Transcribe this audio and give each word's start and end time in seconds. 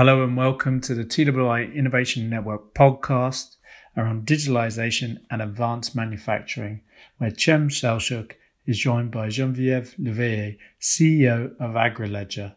Hello 0.00 0.24
and 0.24 0.34
welcome 0.34 0.80
to 0.80 0.94
the 0.94 1.04
TWI 1.04 1.64
Innovation 1.74 2.30
Network 2.30 2.72
podcast 2.72 3.56
around 3.98 4.24
digitalization 4.24 5.18
and 5.30 5.42
advanced 5.42 5.94
manufacturing, 5.94 6.80
where 7.18 7.34
Cem 7.36 7.68
Selçuk 7.68 8.32
is 8.64 8.78
joined 8.78 9.10
by 9.10 9.26
Geneviève 9.26 9.94
Leveille, 9.98 10.56
CEO 10.80 11.54
of 11.60 11.72
AgriLedger. 11.72 12.56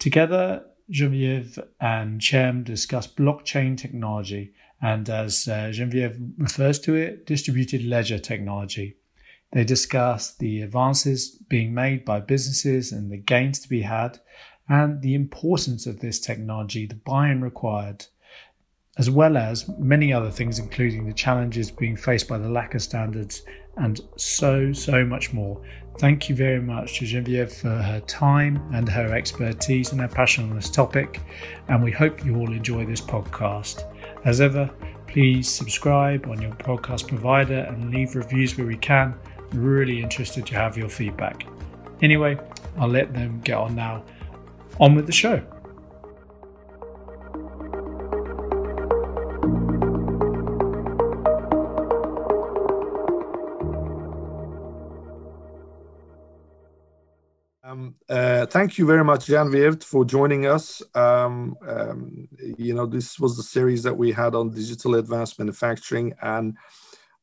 Together, 0.00 0.64
Geneviève 0.90 1.64
and 1.80 2.20
Cem 2.20 2.64
discuss 2.64 3.06
blockchain 3.06 3.78
technology 3.78 4.52
and, 4.82 5.08
as 5.08 5.46
uh, 5.46 5.70
Geneviève 5.72 6.32
refers 6.38 6.80
to 6.80 6.96
it, 6.96 7.24
distributed 7.24 7.84
ledger 7.84 8.18
technology. 8.18 8.96
They 9.52 9.62
discuss 9.62 10.34
the 10.34 10.62
advances 10.62 11.36
being 11.48 11.72
made 11.72 12.04
by 12.04 12.18
businesses 12.18 12.90
and 12.90 13.12
the 13.12 13.16
gains 13.16 13.60
to 13.60 13.68
be 13.68 13.82
had 13.82 14.18
and 14.68 15.00
the 15.02 15.14
importance 15.14 15.86
of 15.86 16.00
this 16.00 16.18
technology, 16.18 16.86
the 16.86 16.94
buy 16.94 17.28
in 17.30 17.42
required, 17.42 18.06
as 18.96 19.10
well 19.10 19.36
as 19.36 19.68
many 19.78 20.12
other 20.12 20.30
things, 20.30 20.58
including 20.58 21.04
the 21.04 21.12
challenges 21.12 21.70
being 21.70 21.96
faced 21.96 22.28
by 22.28 22.38
the 22.38 22.48
lack 22.48 22.74
of 22.74 22.82
standards 22.82 23.42
and 23.76 24.00
so, 24.16 24.72
so 24.72 25.04
much 25.04 25.32
more. 25.32 25.60
Thank 25.98 26.28
you 26.28 26.34
very 26.34 26.60
much 26.60 26.98
to 26.98 27.04
Geneviève 27.04 27.52
for 27.52 27.70
her 27.70 28.00
time 28.00 28.62
and 28.72 28.88
her 28.88 29.14
expertise 29.14 29.92
and 29.92 30.00
her 30.00 30.08
passion 30.08 30.48
on 30.48 30.56
this 30.56 30.70
topic, 30.70 31.20
and 31.68 31.82
we 31.82 31.90
hope 31.90 32.24
you 32.24 32.36
all 32.36 32.52
enjoy 32.52 32.84
this 32.84 33.00
podcast. 33.00 33.84
As 34.24 34.40
ever, 34.40 34.70
please 35.06 35.48
subscribe 35.48 36.26
on 36.26 36.40
your 36.40 36.52
podcast 36.52 37.08
provider 37.08 37.60
and 37.60 37.92
leave 37.92 38.16
reviews 38.16 38.56
where 38.56 38.66
we 38.66 38.76
can. 38.76 39.14
Really 39.52 40.02
interested 40.02 40.46
to 40.46 40.54
have 40.54 40.76
your 40.76 40.88
feedback. 40.88 41.46
Anyway, 42.02 42.38
I'll 42.78 42.88
let 42.88 43.12
them 43.12 43.40
get 43.44 43.56
on 43.56 43.74
now 43.74 44.04
on 44.80 44.94
with 44.94 45.06
the 45.06 45.12
show. 45.12 45.42
Um, 57.64 57.96
uh, 58.08 58.46
thank 58.46 58.78
you 58.78 58.86
very 58.86 59.02
much, 59.02 59.26
Jan 59.26 59.48
Geneviève, 59.48 59.82
for 59.82 60.04
joining 60.04 60.46
us. 60.46 60.82
Um, 60.94 61.56
um, 61.66 62.28
you 62.38 62.74
know, 62.74 62.86
this 62.86 63.18
was 63.18 63.36
the 63.36 63.42
series 63.42 63.82
that 63.82 63.96
we 63.96 64.12
had 64.12 64.34
on 64.34 64.50
digital 64.50 64.94
advanced 64.96 65.38
manufacturing, 65.38 66.14
and 66.22 66.56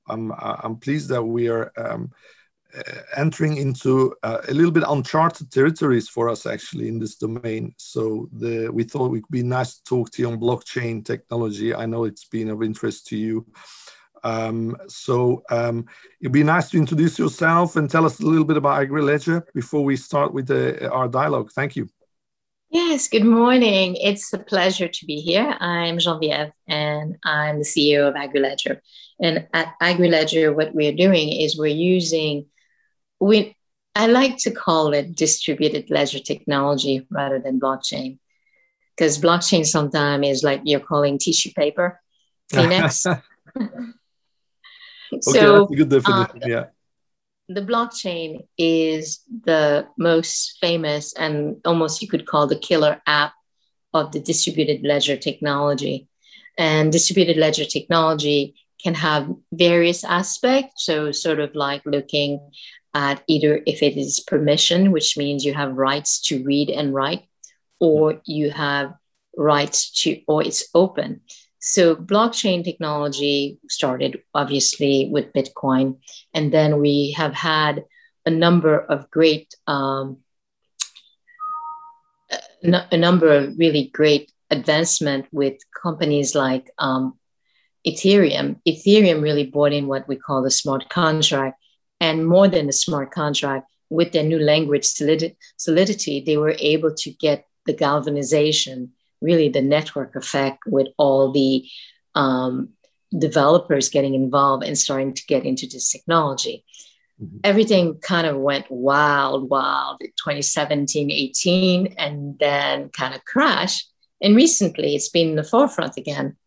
I'm, 0.08 0.34
I'm 0.38 0.76
pleased 0.78 1.10
that 1.10 1.24
we 1.24 1.48
are 1.48 1.72
um, 1.78 2.12
entering 3.16 3.58
into 3.58 4.16
uh, 4.24 4.40
a 4.48 4.54
little 4.54 4.72
bit 4.72 4.84
uncharted 4.88 5.52
territories 5.52 6.08
for 6.08 6.30
us 6.30 6.46
actually 6.46 6.88
in 6.88 7.00
this 7.00 7.16
domain. 7.16 7.74
So 7.78 8.30
the, 8.34 8.70
we 8.70 8.84
thought 8.84 9.08
it 9.08 9.12
would 9.12 9.24
be 9.30 9.44
nice 9.44 9.78
to 9.78 9.84
talk 9.84 10.12
to 10.12 10.22
you 10.22 10.30
on 10.30 10.40
blockchain 10.40 11.04
technology. 11.06 11.74
I 11.74 11.86
know 11.86 12.06
it's 12.06 12.26
been 12.26 12.50
of 12.50 12.64
interest 12.64 13.08
to 13.08 13.18
you. 13.18 13.46
Um, 14.24 14.78
so 14.88 15.44
um, 15.50 15.86
it'd 16.22 16.32
be 16.32 16.44
nice 16.44 16.70
to 16.70 16.78
introduce 16.78 17.18
yourself 17.18 17.76
and 17.76 17.90
tell 17.90 18.06
us 18.06 18.20
a 18.20 18.26
little 18.26 18.46
bit 18.46 18.58
about 18.58 18.82
AgriLedger 18.82 19.44
before 19.54 19.84
we 19.84 19.96
start 19.96 20.34
with 20.34 20.48
the, 20.48 20.90
our 20.92 21.08
dialogue. 21.08 21.52
Thank 21.52 21.76
you. 21.76 21.90
Yes, 22.70 23.10
good 23.10 23.26
morning. 23.26 23.98
It's 23.98 24.32
a 24.32 24.40
pleasure 24.40 24.88
to 24.88 25.06
be 25.06 25.18
here. 25.18 25.58
I'm 25.60 25.98
Geneviève 25.98 26.54
and 26.68 27.18
I'm 27.26 27.60
the 27.60 27.66
CEO 27.66 28.08
of 28.08 28.16
AgriLedger. 28.16 28.80
And 29.20 29.46
at 29.54 29.74
AgriLedger, 29.82 30.56
what 30.56 30.74
we're 30.74 30.96
doing 30.96 31.34
is 31.34 31.58
we're 31.58 31.68
using 31.68 32.46
we 33.22 33.56
I 33.96 34.08
like 34.08 34.38
to 34.40 34.52
call 34.52 34.94
it 34.94 35.16
distributed 35.16 35.90
ledger 35.90 36.20
technology 36.20 37.06
rather 37.10 37.40
than 37.40 37.60
blockchain. 37.60 38.20
Because 38.96 39.20
blockchain 39.20 39.66
sometimes 39.66 40.28
is 40.28 40.44
like 40.44 40.62
you're 40.64 40.80
calling 40.80 41.18
tissue 41.18 41.52
paper, 41.56 42.00
Kleenex. 42.52 43.06
okay, 43.58 45.22
so, 45.22 45.66
a 45.66 45.76
good 45.76 45.90
definition. 45.90 46.44
Uh, 46.44 46.48
yeah. 46.48 46.66
The 47.50 47.62
blockchain 47.62 48.48
is 48.58 49.22
the 49.44 49.88
most 49.98 50.58
famous 50.62 51.14
and 51.14 51.58
almost 51.66 52.02
you 52.02 52.08
could 52.08 52.26
call 52.26 52.48
the 52.48 52.60
killer 52.60 53.02
app 53.06 53.34
of 53.94 54.14
the 54.14 54.22
distributed 54.22 54.84
ledger 54.84 55.18
technology. 55.18 56.08
And 56.58 56.92
distributed 56.92 57.38
ledger 57.38 57.66
technology 57.66 58.56
can 58.82 58.94
have 58.96 59.30
various 59.52 60.04
aspects. 60.04 60.86
So, 60.86 61.12
sort 61.12 61.40
of 61.40 61.56
like 61.56 61.82
looking 61.86 62.40
at 62.94 63.24
either 63.28 63.62
if 63.66 63.82
it 63.82 63.98
is 63.98 64.20
permission, 64.20 64.92
which 64.92 65.18
means 65.18 65.46
you 65.46 65.54
have 65.54 65.76
rights 65.76 66.22
to 66.22 66.44
read 66.44 66.70
and 66.70 66.94
write, 66.94 67.24
or 67.80 68.22
you 68.26 68.52
have 68.52 68.94
rights 69.38 69.92
to, 69.92 70.22
or 70.28 70.44
it's 70.44 70.68
open. 70.74 71.22
So 71.60 71.96
blockchain 71.96 72.64
technology 72.64 73.60
started 73.70 74.24
obviously 74.34 75.10
with 75.12 75.32
Bitcoin, 75.34 76.00
and 76.34 76.52
then 76.52 76.82
we 76.82 77.12
have 77.12 77.34
had 77.34 77.86
a 78.26 78.32
number 78.32 78.78
of 78.80 79.10
great, 79.10 79.54
um, 79.68 80.18
a 82.64 82.98
number 82.98 83.32
of 83.32 83.58
really 83.58 83.90
great 83.94 84.32
advancement 84.50 85.28
with 85.32 85.58
companies 85.82 86.36
like 86.36 86.70
um, 86.78 87.18
Ethereum. 87.88 88.60
Ethereum 88.68 89.22
really 89.22 89.46
brought 89.46 89.74
in 89.74 89.88
what 89.88 90.08
we 90.08 90.16
call 90.16 90.42
the 90.42 90.52
smart 90.52 90.90
contract, 90.90 91.58
and 92.02 92.28
more 92.28 92.48
than 92.48 92.68
a 92.68 92.74
smart 92.74 93.12
contract, 93.12 93.72
with 93.90 94.12
their 94.12 94.24
new 94.24 94.40
language 94.40 94.86
solidity, 94.86 96.24
they 96.26 96.38
were 96.38 96.56
able 96.60 96.94
to 96.96 97.12
get 97.12 97.46
the 97.66 97.74
galvanization, 97.74 98.92
really 99.22 99.50
the 99.50 99.62
network 99.62 100.16
effect 100.16 100.64
with 100.66 100.88
all 100.98 101.32
the 101.32 101.64
um, 102.16 102.70
developers 103.16 103.90
getting 103.90 104.16
involved 104.16 104.64
and 104.64 104.78
starting 104.78 105.14
to 105.14 105.26
get 105.28 105.46
into 105.46 105.68
this 105.68 105.92
technology. 105.92 106.66
Mm-hmm. 107.22 107.38
Everything 107.44 108.00
kind 108.00 108.26
of 108.26 108.38
went 108.38 108.72
wild, 108.72 109.50
wild 109.50 110.00
2017, 110.00 111.12
18, 111.12 111.96
and 111.98 112.40
then 112.40 112.90
kind 112.90 113.14
of 113.14 113.24
crashed. 113.26 113.92
And 114.22 114.36
recently 114.36 114.96
it's 114.96 115.10
been 115.10 115.30
in 115.30 115.36
the 115.36 115.44
forefront 115.44 115.98
again, 115.98 116.38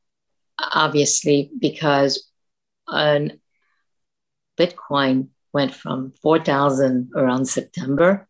obviously, 0.59 1.50
because 1.59 2.28
on 2.88 3.32
Bitcoin 4.59 5.28
went 5.54 5.72
from 5.72 6.12
4,000 6.20 7.12
around 7.15 7.47
September 7.47 8.28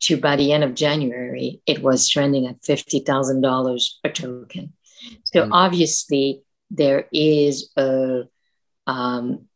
to 0.00 0.16
by 0.16 0.36
the 0.36 0.52
end 0.52 0.62
of 0.62 0.74
January, 0.74 1.60
it 1.66 1.82
was 1.82 2.08
trending 2.08 2.46
at 2.46 2.60
$50,000 2.60 3.90
a 4.04 4.08
token. 4.10 4.72
So 5.24 5.42
mm-hmm. 5.42 5.52
obviously, 5.52 6.42
there 6.70 7.06
is 7.12 7.70
a 7.76 8.24
um, 8.86 9.46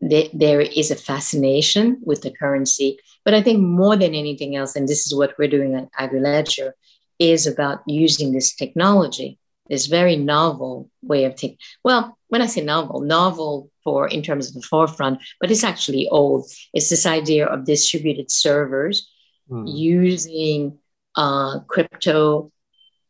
th- 0.00 0.30
there 0.32 0.60
is 0.60 0.90
a 0.90 0.96
fascination 0.96 1.98
with 2.02 2.22
the 2.22 2.30
currency, 2.30 2.98
but 3.24 3.34
I 3.34 3.42
think 3.42 3.60
more 3.60 3.96
than 3.96 4.14
anything 4.14 4.56
else, 4.56 4.76
and 4.76 4.88
this 4.88 5.06
is 5.06 5.14
what 5.14 5.34
we're 5.38 5.48
doing 5.48 5.74
at 5.74 5.92
AgriLedger, 5.92 6.72
is 7.18 7.46
about 7.46 7.80
using 7.86 8.32
this 8.32 8.54
technology, 8.54 9.38
this 9.68 9.86
very 9.86 10.16
novel 10.16 10.90
way 11.02 11.24
of 11.24 11.34
taking. 11.34 11.58
Well, 11.82 12.15
when 12.28 12.42
I 12.42 12.46
say 12.46 12.62
novel, 12.62 13.00
novel 13.00 13.70
for 13.84 14.08
in 14.08 14.22
terms 14.22 14.48
of 14.48 14.54
the 14.54 14.66
forefront, 14.66 15.20
but 15.40 15.50
it's 15.50 15.64
actually 15.64 16.08
old. 16.08 16.50
It's 16.72 16.90
this 16.90 17.06
idea 17.06 17.46
of 17.46 17.64
distributed 17.64 18.30
servers 18.30 19.08
mm. 19.50 19.64
using 19.66 20.78
uh, 21.14 21.60
crypto 21.68 22.50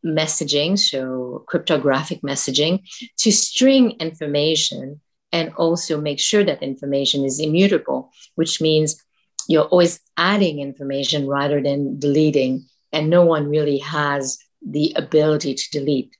messaging, 0.05 0.79
so 0.79 1.45
cryptographic 1.49 2.23
messaging, 2.23 2.83
to 3.19 3.33
string 3.33 3.93
information 3.93 5.01
and 5.33 5.53
also 5.57 6.01
make 6.01 6.21
sure 6.21 6.45
that 6.45 6.63
information 6.63 7.25
is 7.25 7.41
immutable, 7.41 8.13
which 8.37 8.61
means 8.61 9.03
you're 9.49 9.65
always 9.65 10.01
adding 10.17 10.61
information 10.61 11.27
rather 11.27 11.61
than 11.63 11.99
deleting, 11.99 12.67
and 12.93 13.11
no 13.11 13.25
one 13.25 13.49
really 13.49 13.79
has 13.79 14.39
the 14.67 14.93
ability 14.97 15.55
to 15.55 15.71
delete. 15.71 16.17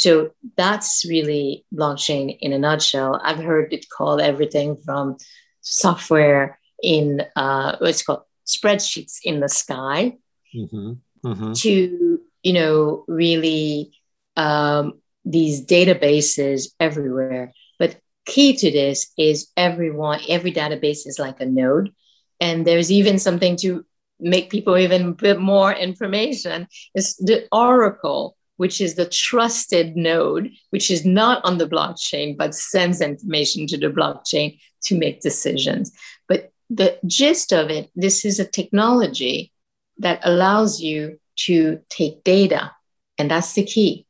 So 0.00 0.30
that's 0.56 1.04
really 1.06 1.66
blockchain 1.74 2.34
in 2.40 2.54
a 2.54 2.58
nutshell. 2.58 3.20
I've 3.22 3.44
heard 3.44 3.74
it 3.74 3.90
called 3.90 4.22
everything 4.22 4.78
from 4.82 5.18
software 5.60 6.58
in 6.82 7.22
uh, 7.36 7.76
what's 7.80 8.02
called 8.02 8.22
spreadsheets 8.46 9.18
in 9.22 9.40
the 9.40 9.48
sky 9.50 10.16
mm-hmm. 10.56 10.92
Mm-hmm. 11.22 11.52
to 11.52 12.18
you 12.42 12.52
know 12.54 13.04
really 13.08 13.92
um, 14.38 15.02
these 15.26 15.66
databases 15.66 16.68
everywhere. 16.80 17.52
But 17.78 18.00
key 18.24 18.56
to 18.56 18.70
this 18.70 19.12
is 19.18 19.48
everyone 19.54 20.20
every 20.30 20.50
database 20.50 21.06
is 21.06 21.18
like 21.18 21.42
a 21.42 21.44
node, 21.44 21.92
and 22.40 22.66
there's 22.66 22.90
even 22.90 23.18
something 23.18 23.54
to 23.56 23.84
make 24.18 24.48
people 24.48 24.78
even 24.78 25.12
bit 25.12 25.38
more 25.38 25.74
information. 25.74 26.68
It's 26.94 27.16
the 27.16 27.46
Oracle 27.52 28.38
which 28.60 28.82
is 28.82 28.94
the 28.94 29.08
trusted 29.08 29.96
node, 29.96 30.50
which 30.68 30.90
is 30.90 31.06
not 31.06 31.42
on 31.46 31.56
the 31.56 31.66
blockchain, 31.66 32.36
but 32.36 32.54
sends 32.54 33.00
information 33.00 33.66
to 33.66 33.78
the 33.78 33.88
blockchain 33.88 34.60
to 34.82 34.98
make 34.98 35.22
decisions. 35.22 35.90
But 36.28 36.52
the 36.68 36.98
gist 37.06 37.54
of 37.54 37.70
it 37.70 37.88
this 37.96 38.22
is 38.26 38.38
a 38.38 38.44
technology 38.44 39.50
that 39.96 40.20
allows 40.24 40.78
you 40.78 41.18
to 41.46 41.80
take 41.88 42.22
data 42.22 42.70
And 43.16 43.30
that's 43.30 43.54
the 43.54 43.64
key. 43.64 44.06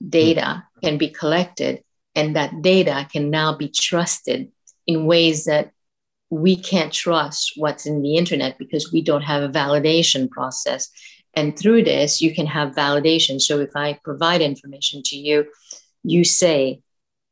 Data 0.00 0.64
can 0.82 0.98
be 0.98 1.08
collected, 1.08 1.84
and 2.16 2.34
that 2.34 2.62
data 2.62 3.06
can 3.12 3.30
now 3.30 3.56
be 3.56 3.68
trusted 3.68 4.50
in 4.88 5.06
ways 5.06 5.44
that 5.44 5.70
we 6.30 6.56
can't 6.56 6.92
trust 6.92 7.52
what's 7.54 7.86
in 7.86 8.02
the 8.02 8.16
internet 8.16 8.58
because 8.58 8.92
we 8.92 9.02
don't 9.02 9.22
have 9.22 9.44
a 9.44 9.48
validation 9.48 10.28
process. 10.28 10.90
And 11.36 11.58
through 11.58 11.84
this, 11.84 12.20
you 12.22 12.34
can 12.34 12.46
have 12.46 12.74
validation. 12.74 13.40
So 13.40 13.58
if 13.60 13.70
I 13.74 13.98
provide 14.04 14.40
information 14.40 15.02
to 15.06 15.16
you, 15.16 15.46
you 16.02 16.24
say, 16.24 16.80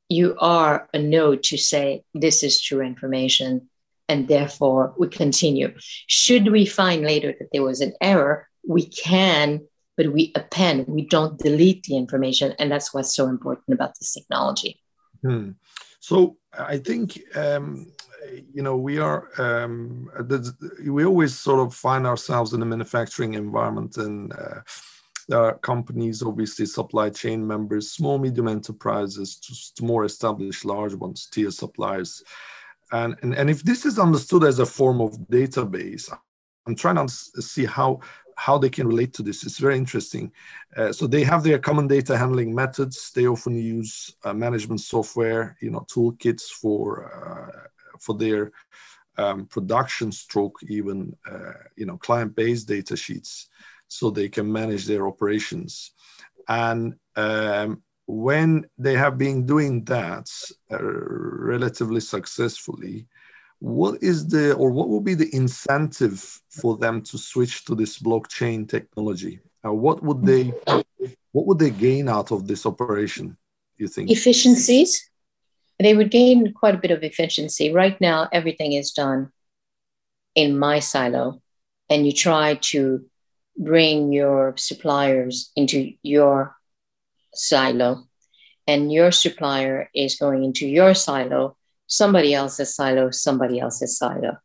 you 0.08 0.36
are 0.38 0.88
a 0.92 0.98
node 0.98 1.42
to 1.44 1.56
say, 1.56 2.04
this 2.12 2.42
is 2.42 2.60
true 2.60 2.80
information. 2.80 3.68
And 4.08 4.28
therefore, 4.28 4.94
we 4.98 5.08
continue. 5.08 5.74
Should 6.06 6.50
we 6.50 6.66
find 6.66 7.02
later 7.02 7.34
that 7.38 7.48
there 7.52 7.62
was 7.62 7.80
an 7.80 7.94
error, 8.00 8.48
we 8.66 8.86
can, 8.86 9.66
but 9.96 10.12
we 10.12 10.32
append, 10.34 10.86
we 10.88 11.06
don't 11.06 11.38
delete 11.38 11.84
the 11.84 11.96
information. 11.96 12.54
And 12.58 12.70
that's 12.70 12.92
what's 12.92 13.14
so 13.14 13.28
important 13.28 13.74
about 13.74 13.98
this 13.98 14.12
technology. 14.12 14.80
Hmm. 15.22 15.50
So 16.00 16.36
I 16.52 16.78
think 16.78 17.22
um, 17.34 17.92
you 18.52 18.62
know 18.62 18.76
we 18.76 18.98
are 18.98 19.28
um, 19.38 20.10
we 20.86 21.04
always 21.04 21.38
sort 21.38 21.60
of 21.60 21.74
find 21.74 22.06
ourselves 22.06 22.52
in 22.52 22.62
a 22.62 22.66
manufacturing 22.66 23.34
environment 23.34 23.96
and 23.96 24.32
uh, 24.32 24.60
there 25.28 25.38
are 25.38 25.58
companies 25.58 26.22
obviously 26.22 26.66
supply 26.66 27.08
chain 27.10 27.46
members 27.46 27.90
small 27.90 28.18
medium 28.18 28.48
enterprises 28.48 29.36
to, 29.36 29.54
to, 29.74 29.84
more 29.84 30.04
established 30.04 30.64
large 30.64 30.94
ones 30.94 31.28
tier 31.30 31.50
suppliers 31.50 32.22
and, 32.92 33.16
and 33.22 33.34
and 33.34 33.50
if 33.50 33.62
this 33.62 33.84
is 33.86 33.98
understood 33.98 34.44
as 34.44 34.58
a 34.58 34.66
form 34.66 35.00
of 35.00 35.16
database 35.30 36.12
i'm 36.66 36.74
trying 36.74 36.96
to 36.96 37.08
see 37.08 37.64
how 37.64 38.00
how 38.36 38.58
they 38.58 38.70
can 38.70 38.86
relate 38.86 39.12
to 39.14 39.22
this. 39.22 39.44
It's 39.44 39.58
very 39.58 39.76
interesting. 39.76 40.32
Uh, 40.76 40.92
so 40.92 41.06
they 41.06 41.22
have 41.22 41.42
their 41.42 41.58
common 41.58 41.86
data 41.86 42.16
handling 42.16 42.54
methods. 42.54 43.12
They 43.14 43.26
often 43.26 43.56
use 43.56 44.16
uh, 44.24 44.32
management 44.32 44.80
software, 44.80 45.56
you 45.60 45.70
know, 45.70 45.86
toolkits 45.92 46.44
for 46.50 46.84
uh, 47.12 47.68
for 48.02 48.14
their 48.16 48.52
um, 49.18 49.46
production 49.46 50.10
stroke, 50.10 50.58
even 50.68 51.14
uh, 51.30 51.52
you 51.76 51.86
know, 51.86 51.96
client-based 51.98 52.66
data 52.66 52.96
sheets, 52.96 53.48
so 53.88 54.10
they 54.10 54.28
can 54.28 54.50
manage 54.50 54.86
their 54.86 55.06
operations. 55.06 55.92
And 56.48 56.94
um, 57.16 57.82
when 58.06 58.66
they 58.78 58.94
have 58.94 59.16
been 59.18 59.46
doing 59.46 59.84
that 59.84 60.28
uh, 60.70 60.78
relatively 60.82 62.00
successfully, 62.00 63.06
what 63.58 64.02
is 64.02 64.26
the 64.26 64.54
or 64.54 64.70
what 64.70 64.88
will 64.88 65.00
be 65.00 65.14
the 65.14 65.32
incentive 65.34 66.18
for 66.50 66.76
them 66.76 67.00
to 67.02 67.16
switch 67.16 67.64
to 67.66 67.74
this 67.76 67.98
blockchain 67.98 68.68
technology? 68.68 69.38
Uh, 69.64 69.72
what 69.72 70.02
would 70.02 70.26
they 70.26 70.52
what 71.30 71.46
would 71.46 71.60
they 71.60 71.70
gain 71.70 72.08
out 72.08 72.32
of 72.32 72.48
this 72.48 72.66
operation 72.66 73.36
you 73.76 73.86
think? 73.86 74.10
Efficiencies 74.10 75.11
they 75.78 75.94
would 75.94 76.10
gain 76.10 76.52
quite 76.52 76.74
a 76.74 76.78
bit 76.78 76.90
of 76.90 77.02
efficiency 77.02 77.72
right 77.72 78.00
now 78.00 78.28
everything 78.32 78.72
is 78.72 78.92
done 78.92 79.30
in 80.34 80.58
my 80.58 80.78
silo 80.78 81.40
and 81.90 82.06
you 82.06 82.12
try 82.12 82.54
to 82.54 83.04
bring 83.56 84.12
your 84.12 84.54
suppliers 84.56 85.50
into 85.56 85.92
your 86.02 86.56
silo 87.34 88.04
and 88.66 88.92
your 88.92 89.10
supplier 89.10 89.90
is 89.94 90.16
going 90.16 90.44
into 90.44 90.66
your 90.66 90.94
silo 90.94 91.56
somebody 91.92 92.32
else's 92.32 92.74
silo, 92.74 93.10
somebody 93.10 93.60
else's 93.60 93.98
silo. 93.98 94.38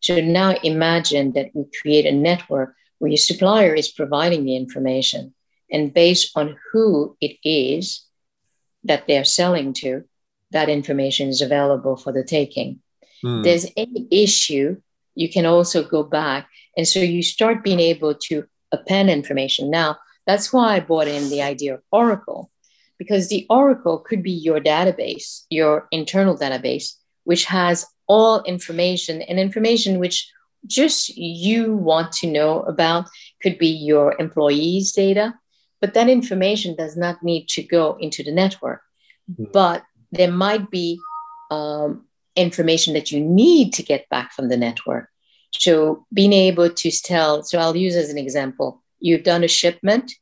So 0.00 0.20
now 0.20 0.56
imagine 0.62 1.32
that 1.32 1.50
we 1.52 1.64
create 1.80 2.06
a 2.06 2.12
network 2.12 2.74
where 2.98 3.10
your 3.10 3.18
supplier 3.18 3.74
is 3.74 3.90
providing 3.90 4.44
the 4.44 4.56
information, 4.56 5.34
and 5.70 5.92
based 5.92 6.32
on 6.34 6.56
who 6.72 7.16
it 7.20 7.36
is 7.44 8.06
that 8.84 9.06
they're 9.06 9.24
selling 9.24 9.74
to, 9.74 10.04
that 10.50 10.68
information 10.68 11.28
is 11.28 11.40
available 11.40 11.96
for 11.96 12.12
the 12.12 12.24
taking. 12.24 12.80
Hmm. 13.22 13.42
There's 13.42 13.66
any 13.76 14.06
issue, 14.10 14.80
you 15.14 15.30
can 15.30 15.46
also 15.46 15.82
go 15.82 16.02
back. 16.02 16.48
And 16.76 16.86
so 16.86 16.98
you 17.00 17.22
start 17.22 17.64
being 17.64 17.80
able 17.80 18.14
to 18.26 18.44
append 18.72 19.10
information. 19.10 19.70
Now, 19.70 19.98
that's 20.26 20.52
why 20.52 20.76
I 20.76 20.80
brought 20.80 21.08
in 21.08 21.30
the 21.30 21.42
idea 21.42 21.74
of 21.74 21.82
Oracle, 21.92 22.50
because 22.98 23.28
the 23.28 23.46
Oracle 23.50 23.98
could 23.98 24.22
be 24.22 24.32
your 24.32 24.60
database, 24.60 25.44
your 25.50 25.86
internal 25.90 26.36
database, 26.36 26.94
which 27.24 27.44
has 27.46 27.86
all 28.06 28.42
information 28.42 29.22
and 29.22 29.38
information 29.38 29.98
which 29.98 30.30
just 30.66 31.10
you 31.16 31.74
want 31.74 32.12
to 32.12 32.30
know 32.30 32.60
about 32.62 33.06
could 33.42 33.58
be 33.58 33.68
your 33.68 34.14
employees' 34.18 34.92
data, 34.92 35.34
but 35.80 35.94
that 35.94 36.08
information 36.08 36.74
does 36.74 36.96
not 36.96 37.22
need 37.22 37.48
to 37.48 37.62
go 37.62 37.96
into 38.00 38.22
the 38.22 38.32
network. 38.32 38.80
Mm-hmm. 39.30 39.52
But 39.52 39.84
there 40.14 40.32
might 40.32 40.70
be 40.70 40.98
um, 41.50 42.06
information 42.36 42.94
that 42.94 43.10
you 43.12 43.20
need 43.20 43.72
to 43.74 43.82
get 43.82 44.08
back 44.08 44.32
from 44.32 44.48
the 44.48 44.56
network. 44.56 45.08
So 45.52 46.06
being 46.12 46.32
able 46.32 46.70
to 46.70 46.90
tell, 46.90 47.42
so 47.42 47.58
I'll 47.58 47.76
use 47.76 47.96
as 47.96 48.10
an 48.10 48.18
example, 48.18 48.82
you've 48.98 49.22
done 49.22 49.44
a 49.44 49.48
shipment, 49.48 50.12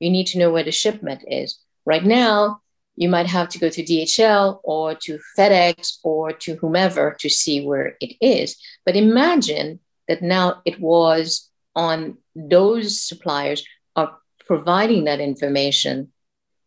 you 0.00 0.10
need 0.10 0.26
to 0.28 0.38
know 0.38 0.50
where 0.50 0.64
the 0.64 0.72
shipment 0.72 1.24
is. 1.26 1.58
Right 1.86 2.04
now, 2.04 2.60
you 2.96 3.08
might 3.08 3.26
have 3.26 3.48
to 3.50 3.58
go 3.58 3.70
to 3.70 3.82
DHL 3.82 4.60
or 4.64 4.94
to 4.96 5.18
FedEx 5.36 5.98
or 6.02 6.32
to 6.32 6.56
whomever 6.56 7.16
to 7.20 7.30
see 7.30 7.64
where 7.64 7.96
it 8.00 8.14
is. 8.20 8.56
But 8.84 8.96
imagine 8.96 9.80
that 10.08 10.22
now 10.22 10.60
it 10.66 10.78
was 10.78 11.48
on 11.74 12.18
those 12.34 13.00
suppliers 13.00 13.64
are 13.96 14.18
providing 14.46 15.04
that 15.04 15.20
information 15.20 16.12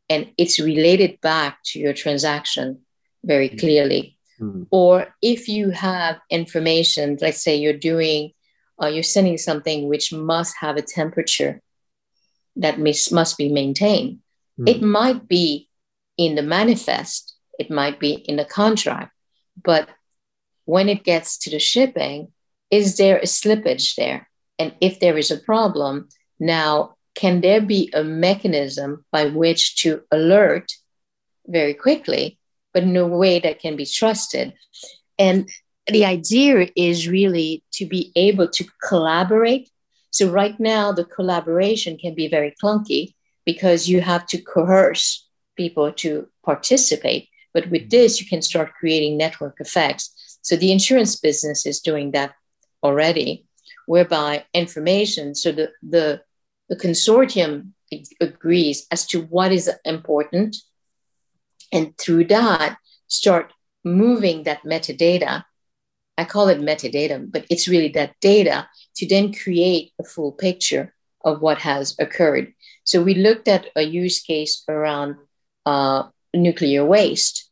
and 0.09 0.31
it's 0.37 0.59
related 0.59 1.19
back 1.21 1.59
to 1.65 1.79
your 1.79 1.93
transaction 1.93 2.81
very 3.23 3.49
mm-hmm. 3.49 3.59
clearly. 3.59 4.17
Mm-hmm. 4.39 4.63
Or 4.69 5.15
if 5.21 5.47
you 5.47 5.69
have 5.71 6.19
information, 6.29 7.17
let's 7.21 7.41
say 7.41 7.55
you're 7.55 7.73
doing, 7.73 8.31
uh, 8.81 8.87
you're 8.87 9.03
sending 9.03 9.37
something 9.37 9.87
which 9.87 10.11
must 10.13 10.55
have 10.59 10.77
a 10.77 10.81
temperature 10.81 11.61
that 12.57 12.79
must, 12.79 13.11
must 13.11 13.37
be 13.37 13.49
maintained. 13.49 14.19
Mm-hmm. 14.59 14.67
It 14.67 14.81
might 14.81 15.27
be 15.27 15.69
in 16.17 16.35
the 16.35 16.43
manifest, 16.43 17.35
it 17.59 17.69
might 17.69 17.99
be 17.99 18.13
in 18.13 18.35
the 18.35 18.45
contract, 18.45 19.11
but 19.63 19.89
when 20.65 20.89
it 20.89 21.03
gets 21.03 21.37
to 21.39 21.49
the 21.49 21.59
shipping, 21.59 22.31
is 22.71 22.97
there 22.97 23.17
a 23.17 23.25
slippage 23.25 23.95
there? 23.95 24.29
And 24.57 24.73
if 24.81 24.99
there 24.99 25.17
is 25.17 25.31
a 25.31 25.37
problem, 25.37 26.09
now 26.39 26.95
can 27.15 27.41
there 27.41 27.61
be 27.61 27.89
a 27.93 28.03
mechanism 28.03 29.05
by 29.11 29.25
which 29.25 29.81
to 29.83 30.01
alert 30.11 30.71
very 31.47 31.73
quickly, 31.73 32.37
but 32.73 32.83
in 32.83 32.95
a 32.97 33.07
way 33.07 33.39
that 33.39 33.59
can 33.59 33.75
be 33.75 33.85
trusted? 33.85 34.53
And 35.17 35.49
the 35.87 36.05
idea 36.05 36.69
is 36.75 37.07
really 37.07 37.63
to 37.73 37.85
be 37.85 38.11
able 38.15 38.49
to 38.49 38.65
collaborate. 38.87 39.69
So, 40.11 40.29
right 40.29 40.59
now, 40.59 40.91
the 40.91 41.05
collaboration 41.05 41.97
can 41.97 42.15
be 42.15 42.27
very 42.27 42.53
clunky 42.61 43.15
because 43.45 43.87
you 43.87 44.01
have 44.01 44.25
to 44.27 44.41
coerce 44.41 45.27
people 45.55 45.91
to 45.93 46.27
participate. 46.43 47.29
But 47.53 47.69
with 47.69 47.83
mm-hmm. 47.83 47.89
this, 47.89 48.19
you 48.19 48.27
can 48.27 48.41
start 48.41 48.73
creating 48.73 49.17
network 49.17 49.57
effects. 49.59 50.11
So 50.41 50.55
the 50.55 50.71
insurance 50.71 51.15
business 51.15 51.65
is 51.65 51.79
doing 51.79 52.11
that 52.11 52.35
already, 52.83 53.45
whereby 53.87 54.45
information, 54.53 55.33
so 55.33 55.51
the, 55.51 55.71
the, 55.81 56.21
the 56.69 56.75
consortium 56.75 57.71
agrees 58.19 58.87
as 58.91 59.05
to 59.07 59.21
what 59.23 59.51
is 59.51 59.69
important. 59.83 60.57
And 61.71 61.97
through 61.97 62.25
that, 62.25 62.77
start 63.07 63.53
moving 63.83 64.43
that 64.43 64.63
metadata. 64.63 65.43
I 66.17 66.25
call 66.25 66.47
it 66.47 66.59
metadata, 66.59 67.31
but 67.31 67.45
it's 67.49 67.67
really 67.67 67.89
that 67.89 68.15
data 68.21 68.67
to 68.95 69.07
then 69.07 69.33
create 69.33 69.91
a 69.99 70.03
full 70.03 70.31
picture 70.31 70.93
of 71.23 71.41
what 71.41 71.59
has 71.59 71.95
occurred. 71.99 72.53
So 72.83 73.03
we 73.03 73.15
looked 73.15 73.47
at 73.47 73.67
a 73.75 73.81
use 73.81 74.21
case 74.21 74.63
around 74.69 75.17
uh, 75.65 76.03
nuclear 76.33 76.85
waste, 76.85 77.49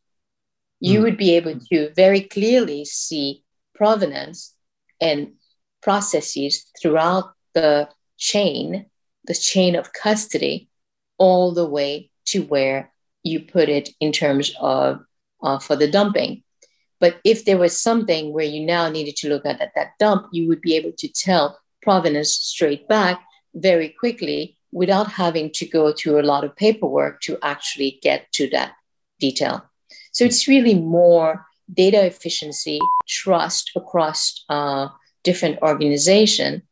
you 0.80 1.00
mm. 1.00 1.02
would 1.02 1.16
be 1.16 1.34
able 1.36 1.58
to 1.72 1.92
very 1.94 2.20
clearly 2.20 2.84
see 2.84 3.42
provenance 3.74 4.54
and 5.00 5.32
processes 5.82 6.66
throughout 6.80 7.32
the 7.54 7.88
chain, 8.16 8.86
the 9.26 9.34
chain 9.34 9.74
of 9.76 9.92
custody, 9.92 10.68
all 11.18 11.52
the 11.52 11.66
way 11.66 12.10
to 12.26 12.42
where 12.42 12.92
you 13.22 13.40
put 13.40 13.68
it 13.68 13.88
in 14.00 14.12
terms 14.12 14.54
of 14.60 15.00
uh, 15.42 15.58
for 15.58 15.76
the 15.76 15.90
dumping. 15.90 16.42
But 17.00 17.20
if 17.24 17.44
there 17.44 17.58
was 17.58 17.78
something 17.78 18.32
where 18.32 18.44
you 18.44 18.64
now 18.64 18.88
needed 18.88 19.16
to 19.16 19.28
look 19.28 19.44
at, 19.44 19.60
at 19.60 19.72
that 19.74 19.92
dump, 19.98 20.28
you 20.32 20.48
would 20.48 20.60
be 20.60 20.76
able 20.76 20.92
to 20.98 21.08
tell 21.08 21.58
provenance 21.82 22.32
straight 22.32 22.88
back 22.88 23.22
very 23.54 23.90
quickly 23.90 24.56
without 24.72 25.10
having 25.10 25.50
to 25.52 25.66
go 25.66 25.92
through 25.92 26.18
a 26.20 26.22
lot 26.22 26.44
of 26.44 26.56
paperwork 26.56 27.20
to 27.20 27.38
actually 27.42 27.98
get 28.02 28.30
to 28.32 28.48
that 28.50 28.72
detail. 29.20 29.64
So 30.12 30.24
it's 30.24 30.48
really 30.48 30.74
more 30.74 31.46
data 31.72 32.04
efficiency, 32.06 32.78
trust 33.06 33.70
across 33.76 34.44
uh, 34.48 34.88
different 35.22 35.60
organization, 35.62 36.62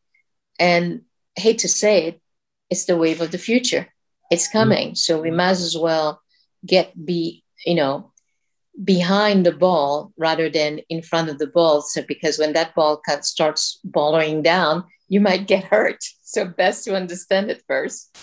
and 0.59 1.03
I 1.37 1.41
hate 1.41 1.59
to 1.61 1.69
say 1.69 2.07
it, 2.07 2.22
it's 2.73 2.87
the 2.87 2.97
wave 2.97 3.21
of 3.21 3.31
the 3.31 3.45
future. 3.51 3.87
It's 4.31 4.49
coming. 4.49 4.95
So 4.95 5.21
we 5.21 5.31
might 5.31 5.61
as 5.69 5.77
well 5.79 6.23
get 6.67 6.87
be, 7.11 7.45
you 7.67 7.75
know, 7.75 8.13
behind 8.83 9.45
the 9.45 9.53
ball 9.53 10.13
rather 10.17 10.49
than 10.49 10.81
in 10.89 11.03
front 11.03 11.29
of 11.29 11.39
the 11.39 11.49
ball. 11.59 11.83
So 11.83 12.03
because 12.09 12.39
when 12.39 12.55
that 12.55 12.75
ball 12.75 13.03
starts 13.21 13.79
ballering 13.85 14.43
down, 14.43 14.85
you 15.09 15.21
might 15.21 15.47
get 15.47 15.65
hurt. 15.75 16.03
So 16.23 16.47
best 16.47 16.85
to 16.87 16.97
understand 16.97 17.51
it 17.51 17.63
first. 17.69 18.17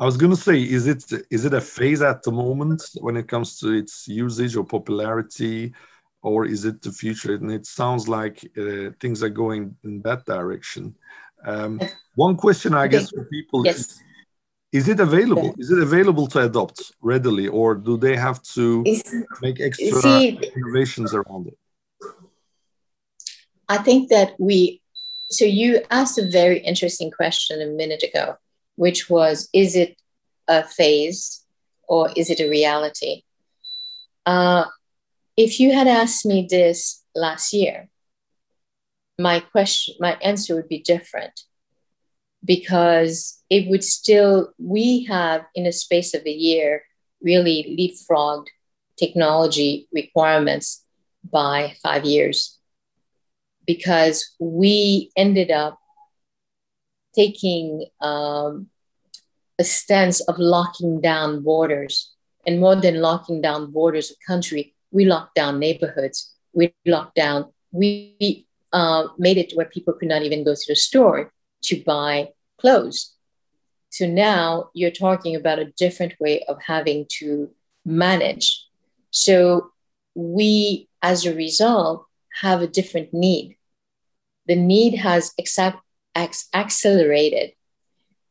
I 0.00 0.04
was 0.04 0.16
going 0.16 0.34
to 0.34 0.44
say, 0.48 0.58
is 0.60 0.88
it 0.88 1.04
is 1.30 1.44
it 1.44 1.54
a 1.54 1.60
phase 1.60 2.02
at 2.02 2.24
the 2.24 2.32
moment 2.32 2.82
when 3.00 3.16
it 3.16 3.28
comes 3.28 3.60
to 3.60 3.68
its 3.80 4.08
usage 4.08 4.56
or 4.56 4.64
popularity, 4.64 5.72
or 6.20 6.46
is 6.46 6.64
it 6.64 6.82
the 6.82 6.90
future? 6.90 7.34
And 7.34 7.52
it 7.52 7.64
sounds 7.64 8.08
like 8.08 8.36
uh, 8.58 8.90
things 9.00 9.22
are 9.22 9.36
going 9.44 9.76
in 9.84 10.02
that 10.02 10.26
direction. 10.26 10.96
Um, 11.44 11.80
one 12.14 12.36
question, 12.36 12.74
I 12.74 12.86
guess, 12.86 13.10
for 13.10 13.24
people 13.24 13.64
yes. 13.64 13.76
is, 13.76 14.02
is 14.72 14.88
it 14.88 15.00
available? 15.00 15.54
Is 15.58 15.70
it 15.70 15.78
available 15.78 16.26
to 16.28 16.40
adopt 16.40 16.92
readily, 17.00 17.48
or 17.48 17.74
do 17.74 17.96
they 17.96 18.16
have 18.16 18.42
to 18.54 18.84
make 19.42 19.60
extra 19.60 20.00
see, 20.00 20.38
innovations 20.56 21.14
around 21.14 21.48
it? 21.48 21.58
I 23.68 23.78
think 23.78 24.10
that 24.10 24.34
we. 24.38 24.80
So 25.30 25.44
you 25.44 25.82
asked 25.90 26.18
a 26.18 26.30
very 26.30 26.58
interesting 26.58 27.10
question 27.10 27.60
a 27.60 27.66
minute 27.66 28.02
ago, 28.02 28.36
which 28.76 29.08
was, 29.08 29.48
is 29.52 29.74
it 29.74 29.96
a 30.46 30.62
phase 30.62 31.44
or 31.88 32.10
is 32.14 32.30
it 32.30 32.40
a 32.40 32.48
reality? 32.48 33.22
Uh, 34.26 34.66
if 35.36 35.58
you 35.58 35.72
had 35.72 35.88
asked 35.88 36.24
me 36.26 36.46
this 36.48 37.02
last 37.14 37.52
year, 37.52 37.88
my 39.18 39.40
question, 39.40 39.94
my 40.00 40.16
answer 40.22 40.54
would 40.54 40.68
be 40.68 40.80
different 40.80 41.40
because 42.44 43.42
it 43.48 43.68
would 43.68 43.84
still, 43.84 44.52
we 44.58 45.04
have 45.04 45.46
in 45.54 45.66
a 45.66 45.72
space 45.72 46.14
of 46.14 46.26
a 46.26 46.30
year 46.30 46.82
really 47.22 47.76
leapfrogged 47.78 48.48
technology 48.98 49.88
requirements 49.92 50.84
by 51.30 51.74
five 51.82 52.04
years 52.04 52.58
because 53.66 54.34
we 54.38 55.10
ended 55.16 55.50
up 55.50 55.78
taking 57.14 57.86
um, 58.00 58.68
a 59.58 59.64
stance 59.64 60.20
of 60.22 60.38
locking 60.38 61.00
down 61.00 61.42
borders 61.42 62.12
and 62.46 62.60
more 62.60 62.76
than 62.76 63.00
locking 63.00 63.40
down 63.40 63.70
borders 63.70 64.10
of 64.10 64.16
country 64.26 64.74
we 64.90 65.04
locked 65.04 65.34
down 65.34 65.58
neighborhoods 65.58 66.34
we 66.52 66.74
locked 66.84 67.14
down 67.14 67.46
we 67.72 68.43
uh, 68.74 69.08
made 69.16 69.38
it 69.38 69.52
where 69.54 69.66
people 69.66 69.94
could 69.94 70.08
not 70.08 70.22
even 70.22 70.44
go 70.44 70.54
to 70.54 70.64
the 70.68 70.76
store 70.76 71.32
to 71.62 71.82
buy 71.84 72.28
clothes. 72.60 73.14
So 73.88 74.06
now 74.06 74.70
you're 74.74 74.90
talking 74.90 75.36
about 75.36 75.60
a 75.60 75.72
different 75.78 76.14
way 76.18 76.44
of 76.48 76.60
having 76.60 77.06
to 77.20 77.50
manage. 77.84 78.66
So 79.10 79.70
we, 80.14 80.88
as 81.00 81.24
a 81.24 81.34
result, 81.34 82.06
have 82.42 82.60
a 82.60 82.66
different 82.66 83.14
need. 83.14 83.56
The 84.46 84.56
need 84.56 84.96
has 84.96 85.32
accept, 85.38 85.78
accelerated. 86.16 87.52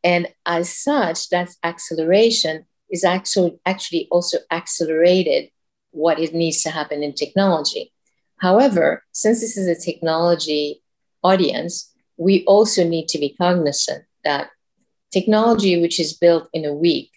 And 0.04 0.28
as 0.46 0.78
such, 0.78 1.30
that 1.30 1.50
acceleration 1.64 2.66
is 2.92 3.06
actually, 3.06 3.58
actually 3.66 4.10
also 4.12 4.40
accelerated 4.52 5.50
what 5.92 6.20
it 6.20 6.34
needs 6.34 6.62
to 6.64 6.72
happen 6.72 7.02
in 7.02 7.14
technology. 7.14 7.94
However, 8.44 9.06
since 9.14 9.40
this 9.40 9.56
is 9.56 9.70
a 9.70 9.82
technology 9.82 10.84
audience, 11.24 11.94
we 12.18 12.44
also 12.44 12.84
need 12.84 13.08
to 13.08 13.18
be 13.18 13.38
cognizant 13.40 14.04
that 14.26 14.50
technology 15.14 15.80
which 15.80 15.98
is 15.98 16.12
built 16.12 16.50
in 16.52 16.66
a 16.66 16.74
week 16.74 17.10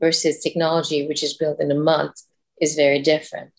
versus 0.00 0.42
technology 0.42 1.08
which 1.08 1.22
is 1.22 1.32
built 1.32 1.60
in 1.62 1.70
a 1.70 1.74
month 1.74 2.14
is 2.60 2.74
very 2.74 3.00
different. 3.00 3.54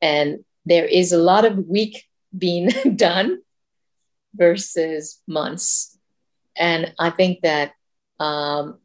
And 0.00 0.44
there 0.66 0.86
is 0.86 1.12
a 1.12 1.22
lot 1.22 1.44
of 1.44 1.68
week 1.68 2.04
being 2.36 2.70
done 2.96 3.40
versus 4.34 5.22
months. 5.28 5.96
And 6.56 6.92
I 6.98 7.10
think 7.10 7.42
that 7.42 7.74
um, 8.18 8.80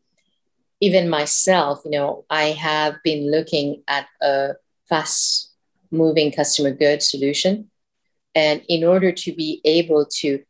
even 0.81 1.09
myself, 1.09 1.81
you 1.83 1.91
know, 1.97 2.25
I 2.29 2.51
have 2.51 2.97
been 3.03 3.31
looking 3.31 3.81
at 3.87 4.05
a 4.21 4.53
fast 4.87 5.56
moving 5.91 6.31
customer 6.31 6.71
goods 6.71 7.09
solution. 7.09 7.69
And 8.35 8.61
in 8.69 8.83
order 8.83 9.11
to 9.11 9.33
be 9.33 9.61
able 9.65 10.05
to 10.19 10.43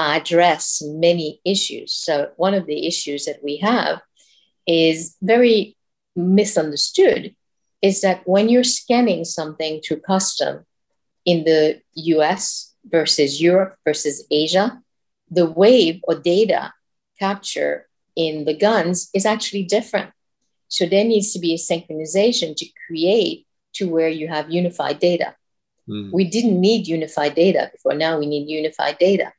address 0.00 0.82
many 0.84 1.40
issues. 1.44 1.92
So, 1.92 2.30
one 2.36 2.54
of 2.54 2.66
the 2.66 2.86
issues 2.86 3.26
that 3.26 3.42
we 3.44 3.58
have 3.58 4.00
is 4.66 5.16
very 5.22 5.76
misunderstood 6.16 7.34
is 7.82 8.00
that 8.00 8.26
when 8.26 8.48
you're 8.48 8.64
scanning 8.64 9.24
something 9.24 9.80
to 9.84 9.96
custom 9.96 10.64
in 11.24 11.44
the 11.44 11.80
US 11.94 12.74
versus 12.84 13.40
Europe 13.40 13.76
versus 13.84 14.26
Asia, 14.30 14.80
the 15.30 15.46
wave 15.46 16.00
or 16.04 16.14
data 16.14 16.72
capture 17.18 17.86
in 18.16 18.44
the 18.44 18.56
guns 18.56 19.10
is 19.14 19.26
actually 19.26 19.64
different. 19.64 20.10
So 20.68 20.86
there 20.86 21.04
needs 21.04 21.32
to 21.32 21.38
be 21.38 21.54
a 21.54 21.58
synchronization 21.58 22.56
to 22.56 22.66
create 22.86 23.46
to 23.74 23.88
where 23.88 24.08
you 24.08 24.28
have 24.28 24.50
unified 24.50 24.98
data. 24.98 25.34
Mm. 25.88 26.12
We 26.12 26.24
didn't 26.24 26.60
need 26.60 26.86
unified 26.86 27.34
data 27.34 27.70
before, 27.72 27.94
now 27.94 28.18
we 28.18 28.26
need 28.26 28.48
unified 28.48 28.98
data. 28.98 29.32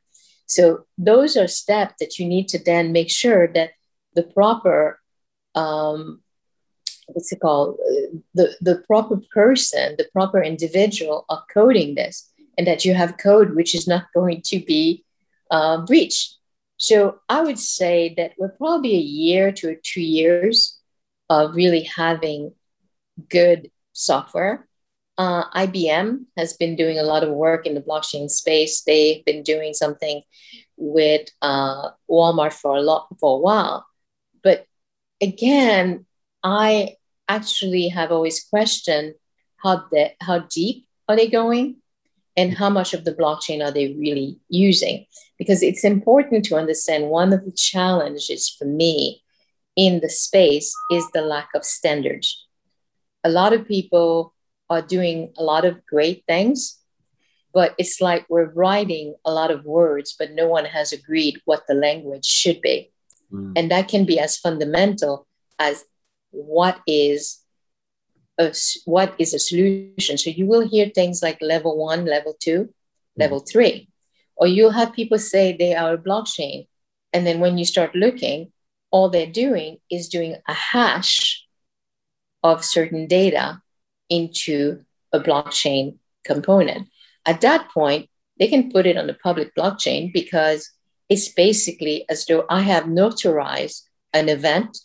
So 0.46 0.86
those 0.98 1.36
are 1.36 1.48
steps 1.48 1.94
that 2.00 2.18
you 2.18 2.26
need 2.26 2.48
to 2.48 2.62
then 2.62 2.92
make 2.92 3.10
sure 3.10 3.46
that 3.48 3.70
the 4.14 4.22
proper 4.22 5.00
um, 5.54 6.22
what's 7.06 7.32
it 7.32 7.40
called 7.40 7.78
the 8.34 8.54
the 8.60 8.82
proper 8.86 9.20
person 9.32 9.94
the 9.98 10.08
proper 10.12 10.42
individual 10.42 11.24
are 11.28 11.44
coding 11.52 11.94
this 11.94 12.30
and 12.56 12.66
that 12.66 12.84
you 12.84 12.94
have 12.94 13.18
code 13.18 13.54
which 13.54 13.74
is 13.74 13.86
not 13.88 14.04
going 14.14 14.40
to 14.42 14.60
be 14.60 15.04
uh, 15.50 15.78
breached 15.84 16.36
so 16.76 17.18
i 17.28 17.40
would 17.40 17.58
say 17.58 18.14
that 18.16 18.32
we're 18.38 18.56
probably 18.56 18.94
a 18.94 19.08
year 19.24 19.52
to 19.52 19.76
two 19.82 20.02
years 20.02 20.78
of 21.28 21.54
really 21.54 21.82
having 21.82 22.52
good 23.28 23.70
software 23.92 24.66
uh, 25.18 25.44
IBM 25.50 26.24
has 26.36 26.54
been 26.54 26.76
doing 26.76 26.98
a 26.98 27.02
lot 27.02 27.22
of 27.22 27.30
work 27.30 27.66
in 27.66 27.74
the 27.74 27.80
blockchain 27.80 28.30
space. 28.30 28.82
They've 28.82 29.24
been 29.24 29.42
doing 29.42 29.74
something 29.74 30.22
with 30.76 31.28
uh, 31.42 31.90
Walmart 32.10 32.52
for 32.52 32.76
a 32.76 32.82
lot 32.82 33.08
for 33.20 33.36
a 33.36 33.40
while, 33.40 33.86
but 34.42 34.66
again, 35.20 36.06
I 36.42 36.96
actually 37.28 37.88
have 37.88 38.10
always 38.10 38.42
questioned 38.42 39.14
how 39.62 39.84
de- 39.92 40.16
how 40.20 40.40
deep 40.40 40.86
are 41.08 41.16
they 41.16 41.28
going, 41.28 41.76
and 42.36 42.56
how 42.56 42.70
much 42.70 42.94
of 42.94 43.04
the 43.04 43.14
blockchain 43.14 43.62
are 43.64 43.70
they 43.70 43.92
really 43.92 44.40
using? 44.48 45.06
Because 45.38 45.62
it's 45.62 45.84
important 45.84 46.44
to 46.46 46.56
understand 46.56 47.08
one 47.08 47.32
of 47.32 47.44
the 47.44 47.52
challenges 47.52 48.48
for 48.48 48.64
me 48.64 49.22
in 49.76 50.00
the 50.00 50.08
space 50.08 50.74
is 50.90 51.04
the 51.12 51.22
lack 51.22 51.50
of 51.54 51.64
standards. 51.64 52.46
A 53.24 53.30
lot 53.30 53.52
of 53.52 53.68
people 53.68 54.34
are 54.68 54.82
doing 54.82 55.32
a 55.36 55.42
lot 55.42 55.64
of 55.64 55.84
great 55.86 56.24
things, 56.26 56.78
but 57.52 57.74
it's 57.78 58.00
like 58.00 58.26
we're 58.28 58.50
writing 58.52 59.14
a 59.24 59.32
lot 59.32 59.50
of 59.50 59.64
words, 59.64 60.14
but 60.18 60.32
no 60.32 60.48
one 60.48 60.64
has 60.64 60.92
agreed 60.92 61.40
what 61.44 61.66
the 61.68 61.74
language 61.74 62.24
should 62.24 62.60
be. 62.60 62.90
Mm. 63.32 63.52
And 63.56 63.70
that 63.70 63.88
can 63.88 64.04
be 64.04 64.18
as 64.18 64.38
fundamental 64.38 65.26
as 65.58 65.84
what 66.30 66.80
is 66.86 67.40
a, 68.38 68.54
what 68.86 69.14
is 69.18 69.34
a 69.34 69.38
solution. 69.38 70.16
So 70.18 70.30
you 70.30 70.46
will 70.46 70.66
hear 70.66 70.88
things 70.88 71.22
like 71.22 71.38
level 71.40 71.76
one, 71.76 72.06
level 72.06 72.34
two, 72.40 72.64
mm. 72.64 72.70
level 73.16 73.40
three, 73.40 73.88
or 74.36 74.46
you'll 74.46 74.70
have 74.70 74.94
people 74.94 75.18
say 75.18 75.52
they 75.52 75.74
are 75.74 75.94
a 75.94 75.98
blockchain. 75.98 76.66
And 77.12 77.26
then 77.26 77.40
when 77.40 77.58
you 77.58 77.66
start 77.66 77.94
looking, 77.94 78.52
all 78.90 79.10
they're 79.10 79.26
doing 79.26 79.78
is 79.90 80.08
doing 80.08 80.36
a 80.48 80.54
hash 80.54 81.46
of 82.42 82.64
certain 82.64 83.06
data 83.06 83.60
into 84.08 84.84
a 85.12 85.20
blockchain 85.20 85.98
component. 86.24 86.88
At 87.26 87.40
that 87.42 87.70
point, 87.70 88.08
they 88.38 88.48
can 88.48 88.70
put 88.70 88.86
it 88.86 88.96
on 88.96 89.06
the 89.06 89.14
public 89.14 89.54
blockchain 89.54 90.12
because 90.12 90.70
it's 91.08 91.28
basically 91.28 92.04
as 92.08 92.26
though 92.26 92.44
I 92.48 92.62
have 92.62 92.84
notarized 92.84 93.82
an 94.12 94.28
event, 94.28 94.78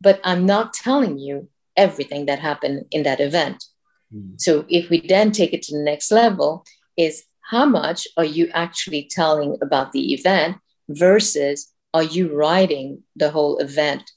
but 0.00 0.20
I'm 0.24 0.46
not 0.46 0.72
telling 0.72 1.18
you 1.18 1.48
everything 1.76 2.26
that 2.26 2.38
happened 2.38 2.86
in 2.90 3.02
that 3.04 3.20
event. 3.20 3.64
Mm. 4.12 4.40
So 4.40 4.64
if 4.68 4.88
we 4.90 5.06
then 5.06 5.32
take 5.32 5.52
it 5.52 5.62
to 5.62 5.76
the 5.76 5.82
next 5.82 6.10
level, 6.10 6.64
is 6.96 7.24
how 7.42 7.66
much 7.66 8.08
are 8.16 8.24
you 8.24 8.48
actually 8.54 9.08
telling 9.10 9.56
about 9.62 9.92
the 9.92 10.14
event 10.14 10.56
versus 10.88 11.72
are 11.94 12.02
you 12.02 12.34
writing 12.34 13.02
the 13.14 13.30
whole 13.30 13.58
event 13.58 14.10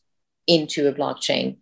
into 0.47 0.87
a 0.87 0.93
blockchain? 0.93 1.57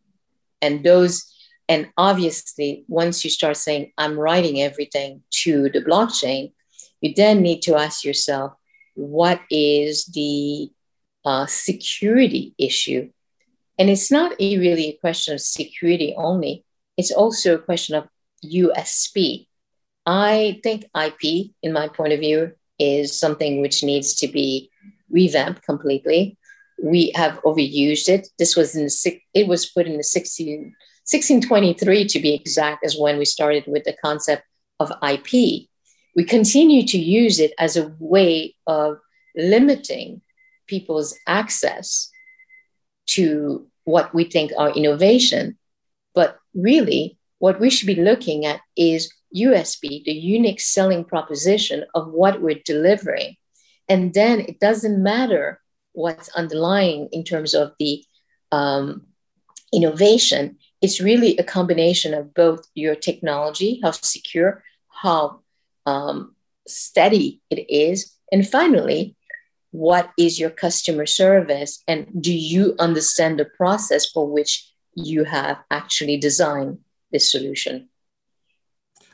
And 0.62 0.84
those 0.84 1.34
and 1.70 1.90
obviously, 1.98 2.86
once 2.88 3.24
you 3.24 3.30
start 3.30 3.58
saying, 3.58 3.92
I'm 3.98 4.18
writing 4.18 4.62
everything 4.62 5.24
to 5.44 5.70
the 5.70 5.82
blockchain, 5.82 6.54
you 7.02 7.14
then 7.14 7.42
need 7.42 7.62
to 7.64 7.76
ask 7.76 8.06
yourself, 8.06 8.54
what 8.96 9.42
is 9.52 10.06
the 10.06 10.72
uh, 11.26 11.46
security 11.46 12.56
issue 12.58 13.10
And 13.78 13.90
it's 13.90 14.10
not 14.12 14.34
a 14.40 14.58
really 14.58 14.90
a 14.90 14.98
question 14.98 15.36
of 15.36 15.42
security 15.42 16.16
only, 16.18 16.66
it's 16.98 17.12
also 17.12 17.56
a 17.56 17.60
question 17.60 17.96
of 17.96 18.08
USP. 18.46 19.48
I 20.06 20.60
think 20.64 20.86
IP, 20.96 21.52
in 21.62 21.74
my 21.74 21.90
point 21.90 22.14
of 22.14 22.20
view, 22.20 22.54
is 22.80 23.20
something 23.20 23.62
which 23.62 23.84
needs 23.84 24.16
to 24.16 24.28
be 24.28 24.72
revamped 25.10 25.64
completely. 25.64 26.37
We 26.82 27.12
have 27.16 27.42
overused 27.44 28.10
it. 28.10 28.28
This 28.38 28.56
was 28.56 28.76
in 28.76 28.86
the 28.86 29.22
it 29.34 29.48
was 29.48 29.66
put 29.66 29.88
in 29.88 29.98
the 29.98 30.04
16, 30.04 30.60
1623 30.60 32.06
to 32.08 32.20
be 32.20 32.34
exact, 32.34 32.86
as 32.86 32.98
when 32.98 33.18
we 33.18 33.26
started 33.26 33.64
with 33.68 33.84
the 33.84 33.96
concept 34.04 34.44
of 34.80 34.92
IP. 35.08 35.68
We 36.16 36.24
continue 36.24 36.86
to 36.88 36.98
use 36.98 37.40
it 37.40 37.54
as 37.58 37.78
a 37.78 37.94
way 38.00 38.56
of 38.66 39.00
limiting 39.36 40.22
people's 40.68 41.16
access 41.28 42.10
to 43.08 43.68
what 43.86 44.14
we 44.14 44.26
think 44.26 44.52
are 44.58 44.72
innovation. 44.72 45.58
But 46.14 46.38
really, 46.54 47.18
what 47.40 47.60
we 47.60 47.70
should 47.70 47.88
be 47.88 47.96
looking 47.96 48.46
at 48.46 48.62
is 48.76 49.14
USP, 49.36 50.04
the 50.04 50.14
unique 50.14 50.62
selling 50.62 51.04
proposition 51.04 51.86
of 51.94 52.12
what 52.12 52.42
we're 52.42 52.62
delivering. 52.66 53.36
And 53.88 54.14
then 54.14 54.42
it 54.42 54.60
doesn't 54.60 55.02
matter 55.02 55.62
what's 55.98 56.30
underlying 56.30 57.10
in 57.12 57.24
terms 57.24 57.56
of 57.56 57.74
the 57.80 58.04
um, 58.52 59.02
innovation. 59.74 60.58
It's 60.80 61.02
really 61.02 61.36
a 61.38 61.44
combination 61.44 62.14
of 62.14 62.36
both 62.36 62.62
your 62.76 62.96
technology, 62.96 63.80
how 63.84 63.92
secure, 63.92 64.64
how 64.90 65.42
um, 65.88 66.36
steady 66.68 67.42
it 67.50 67.66
is, 67.68 68.14
and 68.32 68.48
finally, 68.48 69.16
what 69.72 70.12
is 70.18 70.40
your 70.40 70.52
customer 70.52 71.08
service, 71.08 71.84
and 71.88 72.08
do 72.20 72.34
you 72.34 72.76
understand 72.78 73.40
the 73.40 73.46
process 73.46 74.06
for 74.06 74.28
which 74.28 74.72
you 74.94 75.24
have 75.24 75.58
actually 75.72 76.18
designed 76.18 76.78
this 77.12 77.32
solution? 77.32 77.90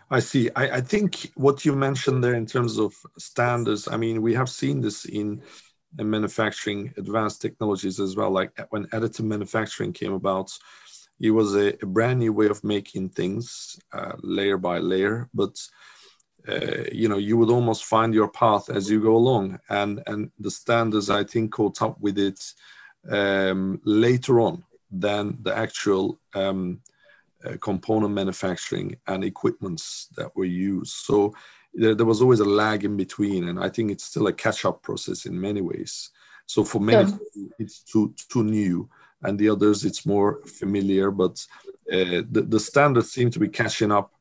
I 0.10 0.20
see. 0.20 0.50
I, 0.56 0.78
I, 0.78 0.82
think 0.82 1.32
what 1.36 1.66
you 1.66 1.76
mentioned 1.76 2.24
there 2.24 2.36
in 2.36 2.46
terms 2.46 2.78
of 2.78 2.94
standards, 3.18 3.88
I 3.88 3.98
mean, 3.98 4.22
we 4.22 4.34
have 4.36 4.50
seen 4.50 4.80
this 4.82 5.06
in, 5.06 5.42
in 6.00 6.10
manufacturing 6.10 6.94
advanced 6.98 7.42
technologies 7.42 8.00
as 8.00 8.16
well. 8.16 8.32
Like 8.32 8.52
when 8.70 8.86
additive 8.88 9.26
manufacturing 9.26 9.94
came 9.94 10.14
about, 10.14 10.52
it 11.20 11.32
was 11.32 11.56
a, 11.56 11.74
a 11.82 11.86
brand 11.86 12.20
new 12.20 12.34
way 12.34 12.48
of 12.48 12.64
making 12.64 13.10
things 13.10 13.80
uh, 13.94 14.14
layer 14.22 14.58
by 14.58 14.80
layer. 14.80 15.30
But 15.34 15.56
uh, 16.48 16.84
you 16.92 17.08
know, 17.08 17.18
you 17.18 17.38
would 17.38 17.50
almost 17.50 17.86
find 17.86 18.14
your 18.14 18.28
path 18.28 18.70
as 18.70 18.90
you 18.90 19.02
go 19.02 19.16
along, 19.16 19.60
and 19.70 20.04
and 20.08 20.32
the 20.40 20.52
standards 20.52 21.10
I 21.10 21.24
think 21.24 21.54
caught 21.54 21.82
up 21.82 22.00
with 22.02 22.18
it 22.18 22.42
um, 23.10 23.80
later 23.86 24.42
on 24.42 24.64
than 24.92 25.38
the 25.42 25.56
actual. 25.56 26.20
Um, 26.34 26.82
uh, 27.46 27.58
component 27.60 28.14
manufacturing 28.14 28.96
and 29.08 29.22
equipments 29.22 30.08
that 30.16 30.34
were 30.34 30.46
used. 30.46 30.94
So 30.94 31.34
there, 31.74 31.96
there, 31.96 32.06
was 32.06 32.22
always 32.22 32.40
a 32.40 32.46
lag 32.46 32.84
in 32.84 32.96
between, 32.98 33.48
and 33.48 33.60
I 33.60 33.70
think 33.70 33.92
it's 33.92 34.04
still 34.04 34.28
a 34.28 34.34
catch-up 34.34 34.82
process 34.82 35.26
in 35.26 35.40
many 35.40 35.62
ways. 35.62 36.10
So 36.46 36.64
for 36.64 36.80
many, 36.80 37.12
it's 37.58 37.80
too 37.80 38.14
too 38.30 38.44
new, 38.44 38.90
and 39.24 39.40
the 39.40 39.50
others 39.50 39.86
it's 39.86 40.06
more 40.06 40.42
familiar. 40.46 41.10
But 41.12 41.46
uh, 41.92 42.22
the 42.30 42.46
the 42.48 42.60
standards 42.60 43.12
seem 43.12 43.32
to 43.32 43.40
be 43.40 43.48
catching 43.48 43.92
up 43.92 44.12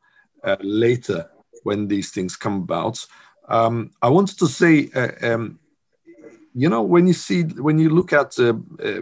uh, 0.45 0.57
later 0.61 1.31
when 1.65 1.89
these 1.89 2.11
things 2.11 2.37
come 2.37 2.57
about. 2.63 3.05
Um, 3.49 3.91
I 4.01 4.09
wanted 4.09 4.39
to 4.39 4.47
say. 4.47 4.91
Uh, 4.95 5.35
um, 5.35 5.59
you 6.55 6.69
know 6.69 6.83
when 6.83 7.07
you 7.07 7.15
see 7.15 7.45
when 7.45 7.79
you 7.79 7.89
look 7.89 8.13
at 8.13 8.39
uh, 8.39 8.53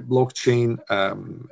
blockchain 0.07 0.78
um, 0.88 1.49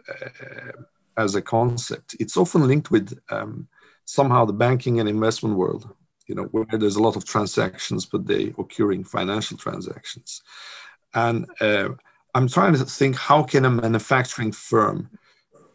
as 1.18 1.34
a 1.34 1.42
concept. 1.42 2.16
It's 2.18 2.36
often 2.36 2.66
linked 2.66 2.90
with 2.90 3.18
um, 3.28 3.68
somehow 4.04 4.44
the 4.46 4.52
banking 4.52 5.00
and 5.00 5.08
investment 5.08 5.56
world, 5.56 5.92
you 6.28 6.34
know, 6.34 6.44
where 6.44 6.66
there's 6.78 6.96
a 6.96 7.02
lot 7.02 7.16
of 7.16 7.24
transactions, 7.24 8.06
but 8.06 8.26
they 8.26 8.54
occurring 8.58 9.02
financial 9.02 9.56
transactions. 9.56 10.42
And 11.14 11.46
uh, 11.60 11.88
I'm 12.34 12.48
trying 12.48 12.74
to 12.74 12.84
think 12.84 13.16
how 13.16 13.42
can 13.42 13.64
a 13.64 13.70
manufacturing 13.70 14.52
firm 14.52 15.10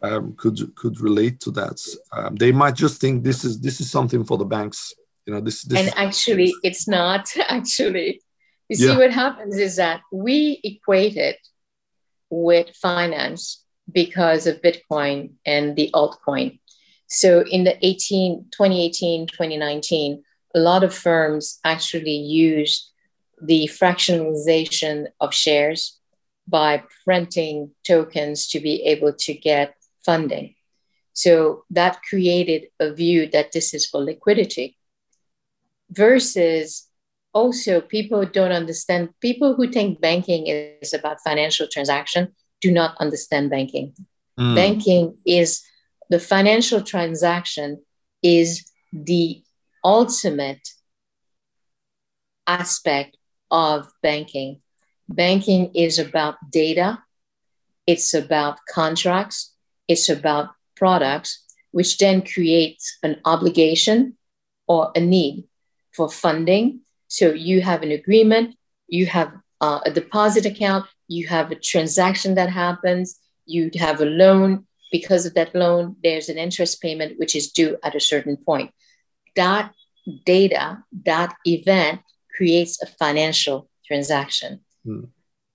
um, 0.02 0.34
could 0.36 0.74
could 0.76 1.00
relate 1.00 1.40
to 1.40 1.50
that? 1.52 1.80
Um, 2.12 2.36
they 2.36 2.52
might 2.52 2.76
just 2.76 3.00
think 3.00 3.24
this 3.24 3.44
is 3.44 3.60
this 3.60 3.80
is 3.80 3.90
something 3.90 4.24
for 4.24 4.38
the 4.38 4.44
banks. 4.44 4.94
You 5.26 5.34
know, 5.34 5.40
this. 5.40 5.62
this 5.62 5.78
and 5.78 5.92
actually, 5.98 6.54
it's 6.62 6.86
not. 6.86 7.28
Actually, 7.48 8.20
you 8.68 8.76
see, 8.76 8.86
yeah. 8.86 8.98
what 8.98 9.10
happens 9.10 9.56
is 9.56 9.76
that 9.76 10.02
we 10.12 10.60
equate 10.62 11.16
it 11.16 11.38
with 12.30 12.70
finance 12.76 13.64
because 13.90 14.46
of 14.46 14.62
Bitcoin 14.62 15.32
and 15.44 15.74
the 15.76 15.90
altcoin. 15.94 16.60
So 17.06 17.44
in 17.50 17.64
the 17.64 17.76
18, 17.84 18.46
2018, 18.50 19.26
2019, 19.28 20.22
a 20.54 20.58
lot 20.60 20.84
of 20.84 20.94
firms 20.94 21.58
actually 21.64 22.16
use 22.16 22.90
the 23.42 23.68
fractionalization 23.72 25.08
of 25.20 25.34
shares 25.34 25.98
by 26.46 26.82
printing 27.04 27.70
tokens 27.84 28.48
to 28.48 28.60
be 28.60 28.82
able 28.84 29.12
to 29.12 29.34
get 29.34 29.74
funding. 30.04 30.54
So 31.12 31.64
that 31.70 32.00
created 32.08 32.68
a 32.80 32.92
view 32.92 33.28
that 33.30 33.52
this 33.52 33.72
is 33.72 33.86
for 33.86 34.02
liquidity. 34.02 34.76
Versus 35.90 36.88
also, 37.32 37.80
people 37.80 38.24
don't 38.24 38.52
understand, 38.52 39.10
people 39.20 39.54
who 39.54 39.70
think 39.70 40.00
banking 40.00 40.46
is 40.46 40.94
about 40.94 41.18
financial 41.24 41.66
transaction 41.66 42.32
do 42.60 42.70
not 42.70 42.96
understand 42.98 43.50
banking. 43.50 43.92
Mm. 44.38 44.54
Banking 44.54 45.18
is 45.26 45.62
the 46.10 46.20
financial 46.20 46.80
transaction 46.80 47.82
is 48.22 48.70
the 48.92 49.43
ultimate 49.84 50.66
aspect 52.46 53.16
of 53.50 53.92
banking. 54.02 54.60
Banking 55.08 55.70
is 55.74 55.98
about 55.98 56.36
data, 56.50 57.02
it's 57.86 58.14
about 58.14 58.58
contracts, 58.68 59.54
it's 59.86 60.08
about 60.08 60.48
products, 60.76 61.44
which 61.72 61.98
then 61.98 62.22
creates 62.22 62.98
an 63.02 63.20
obligation 63.24 64.16
or 64.66 64.90
a 64.96 65.00
need 65.00 65.44
for 65.92 66.08
funding. 66.08 66.80
So 67.08 67.32
you 67.32 67.60
have 67.60 67.82
an 67.82 67.92
agreement, 67.92 68.56
you 68.88 69.06
have 69.06 69.32
uh, 69.60 69.80
a 69.84 69.90
deposit 69.90 70.46
account, 70.46 70.86
you 71.08 71.26
have 71.28 71.50
a 71.50 71.56
transaction 71.56 72.34
that 72.36 72.50
happens, 72.50 73.20
you 73.46 73.70
have 73.76 74.00
a 74.00 74.06
loan. 74.06 74.66
Because 74.90 75.26
of 75.26 75.34
that 75.34 75.54
loan, 75.54 75.96
there's 76.04 76.28
an 76.28 76.38
interest 76.38 76.80
payment 76.80 77.18
which 77.18 77.34
is 77.34 77.50
due 77.50 77.76
at 77.82 77.96
a 77.96 78.00
certain 78.00 78.36
point. 78.36 78.70
That 79.36 79.72
data, 80.24 80.82
that 81.04 81.34
event 81.44 82.00
creates 82.36 82.82
a 82.82 82.86
financial 82.86 83.68
transaction. 83.86 84.60
Hmm. 84.84 85.04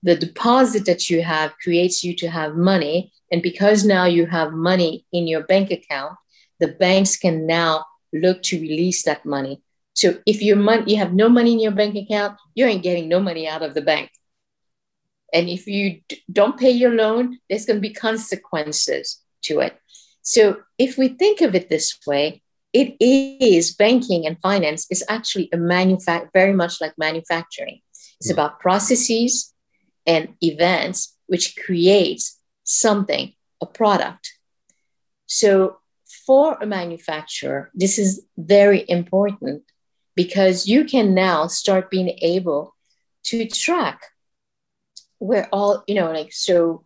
The 0.02 0.16
deposit 0.16 0.86
that 0.86 1.10
you 1.10 1.22
have 1.22 1.54
creates 1.62 2.02
you 2.02 2.16
to 2.16 2.28
have 2.30 2.56
money. 2.56 3.12
And 3.30 3.42
because 3.42 3.84
now 3.84 4.06
you 4.06 4.26
have 4.26 4.52
money 4.52 5.04
in 5.12 5.26
your 5.26 5.44
bank 5.44 5.70
account, 5.70 6.16
the 6.58 6.68
banks 6.68 7.16
can 7.16 7.46
now 7.46 7.84
look 8.12 8.42
to 8.44 8.60
release 8.60 9.04
that 9.04 9.24
money. 9.24 9.62
So 9.94 10.18
if 10.26 10.42
your 10.42 10.56
money, 10.56 10.92
you 10.92 10.98
have 10.98 11.12
no 11.12 11.28
money 11.28 11.52
in 11.52 11.60
your 11.60 11.72
bank 11.72 11.94
account, 11.96 12.38
you 12.54 12.64
ain't 12.64 12.82
getting 12.82 13.08
no 13.08 13.20
money 13.20 13.46
out 13.46 13.62
of 13.62 13.74
the 13.74 13.82
bank. 13.82 14.10
And 15.32 15.48
if 15.48 15.66
you 15.66 16.00
d- 16.08 16.22
don't 16.32 16.58
pay 16.58 16.70
your 16.70 16.94
loan, 16.94 17.38
there's 17.48 17.66
going 17.66 17.76
to 17.76 17.88
be 17.88 17.94
consequences 17.94 19.20
to 19.42 19.60
it. 19.60 19.78
So 20.22 20.60
if 20.78 20.98
we 20.98 21.08
think 21.08 21.40
of 21.40 21.54
it 21.54 21.68
this 21.68 21.98
way, 22.06 22.42
it 22.72 22.96
is 23.00 23.74
banking 23.74 24.26
and 24.26 24.40
finance 24.40 24.86
is 24.90 25.04
actually 25.08 25.48
a 25.52 25.56
manufact 25.56 26.28
very 26.32 26.52
much 26.52 26.80
like 26.80 26.94
manufacturing. 26.96 27.80
It's 28.20 28.30
mm. 28.30 28.34
about 28.34 28.60
processes 28.60 29.52
and 30.06 30.34
events 30.40 31.16
which 31.26 31.56
creates 31.56 32.38
something, 32.64 33.34
a 33.60 33.66
product. 33.66 34.32
So 35.26 35.78
for 36.26 36.58
a 36.60 36.66
manufacturer, 36.66 37.70
this 37.74 37.98
is 37.98 38.24
very 38.36 38.84
important 38.88 39.62
because 40.14 40.66
you 40.66 40.84
can 40.84 41.14
now 41.14 41.46
start 41.46 41.90
being 41.90 42.18
able 42.20 42.74
to 43.24 43.46
track 43.46 44.02
we're 45.20 45.48
all, 45.52 45.84
you 45.86 45.94
know, 45.94 46.10
like, 46.10 46.32
so 46.32 46.84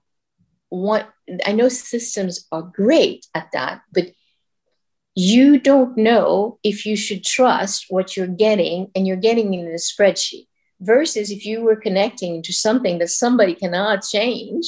what 0.68 1.08
I 1.46 1.52
know 1.52 1.68
systems 1.68 2.46
are 2.52 2.62
great 2.62 3.26
at 3.34 3.48
that, 3.52 3.82
but 3.92 4.08
you 5.14 5.58
don't 5.58 5.96
know 5.96 6.58
if 6.62 6.84
you 6.86 6.96
should 6.96 7.24
trust 7.24 7.86
what 7.88 8.16
you're 8.16 8.26
getting 8.26 8.90
and 8.94 9.06
you're 9.06 9.16
getting 9.16 9.54
in 9.54 9.66
a 9.66 9.74
spreadsheet 9.74 10.46
versus 10.80 11.30
if 11.30 11.46
you 11.46 11.62
were 11.62 11.76
connecting 11.76 12.42
to 12.42 12.52
something 12.52 12.98
that 12.98 13.08
somebody 13.08 13.54
cannot 13.54 14.02
change 14.02 14.66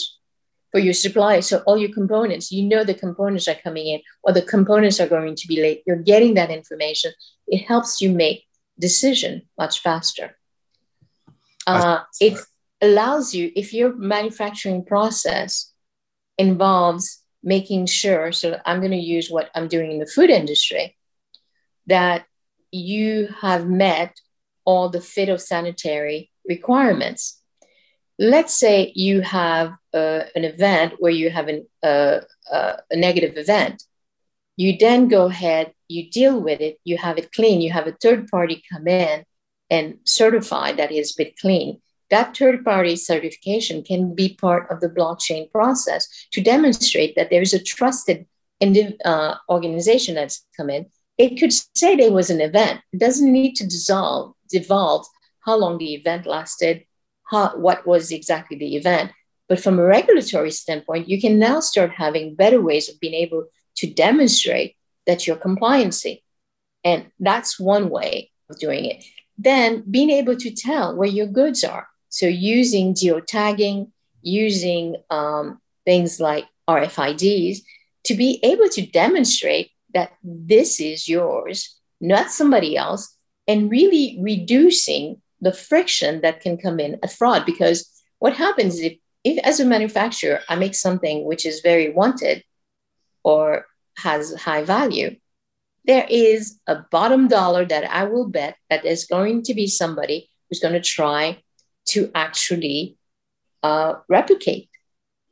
for 0.70 0.78
your 0.78 0.94
supply. 0.94 1.40
So 1.40 1.62
all 1.66 1.78
your 1.78 1.92
components, 1.92 2.52
you 2.52 2.62
know 2.62 2.84
the 2.84 2.94
components 2.94 3.48
are 3.48 3.54
coming 3.54 3.88
in 3.88 4.00
or 4.22 4.32
the 4.32 4.42
components 4.42 5.00
are 5.00 5.08
going 5.08 5.34
to 5.34 5.48
be 5.48 5.60
late. 5.60 5.82
You're 5.86 5.96
getting 5.96 6.34
that 6.34 6.50
information. 6.50 7.12
It 7.48 7.64
helps 7.66 8.00
you 8.00 8.10
make 8.10 8.44
decision 8.78 9.42
much 9.58 9.80
faster. 9.80 10.36
Uh, 11.66 12.00
it's 12.20 12.46
allows 12.80 13.34
you, 13.34 13.50
if 13.56 13.72
your 13.72 13.94
manufacturing 13.96 14.84
process 14.84 15.72
involves 16.38 17.22
making 17.46 17.86
sure, 17.86 18.32
so 18.32 18.60
I'm 18.66 18.80
going 18.80 18.90
to 18.90 19.10
use 19.16 19.30
what 19.30 19.50
I'm 19.54 19.68
doing 19.68 19.92
in 19.92 20.00
the 20.00 20.06
food 20.06 20.30
industry, 20.30 20.96
that 21.86 22.26
you 22.72 23.28
have 23.40 23.68
met 23.68 24.18
all 24.64 24.88
the 24.88 24.98
phytosanitary 24.98 26.28
requirements. 26.48 27.40
Let's 28.18 28.56
say 28.58 28.92
you 28.96 29.20
have 29.20 29.74
uh, 29.94 30.22
an 30.34 30.44
event 30.44 30.94
where 30.98 31.12
you 31.12 31.30
have 31.30 31.46
an, 31.46 31.66
uh, 31.84 32.20
uh, 32.50 32.76
a 32.90 32.96
negative 32.96 33.38
event. 33.38 33.82
You 34.56 34.76
then 34.76 35.06
go 35.06 35.26
ahead, 35.26 35.72
you 35.86 36.10
deal 36.10 36.40
with 36.40 36.60
it, 36.60 36.80
you 36.82 36.98
have 36.98 37.16
it 37.16 37.30
clean, 37.30 37.60
you 37.60 37.70
have 37.70 37.86
a 37.86 37.96
third 38.02 38.26
party 38.26 38.62
come 38.72 38.88
in 38.88 39.24
and 39.70 39.98
certify 40.04 40.72
that 40.72 40.90
it's 40.90 41.12
been 41.12 41.32
clean. 41.40 41.80
That 42.10 42.36
third 42.36 42.64
party 42.64 42.96
certification 42.96 43.82
can 43.82 44.14
be 44.14 44.34
part 44.34 44.70
of 44.70 44.80
the 44.80 44.88
blockchain 44.88 45.50
process 45.50 46.08
to 46.32 46.40
demonstrate 46.40 47.16
that 47.16 47.30
there 47.30 47.42
is 47.42 47.52
a 47.52 47.62
trusted 47.62 48.26
uh, 48.62 49.34
organization 49.48 50.14
that's 50.14 50.46
come 50.56 50.70
in. 50.70 50.86
It 51.18 51.38
could 51.40 51.52
say 51.52 51.96
there 51.96 52.12
was 52.12 52.30
an 52.30 52.40
event. 52.40 52.80
It 52.92 53.00
doesn't 53.00 53.32
need 53.32 53.54
to 53.56 53.64
dissolve, 53.64 54.34
devolve 54.50 55.06
how 55.40 55.56
long 55.56 55.78
the 55.78 55.94
event 55.94 56.26
lasted, 56.26 56.84
how, 57.24 57.56
what 57.56 57.86
was 57.86 58.12
exactly 58.12 58.56
the 58.56 58.76
event. 58.76 59.12
But 59.48 59.60
from 59.60 59.78
a 59.78 59.84
regulatory 59.84 60.50
standpoint, 60.50 61.08
you 61.08 61.20
can 61.20 61.38
now 61.38 61.60
start 61.60 61.92
having 61.92 62.34
better 62.34 62.60
ways 62.60 62.88
of 62.88 63.00
being 63.00 63.14
able 63.14 63.46
to 63.76 63.86
demonstrate 63.86 64.76
that 65.06 65.26
you're 65.26 65.36
compliancy. 65.36 66.22
And 66.84 67.10
that's 67.20 67.58
one 67.58 67.90
way 67.90 68.30
of 68.50 68.58
doing 68.58 68.84
it. 68.84 69.04
Then 69.38 69.84
being 69.88 70.10
able 70.10 70.36
to 70.36 70.50
tell 70.50 70.96
where 70.96 71.08
your 71.08 71.26
goods 71.26 71.62
are. 71.64 71.86
So 72.08 72.26
using 72.26 72.94
geotagging, 72.94 73.90
using 74.22 74.96
um, 75.10 75.60
things 75.84 76.20
like 76.20 76.46
RFIDs 76.68 77.58
to 78.04 78.14
be 78.14 78.40
able 78.42 78.68
to 78.70 78.86
demonstrate 78.86 79.70
that 79.94 80.12
this 80.22 80.80
is 80.80 81.08
yours, 81.08 81.76
not 82.00 82.30
somebody 82.30 82.76
else, 82.76 83.16
and 83.48 83.70
really 83.70 84.18
reducing 84.20 85.22
the 85.40 85.52
friction 85.52 86.20
that 86.22 86.40
can 86.40 86.56
come 86.56 86.80
in 86.80 86.98
at 87.02 87.12
fraud. 87.12 87.46
Because 87.46 87.88
what 88.18 88.34
happens 88.34 88.80
if, 88.80 88.96
if 89.24 89.38
as 89.38 89.60
a 89.60 89.64
manufacturer, 89.64 90.40
I 90.48 90.56
make 90.56 90.74
something 90.74 91.24
which 91.24 91.46
is 91.46 91.60
very 91.60 91.90
wanted 91.90 92.42
or 93.22 93.66
has 93.98 94.34
high 94.34 94.62
value, 94.62 95.16
there 95.84 96.06
is 96.08 96.58
a 96.66 96.76
bottom 96.90 97.28
dollar 97.28 97.64
that 97.64 97.90
I 97.90 98.04
will 98.04 98.28
bet 98.28 98.56
that 98.70 98.82
there's 98.82 99.06
going 99.06 99.42
to 99.44 99.54
be 99.54 99.66
somebody 99.66 100.28
who's 100.48 100.60
going 100.60 100.74
to 100.74 100.80
try 100.80 101.42
to 101.86 102.10
actually 102.14 102.96
uh, 103.62 103.94
replicate, 104.08 104.68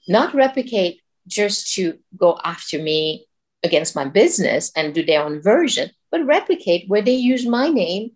not 0.09 0.35
replicate 0.35 1.01
just 1.27 1.75
to 1.75 1.99
go 2.17 2.39
after 2.45 2.79
me 2.79 3.27
against 3.63 3.97
my 3.97 4.05
business 4.05 4.71
and 4.77 4.95
do 4.95 5.05
their 5.05 5.23
own 5.23 5.41
version, 5.43 5.91
but 6.11 6.27
replicate 6.27 6.89
where 6.89 7.03
they 7.03 7.15
use 7.15 7.47
my 7.47 7.69
name 7.69 8.13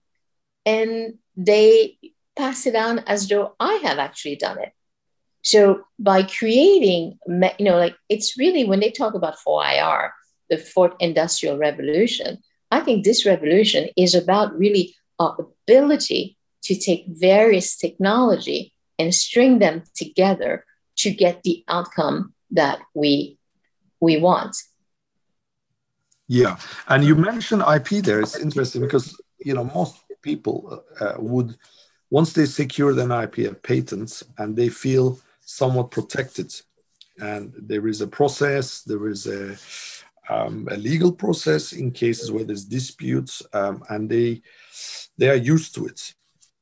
and 0.66 1.14
they 1.37 1.96
pass 2.37 2.66
it 2.66 2.77
on 2.77 3.01
as 3.01 3.29
though 3.29 3.55
I 3.59 3.74
have 3.83 3.98
actually 3.98 4.37
done 4.37 4.59
it. 4.59 4.72
So 5.42 5.85
by 5.98 6.22
creating, 6.22 7.18
you 7.27 7.64
know, 7.64 7.79
like 7.79 7.96
it's 8.09 8.38
really 8.38 8.64
when 8.64 8.81
they 8.81 8.90
talk 8.90 9.14
about 9.14 9.38
4IR, 9.38 10.11
the 10.51 10.59
fourth 10.59 10.94
industrial 11.01 11.59
revolution, 11.59 12.38
I 12.70 12.81
think 12.81 13.05
this 13.05 13.24
revolution 13.24 13.88
is 13.96 14.14
about 14.14 14.59
really 14.59 14.94
our 15.18 15.37
ability 15.66 16.38
to 16.62 16.75
take 16.75 17.05
various 17.09 17.77
technology 17.77 18.75
and 18.99 19.14
string 19.14 19.59
them 19.59 19.83
together 19.94 20.64
to 20.97 21.11
get 21.11 21.42
the 21.42 21.64
outcome 21.68 22.35
that 22.51 22.81
we 22.94 23.38
we 24.01 24.16
want. 24.18 24.57
Yeah, 26.29 26.59
and 26.88 27.05
you 27.05 27.14
mentioned 27.14 27.62
IP 27.62 28.05
there. 28.05 28.21
It's 28.21 28.38
interesting 28.38 28.83
because 28.83 29.18
you 29.38 29.55
know 29.55 29.64
most 29.64 29.97
people 30.23 30.83
uh, 31.01 31.14
would 31.18 31.57
once 32.11 32.33
they 32.33 32.47
secure 32.47 32.90
an 32.99 33.11
IP 33.11 33.38
and 33.38 33.62
patents 33.62 34.25
and 34.38 34.57
they 34.57 34.68
feel 34.68 35.18
somewhat 35.40 35.90
protected, 35.90 36.55
and 37.18 37.53
there 37.57 37.87
is 37.88 38.01
a 38.01 38.07
process, 38.07 38.83
there 38.83 39.09
is 39.09 39.27
a 39.27 39.57
um, 40.29 40.68
a 40.71 40.77
legal 40.77 41.12
process 41.12 41.73
in 41.73 41.90
cases 41.90 42.31
where 42.31 42.44
there's 42.44 42.64
disputes, 42.64 43.42
um, 43.53 43.83
and 43.88 44.11
they 44.11 44.42
they 45.16 45.31
are 45.31 45.42
used 45.55 45.75
to 45.77 45.87
it. 45.87 46.14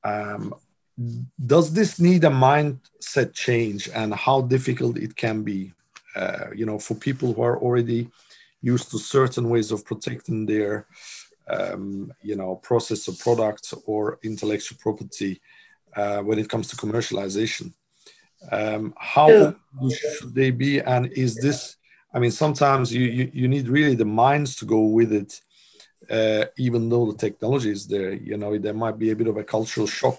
Um, 0.09 0.55
does 1.55 1.66
this 1.79 1.92
need 2.01 2.23
a 2.25 2.35
mindset 2.49 3.29
change, 3.47 3.83
and 4.01 4.11
how 4.14 4.38
difficult 4.55 4.95
it 5.07 5.12
can 5.25 5.38
be? 5.42 5.61
Uh, 6.21 6.47
you 6.59 6.66
know, 6.69 6.79
for 6.87 6.95
people 6.95 7.29
who 7.33 7.42
are 7.42 7.59
already 7.66 8.09
used 8.62 8.90
to 8.90 8.99
certain 8.99 9.47
ways 9.53 9.69
of 9.71 9.85
protecting 9.90 10.47
their, 10.47 10.75
um, 11.57 12.12
you 12.29 12.37
know, 12.40 12.51
process 12.71 13.09
of 13.09 13.19
products 13.27 13.75
or 13.85 14.19
intellectual 14.23 14.79
property 14.81 15.33
uh, 16.01 16.21
when 16.27 16.38
it 16.38 16.49
comes 16.49 16.66
to 16.69 16.77
commercialization. 16.77 17.66
Um, 18.51 18.95
how 19.14 19.29
yeah. 19.29 19.53
should 19.90 20.35
they 20.35 20.51
be, 20.51 20.73
and 20.81 21.03
is 21.12 21.33
this 21.47 21.77
I 22.16 22.19
mean, 22.19 22.31
sometimes 22.31 22.95
you, 22.95 23.03
you, 23.03 23.31
you 23.40 23.49
need 23.49 23.69
really 23.69 23.95
the 23.95 24.07
minds 24.07 24.57
to 24.57 24.64
go 24.64 24.81
with 24.81 25.12
it, 25.12 25.40
uh, 26.11 26.47
even 26.57 26.88
though 26.88 27.12
the 27.12 27.19
technology 27.19 27.71
is 27.71 27.87
there. 27.87 28.12
You 28.12 28.37
know, 28.37 28.57
there 28.59 28.75
might 28.75 28.99
be 28.99 29.11
a 29.11 29.16
bit 29.16 29.27
of 29.27 29.37
a 29.37 29.45
cultural 29.45 29.87
shock 29.87 30.19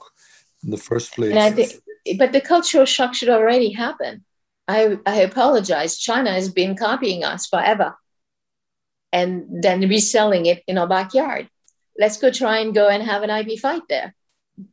in 0.64 0.72
the 0.72 0.78
first 0.78 1.14
place. 1.14 1.34
Think, 1.54 2.18
but 2.18 2.32
the 2.32 2.42
cultural 2.42 2.86
shock 2.86 3.14
should 3.14 3.30
already 3.30 3.72
happen. 3.72 4.24
I, 4.68 4.98
I 5.06 5.22
apologize. 5.22 5.98
China 5.98 6.32
has 6.32 6.50
been 6.50 6.76
copying 6.76 7.24
us 7.24 7.48
forever 7.48 7.96
and 9.14 9.64
then 9.64 9.82
reselling 9.88 10.46
it 10.46 10.64
in 10.68 10.78
our 10.78 10.88
backyard. 10.88 11.50
Let's 11.98 12.18
go 12.18 12.32
try 12.32 12.60
and 12.60 12.76
go 12.76 12.88
and 12.90 13.02
have 13.04 13.24
an 13.24 13.30
IP 13.30 13.60
fight 13.60 13.84
there. 13.90 14.14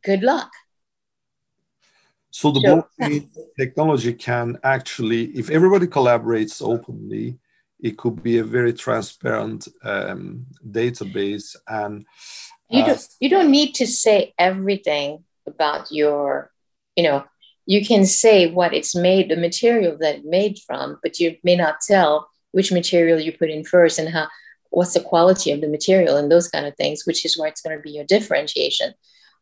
Good 0.03 0.21
luck. 0.21 0.51
So 2.29 2.51
the 2.51 2.59
sure. 2.59 2.89
blockchain 2.99 3.29
technology 3.57 4.13
can 4.13 4.59
actually, 4.63 5.25
if 5.37 5.49
everybody 5.49 5.87
collaborates 5.87 6.61
openly, 6.61 7.39
it 7.79 7.97
could 7.97 8.23
be 8.23 8.37
a 8.37 8.43
very 8.43 8.73
transparent 8.73 9.67
um, 9.83 10.45
database. 10.67 11.55
And 11.67 12.05
uh, 12.71 12.77
you 12.77 12.85
don't 12.85 13.07
you 13.19 13.29
don't 13.29 13.51
need 13.51 13.75
to 13.75 13.87
say 13.87 14.33
everything 14.37 15.23
about 15.47 15.91
your, 15.91 16.51
you 16.95 17.03
know, 17.03 17.23
you 17.65 17.85
can 17.85 18.05
say 18.05 18.51
what 18.51 18.73
it's 18.73 18.95
made, 18.95 19.29
the 19.29 19.35
material 19.35 19.97
that 19.99 20.15
it 20.15 20.25
made 20.25 20.59
from, 20.65 20.99
but 21.03 21.19
you 21.19 21.37
may 21.43 21.55
not 21.55 21.81
tell 21.87 22.29
which 22.51 22.71
material 22.71 23.19
you 23.19 23.31
put 23.31 23.49
in 23.49 23.63
first 23.63 23.99
and 23.99 24.09
how 24.09 24.27
what's 24.69 24.93
the 24.93 24.99
quality 24.99 25.51
of 25.51 25.61
the 25.61 25.67
material 25.67 26.17
and 26.17 26.31
those 26.31 26.47
kind 26.47 26.65
of 26.65 26.75
things, 26.75 27.03
which 27.05 27.25
is 27.25 27.37
where 27.37 27.47
it's 27.47 27.61
going 27.61 27.75
to 27.75 27.81
be 27.81 27.91
your 27.91 28.05
differentiation. 28.05 28.93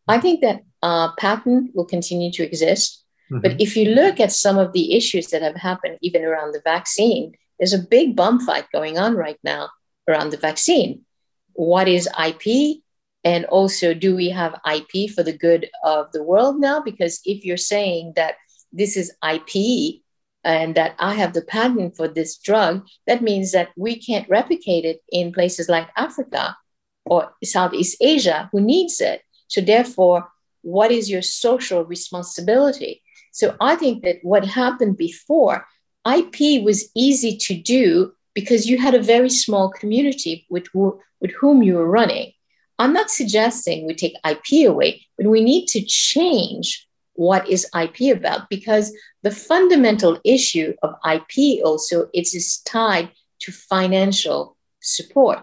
I 0.08 0.19
think 0.19 0.41
that 0.41 0.62
uh, 0.82 1.13
patent 1.17 1.72
will 1.74 1.86
continue 1.86 2.32
to 2.34 2.43
exist. 2.43 3.04
Mm-hmm. 3.32 3.41
But 3.41 3.62
if 3.62 3.78
you 3.78 3.96
look 3.96 4.19
at 4.19 4.32
some 4.32 4.58
of 4.58 4.74
the 4.74 4.96
issues 4.96 5.28
that 5.28 5.41
have 5.41 5.56
happened, 5.56 5.98
even 6.02 6.24
around 6.24 6.52
the 6.52 6.62
vaccine, 6.63 7.34
there's 7.63 7.71
a 7.71 7.88
big 7.88 8.13
bum 8.13 8.41
fight 8.41 8.65
going 8.73 8.97
on 8.97 9.15
right 9.15 9.39
now 9.41 9.69
around 10.10 10.32
the 10.32 10.38
vaccine. 10.38 11.06
What 11.54 11.88
is 11.88 12.10
IP? 12.21 12.82
And 13.23 13.45
also, 13.45 13.93
do 13.93 14.17
we 14.17 14.32
have 14.32 14.60
IP 14.69 15.10
for 15.10 15.23
the 15.23 15.32
good 15.32 15.69
of 15.82 16.12
the 16.12 16.21
world 16.21 16.60
now? 16.60 16.82
Because 16.82 17.21
if 17.23 17.45
you're 17.45 17.56
saying 17.56 18.13
that 18.17 18.36
this 18.73 18.97
is 18.97 19.15
IP 19.23 20.02
and 20.43 20.76
that 20.76 20.95
I 20.99 21.13
have 21.13 21.32
the 21.32 21.41
patent 21.41 21.95
for 21.95 22.10
this 22.10 22.38
drug, 22.38 22.86
that 23.08 23.23
means 23.23 23.54
that 23.54 23.69
we 23.78 23.95
can't 23.95 24.28
replicate 24.28 24.84
it 24.84 25.02
in 25.10 25.32
places 25.32 25.69
like 25.69 25.88
Africa 25.95 26.58
or 27.06 27.34
Southeast 27.45 27.95
Asia 28.02 28.49
who 28.52 28.60
needs 28.60 28.99
it. 28.99 29.21
So, 29.47 29.62
therefore, 29.62 30.28
what 30.63 30.91
is 30.91 31.10
your 31.10 31.21
social 31.21 31.86
responsibility? 31.86 33.04
So, 33.32 33.56
I 33.62 33.78
think 33.78 34.04
that 34.04 34.17
what 34.21 34.43
happened 34.43 34.97
before, 34.97 35.65
IP 36.07 36.63
was 36.63 36.89
easy 36.95 37.37
to 37.37 37.55
do 37.55 38.13
because 38.33 38.67
you 38.67 38.77
had 38.77 38.95
a 38.95 39.01
very 39.01 39.29
small 39.29 39.69
community 39.69 40.45
with, 40.49 40.67
with 40.73 41.31
whom 41.39 41.63
you 41.63 41.75
were 41.75 41.89
running. 41.89 42.33
I'm 42.79 42.93
not 42.93 43.11
suggesting 43.11 43.85
we 43.85 43.93
take 43.93 44.15
IP 44.27 44.67
away, 44.67 45.05
but 45.17 45.27
we 45.27 45.43
need 45.43 45.67
to 45.67 45.81
change 45.81 46.87
what 47.13 47.47
is 47.47 47.69
IP 47.79 48.15
about 48.15 48.49
because 48.49 48.91
the 49.21 49.31
fundamental 49.31 50.19
issue 50.23 50.73
of 50.81 50.95
IP 51.09 51.63
also 51.63 52.09
is 52.13 52.61
tied 52.65 53.11
to 53.41 53.51
financial 53.51 54.57
support. 54.81 55.39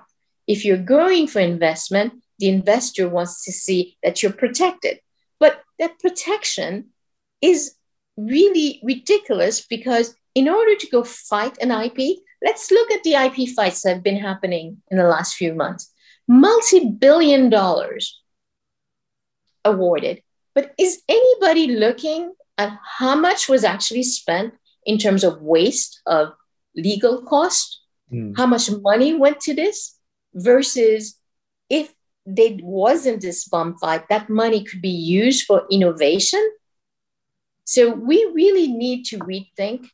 If 0.46 0.64
you're 0.64 0.76
going 0.76 1.28
for 1.28 1.38
investment, 1.38 2.14
the 2.38 2.48
investor 2.48 3.08
wants 3.08 3.44
to 3.44 3.52
see 3.52 3.96
that 4.02 4.22
you're 4.22 4.32
protected. 4.32 5.00
But 5.38 5.62
that 5.78 5.98
protection 5.98 6.88
is 7.40 7.74
really 8.16 8.80
ridiculous 8.82 9.64
because 9.64 10.14
in 10.34 10.48
order 10.48 10.76
to 10.76 10.86
go 10.88 11.04
fight 11.04 11.58
an 11.60 11.70
IP, 11.70 12.18
let's 12.42 12.70
look 12.70 12.90
at 12.90 13.02
the 13.02 13.14
IP 13.14 13.48
fights 13.54 13.82
that 13.82 13.94
have 13.94 14.02
been 14.02 14.18
happening 14.18 14.78
in 14.90 14.98
the 14.98 15.04
last 15.04 15.34
few 15.34 15.54
months. 15.54 15.92
Multi 16.28 16.90
billion 16.90 17.50
dollars 17.50 18.22
awarded. 19.64 20.22
But 20.54 20.74
is 20.78 21.02
anybody 21.08 21.76
looking 21.76 22.32
at 22.58 22.78
how 22.98 23.16
much 23.16 23.48
was 23.48 23.64
actually 23.64 24.02
spent 24.02 24.54
in 24.84 24.98
terms 24.98 25.24
of 25.24 25.40
waste 25.40 26.00
of 26.06 26.32
legal 26.76 27.22
cost, 27.22 27.80
mm. 28.12 28.36
how 28.36 28.46
much 28.46 28.70
money 28.70 29.14
went 29.14 29.40
to 29.40 29.54
this, 29.54 29.96
versus 30.34 31.18
if 31.68 31.92
there 32.26 32.56
wasn't 32.62 33.20
this 33.20 33.48
bomb 33.48 33.76
fight, 33.78 34.08
that 34.08 34.28
money 34.28 34.64
could 34.64 34.82
be 34.82 34.88
used 34.88 35.46
for 35.46 35.66
innovation. 35.70 36.42
So 37.64 37.90
we 37.90 38.30
really 38.34 38.68
need 38.68 39.04
to 39.06 39.18
rethink 39.18 39.88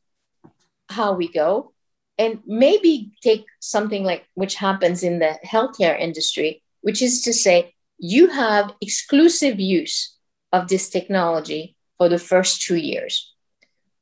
how 0.89 1.15
we 1.15 1.29
go 1.29 1.73
and 2.19 2.41
maybe 2.47 3.13
take 3.23 3.45
something 3.61 4.05
like 4.05 4.27
which 4.35 4.55
happens 4.55 5.03
in 5.03 5.19
the 5.19 5.39
healthcare 5.45 5.99
industry, 5.99 6.63
which 6.81 7.03
is 7.03 7.23
to 7.23 7.33
say, 7.33 7.75
you 7.99 8.29
have 8.29 8.73
exclusive 8.81 9.61
use 9.61 10.17
of 10.53 10.69
this 10.69 10.89
technology 10.89 11.77
for 11.99 12.09
the 12.09 12.19
first 12.19 12.63
two 12.63 12.77
years. 12.77 13.35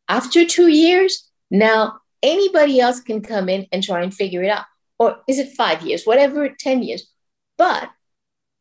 After 0.08 0.44
two 0.44 0.68
years, 0.68 1.30
now 1.50 2.00
anybody 2.22 2.80
else 2.80 3.00
can 3.00 3.22
come 3.22 3.48
in 3.48 3.66
and 3.72 3.82
try 3.82 4.02
and 4.02 4.12
figure 4.12 4.42
it 4.42 4.50
out. 4.50 4.64
Or 4.98 5.18
is 5.26 5.38
it 5.38 5.56
five 5.56 5.82
years, 5.82 6.04
whatever, 6.04 6.48
10 6.48 6.82
years? 6.82 7.10
But 7.58 7.90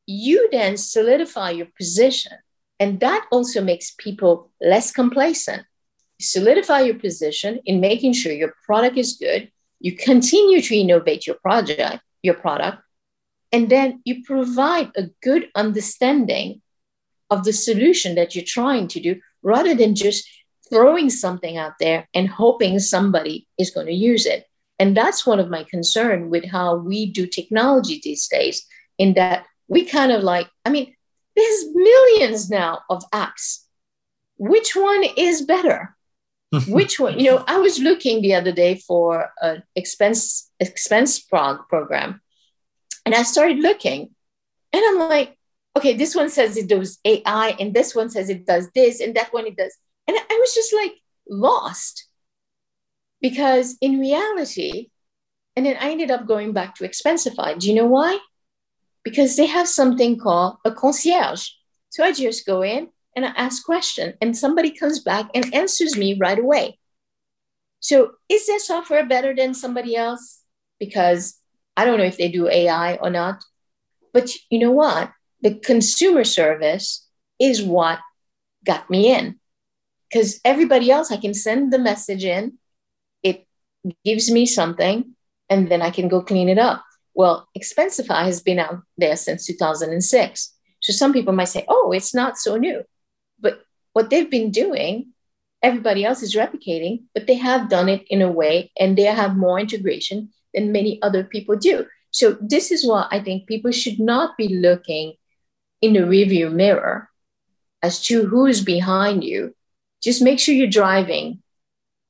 you 0.06 0.50
then 0.52 0.78
solidify 0.78 1.52
your 1.52 1.68
position. 1.78 2.34
And 2.80 3.00
that 3.00 3.26
also 3.32 3.62
makes 3.62 3.92
people 3.98 4.52
less 4.62 4.92
complacent. 4.92 5.64
Solidify 6.24 6.82
your 6.82 6.96
position 6.96 7.60
in 7.66 7.80
making 7.80 8.14
sure 8.14 8.32
your 8.32 8.56
product 8.66 8.98
is 8.98 9.18
good. 9.20 9.52
You 9.80 9.96
continue 9.96 10.62
to 10.62 10.76
innovate 10.76 11.28
your 11.28 11.36
project, 11.36 12.02
your 12.22 12.36
product, 12.36 12.78
and 13.52 13.70
then 13.70 14.02
you 14.06 14.24
provide 14.24 14.92
a 14.96 15.10
good 15.22 15.50
understanding 15.56 16.62
of 17.30 17.44
the 17.44 17.54
solution 17.54 18.16
that 18.16 18.36
you're 18.36 18.46
trying 18.46 18.88
to 18.90 19.00
do 19.00 19.20
rather 19.42 19.76
than 19.76 19.96
just 19.96 20.28
throwing 20.70 21.10
something 21.10 21.58
out 21.58 21.74
there 21.80 22.08
and 22.14 22.28
hoping 22.30 22.80
somebody 22.80 23.48
is 23.58 23.72
going 23.72 23.88
to 23.88 23.94
use 23.94 24.26
it. 24.26 24.46
And 24.80 24.98
that's 24.98 25.26
one 25.26 25.40
of 25.40 25.50
my 25.50 25.64
concern 25.64 26.30
with 26.30 26.46
how 26.46 26.76
we 26.78 27.12
do 27.12 27.28
technology 27.28 28.02
these 28.04 28.28
days, 28.28 28.66
in 28.98 29.14
that 29.16 29.46
we 29.68 29.86
kind 29.86 30.12
of 30.12 30.24
like, 30.24 30.48
I 30.66 30.70
mean, 30.70 30.96
there's 31.36 31.66
millions 31.74 32.50
now 32.50 32.82
of 32.90 33.04
apps. 33.12 33.66
Which 34.38 34.76
one 34.76 35.04
is 35.18 35.42
better? 35.42 35.96
Which 36.68 37.00
one? 37.00 37.20
You 37.20 37.32
know, 37.32 37.44
I 37.48 37.58
was 37.58 37.80
looking 37.80 38.22
the 38.22 38.36
other 38.36 38.52
day 38.52 38.76
for 38.76 39.32
an 39.42 39.64
expense 39.76 40.52
expense 40.60 41.20
prog 41.20 41.68
program, 41.68 42.22
and 43.06 43.16
I 43.16 43.24
started 43.24 43.60
looking, 43.60 44.12
and 44.72 44.84
I'm 44.86 45.10
like, 45.10 45.38
okay, 45.76 45.94
this 45.94 46.16
one 46.16 46.30
says 46.30 46.56
it 46.56 46.70
does 46.70 47.00
AI, 47.06 47.56
and 47.60 47.74
this 47.74 47.96
one 47.96 48.10
says 48.10 48.30
it 48.30 48.46
does 48.46 48.70
this, 48.76 49.00
and 49.00 49.16
that 49.16 49.34
one 49.34 49.48
it 49.48 49.56
does. 49.56 49.76
And 50.08 50.18
I 50.18 50.38
was 50.40 50.54
just 50.54 50.74
like 50.74 50.94
lost 51.28 52.08
because 53.20 53.78
in 53.82 54.00
reality, 54.00 54.90
and 55.56 55.66
then 55.66 55.78
I 55.80 55.90
ended 55.90 56.12
up 56.12 56.28
going 56.28 56.54
back 56.54 56.76
to 56.76 56.88
Expensify. 56.88 57.58
Do 57.58 57.68
you 57.68 57.74
know 57.74 57.88
why? 57.88 58.20
Because 59.04 59.38
they 59.38 59.48
have 59.48 59.68
something 59.68 60.20
called 60.20 60.58
a 60.66 60.72
concierge. 60.72 61.48
So 61.90 62.04
I 62.04 62.12
just 62.12 62.46
go 62.46 62.64
in 62.64 62.90
and 63.16 63.26
I 63.26 63.30
ask 63.30 63.64
question, 63.64 64.14
and 64.22 64.36
somebody 64.36 64.72
comes 64.72 65.00
back 65.00 65.30
and 65.34 65.54
answers 65.54 65.98
me 65.98 66.18
right 66.20 66.40
away. 66.40 66.80
So 67.80 68.14
is 68.30 68.48
their 68.48 68.60
software 68.60 69.06
better 69.06 69.36
than 69.36 69.54
somebody 69.54 69.96
else? 69.96 70.42
Because 70.80 71.38
I 71.76 71.86
don't 71.86 71.98
know 71.98 72.06
if 72.06 72.18
they 72.18 72.30
do 72.30 72.48
AI 72.48 72.96
or 72.96 73.10
not. 73.10 73.44
But 74.14 74.32
you 74.50 74.60
know 74.60 74.72
what? 74.72 75.12
The 75.42 75.56
consumer 75.56 76.24
service 76.24 77.08
is 77.40 77.62
what 77.62 78.00
got 78.66 78.90
me 78.90 79.14
in. 79.14 79.40
Because 80.10 80.40
everybody 80.46 80.92
else, 80.92 81.12
I 81.12 81.18
can 81.18 81.34
send 81.34 81.74
the 81.74 81.80
message 81.80 82.24
in, 82.24 82.54
it 83.24 83.46
gives 84.06 84.32
me 84.32 84.46
something, 84.46 85.16
and 85.50 85.70
then 85.70 85.82
I 85.82 85.90
can 85.90 86.08
go 86.08 86.22
clean 86.22 86.50
it 86.50 86.60
up. 86.60 86.84
Well, 87.16 87.48
Expensify 87.58 88.24
has 88.26 88.42
been 88.42 88.60
out 88.60 88.82
there 88.98 89.16
since 89.16 89.46
2006. 89.46 90.54
So 90.82 90.94
some 90.94 91.14
people 91.14 91.34
might 91.34 91.46
say, 91.46 91.66
oh, 91.68 91.92
it's 91.92 92.14
not 92.14 92.38
so 92.38 92.58
new. 92.58 92.84
What 93.94 94.10
they've 94.10 94.30
been 94.30 94.52
doing, 94.52 95.14
everybody 95.62 96.04
else 96.04 96.22
is 96.22 96.36
replicating, 96.36 97.04
but 97.14 97.28
they 97.28 97.36
have 97.36 97.70
done 97.70 97.90
it 97.90 98.04
in 98.10 98.22
a 98.22 98.32
way 98.32 98.72
and 98.78 98.98
they 98.98 99.04
have 99.04 99.38
more 99.38 99.60
integration 99.60 100.30
than 100.54 100.72
many 100.72 101.02
other 101.02 101.24
people 101.24 101.56
do. 101.56 101.86
So 102.12 102.38
this 102.40 102.72
is 102.72 102.86
why 102.86 103.08
I 103.10 103.20
think 103.20 103.48
people 103.48 103.72
should 103.72 104.00
not 104.00 104.38
be 104.38 104.48
looking 104.48 105.14
in 105.82 105.94
the 105.94 106.06
review 106.06 106.50
mirror 106.50 107.10
as 107.82 108.02
to 108.06 108.26
who's 108.26 108.64
behind 108.64 109.24
you. 109.24 109.56
Just 110.02 110.22
make 110.22 110.40
sure 110.40 110.54
you're 110.54 110.68
driving 110.68 111.42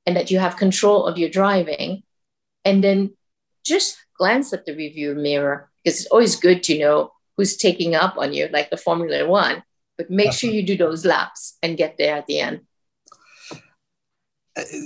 and 0.06 0.16
that 0.16 0.32
you 0.32 0.40
have 0.40 0.58
control 0.58 1.06
of 1.06 1.18
your 1.18 1.30
driving. 1.30 2.04
And 2.66 2.84
then 2.84 3.16
just 3.66 3.98
glance 4.18 4.54
at 4.54 4.66
the 4.66 4.76
review 4.76 5.16
mirror 5.16 5.70
because 5.84 6.02
it's 6.02 6.10
always 6.10 6.36
good 6.36 6.64
to 6.64 6.80
know 6.80 7.12
who's 7.38 7.58
taking 7.58 7.96
up 7.96 8.18
on 8.18 8.34
you, 8.34 8.48
like 8.52 8.70
the 8.70 8.78
Formula 8.78 9.28
One. 9.28 9.64
But 9.98 10.10
make 10.10 10.34
sure 10.34 10.50
you 10.50 10.64
do 10.64 10.78
those 10.78 11.06
laps 11.06 11.58
and 11.62 11.78
get 11.78 11.98
there 11.98 12.16
at 12.16 12.28
the 12.28 12.40
end. 12.40 12.62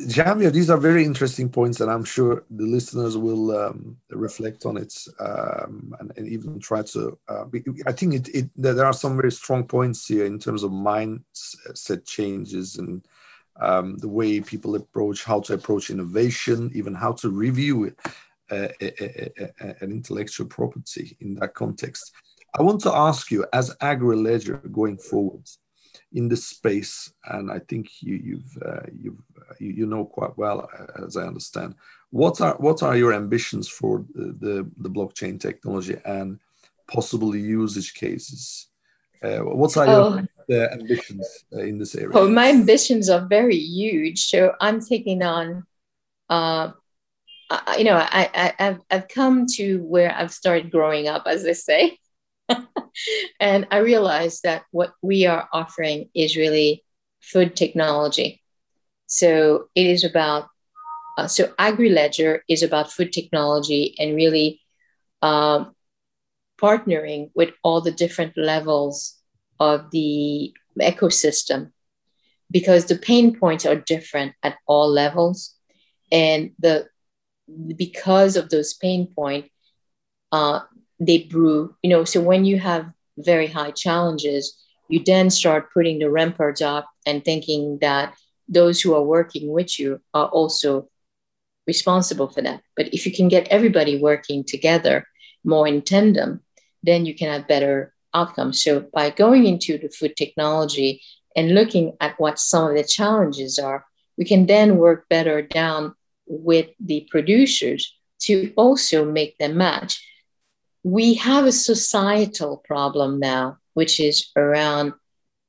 Genevieve, 0.08 0.54
these 0.54 0.70
are 0.70 0.78
very 0.78 1.04
interesting 1.04 1.50
points, 1.50 1.82
and 1.82 1.92
I'm 1.92 2.06
sure 2.06 2.46
the 2.50 2.66
listeners 2.66 3.18
will 3.18 3.52
um, 3.52 3.98
reflect 4.12 4.66
on 4.66 4.78
it 4.78 4.94
um, 5.20 5.94
and, 6.00 6.14
and, 6.16 6.26
even 6.26 6.58
try 6.58 6.84
to. 6.84 7.18
Uh, 7.28 7.44
I 7.86 7.92
think 7.92 8.14
it, 8.14 8.30
it, 8.30 8.50
there 8.56 8.86
are 8.86 8.94
some 8.94 9.18
very 9.18 9.32
strong 9.32 9.66
points 9.66 10.08
here 10.08 10.26
in 10.26 10.40
terms 10.40 10.64
of 10.64 10.72
mindset 10.72 12.06
changes 12.06 12.78
and 12.78 13.06
um, 13.60 13.98
the 13.98 14.08
way 14.08 14.40
people 14.40 14.76
approach 14.76 15.26
how 15.26 15.42
to 15.42 15.56
approach 15.56 15.90
innovation, 15.90 16.72
even 16.74 16.94
how 16.94 17.12
to 17.14 17.30
review 17.30 17.94
uh, 18.50 18.68
an 18.80 19.92
intellectual 19.92 20.48
property 20.48 21.18
in 21.20 21.36
that 21.36 21.54
context. 21.54 22.14
I 22.58 22.64
want 22.64 22.82
to 22.82 22.94
ask 22.94 23.32
you, 23.32 23.46
as 23.54 23.76
AgriLedger 23.76 24.72
going 24.72 24.98
forward, 24.98 25.48
in 26.14 26.28
this 26.28 26.46
space, 26.46 27.12
and 27.26 27.52
I 27.52 27.60
think 27.60 28.02
you, 28.02 28.16
you've 28.16 28.58
uh, 28.66 28.86
you've 28.98 29.22
uh, 29.40 29.54
you 29.60 29.86
know 29.86 30.06
quite 30.06 30.38
well, 30.38 30.70
uh, 30.78 31.06
as 31.06 31.18
I 31.18 31.24
understand. 31.24 31.76
What 32.12 32.40
are 32.42 32.56
what 32.56 32.82
are 32.84 32.96
your 32.96 33.14
ambitions 33.14 33.68
for 33.68 34.06
the, 34.14 34.36
the, 34.40 34.72
the 34.78 34.90
blockchain 34.90 35.40
technology 35.40 35.98
and 36.06 36.40
possible 36.88 37.36
usage 37.36 37.94
cases? 37.94 38.68
Uh, 39.22 39.40
what 39.40 39.76
are 39.78 39.88
oh. 39.88 40.22
your 40.48 40.72
ambitions 40.72 41.28
uh, 41.54 41.62
in 41.62 41.78
this 41.78 41.96
area? 41.96 42.12
Oh, 42.14 42.30
my 42.30 42.50
ambitions 42.50 43.10
are 43.10 43.26
very 43.26 43.58
huge. 43.58 44.26
So 44.26 44.54
I'm 44.62 44.80
taking 44.80 45.24
on, 45.24 45.66
uh, 46.30 46.72
you 47.78 47.84
know, 47.84 47.98
I, 47.98 48.30
I, 48.34 48.54
I've, 48.60 48.80
I've 48.92 49.08
come 49.08 49.48
to 49.56 49.80
where 49.84 50.16
I've 50.16 50.32
started 50.32 50.72
growing 50.72 51.08
up, 51.08 51.24
as 51.26 51.44
they 51.44 51.54
say. 51.54 51.98
And 53.40 53.68
I 53.72 53.78
realized 53.78 54.44
that 54.44 54.64
what 54.72 54.94
we 55.02 55.26
are 55.26 55.48
offering 55.54 56.10
is 56.16 56.36
really 56.36 56.84
food 57.22 57.56
technology. 57.56 58.42
So 59.08 59.70
it 59.76 59.86
is 59.86 60.04
about, 60.04 60.48
uh, 61.18 61.28
so 61.28 61.48
AgriLedger 61.60 62.40
is 62.50 62.64
about 62.64 62.92
food 62.92 63.12
technology 63.12 63.96
and 64.00 64.16
really 64.16 64.62
um, 65.22 65.74
partnering 66.62 67.30
with 67.36 67.52
all 67.64 67.82
the 67.82 67.92
different 67.92 68.38
levels 68.38 69.16
of 69.60 69.92
the 69.92 70.54
ecosystem 70.80 71.72
because 72.52 72.86
the 72.86 72.98
pain 72.98 73.38
points 73.38 73.66
are 73.66 73.76
different 73.76 74.34
at 74.44 74.56
all 74.68 74.90
levels. 74.90 75.56
And 76.12 76.52
the 76.60 76.88
because 77.76 78.36
of 78.36 78.50
those 78.50 78.74
pain 78.74 79.08
points, 79.16 79.50
uh, 80.32 80.62
they 81.00 81.24
brew, 81.24 81.76
you 81.84 81.90
know, 81.90 82.04
so 82.04 82.22
when 82.22 82.46
you 82.46 82.60
have 82.60 82.92
very 83.18 83.48
high 83.48 83.72
challenges, 83.72 84.58
you 84.90 85.04
then 85.04 85.30
start 85.30 85.74
putting 85.74 86.00
the 86.00 86.10
ramparts 86.10 86.62
up 86.62 86.90
and 87.06 87.24
thinking 87.24 87.78
that 87.82 88.16
those 88.48 88.82
who 88.82 88.96
are 88.96 89.04
working 89.04 89.52
with 89.52 89.80
you 89.80 90.00
are 90.14 90.28
also 90.28 90.90
responsible 91.66 92.30
for 92.30 92.42
that. 92.42 92.62
But 92.76 92.94
if 92.94 93.06
you 93.06 93.12
can 93.12 93.28
get 93.28 93.48
everybody 93.50 94.00
working 94.00 94.44
together 94.44 95.06
more 95.44 95.68
in 95.68 95.82
tandem, 95.82 96.42
then 96.84 97.06
you 97.06 97.14
can 97.14 97.32
have 97.32 97.48
better 97.48 97.94
outcomes. 98.14 98.64
So 98.64 98.88
by 98.94 99.10
going 99.10 99.46
into 99.46 99.78
the 99.78 99.90
food 99.90 100.16
technology 100.16 101.02
and 101.36 101.54
looking 101.54 101.94
at 102.00 102.20
what 102.20 102.40
some 102.40 102.70
of 102.70 102.76
the 102.76 102.84
challenges 102.84 103.60
are, 103.60 103.86
we 104.18 104.26
can 104.26 104.46
then 104.46 104.78
work 104.78 105.08
better 105.10 105.42
down 105.42 105.94
with 106.26 106.70
the 106.80 107.08
producers 107.12 107.94
to 108.20 108.52
also 108.56 109.06
make 109.06 109.38
them 109.38 109.58
match 109.58 110.02
we 110.88 111.16
have 111.16 111.46
a 111.46 111.52
societal 111.52 112.64
problem 112.66 113.20
now, 113.20 113.58
which 113.74 114.00
is 114.00 114.30
around 114.38 114.94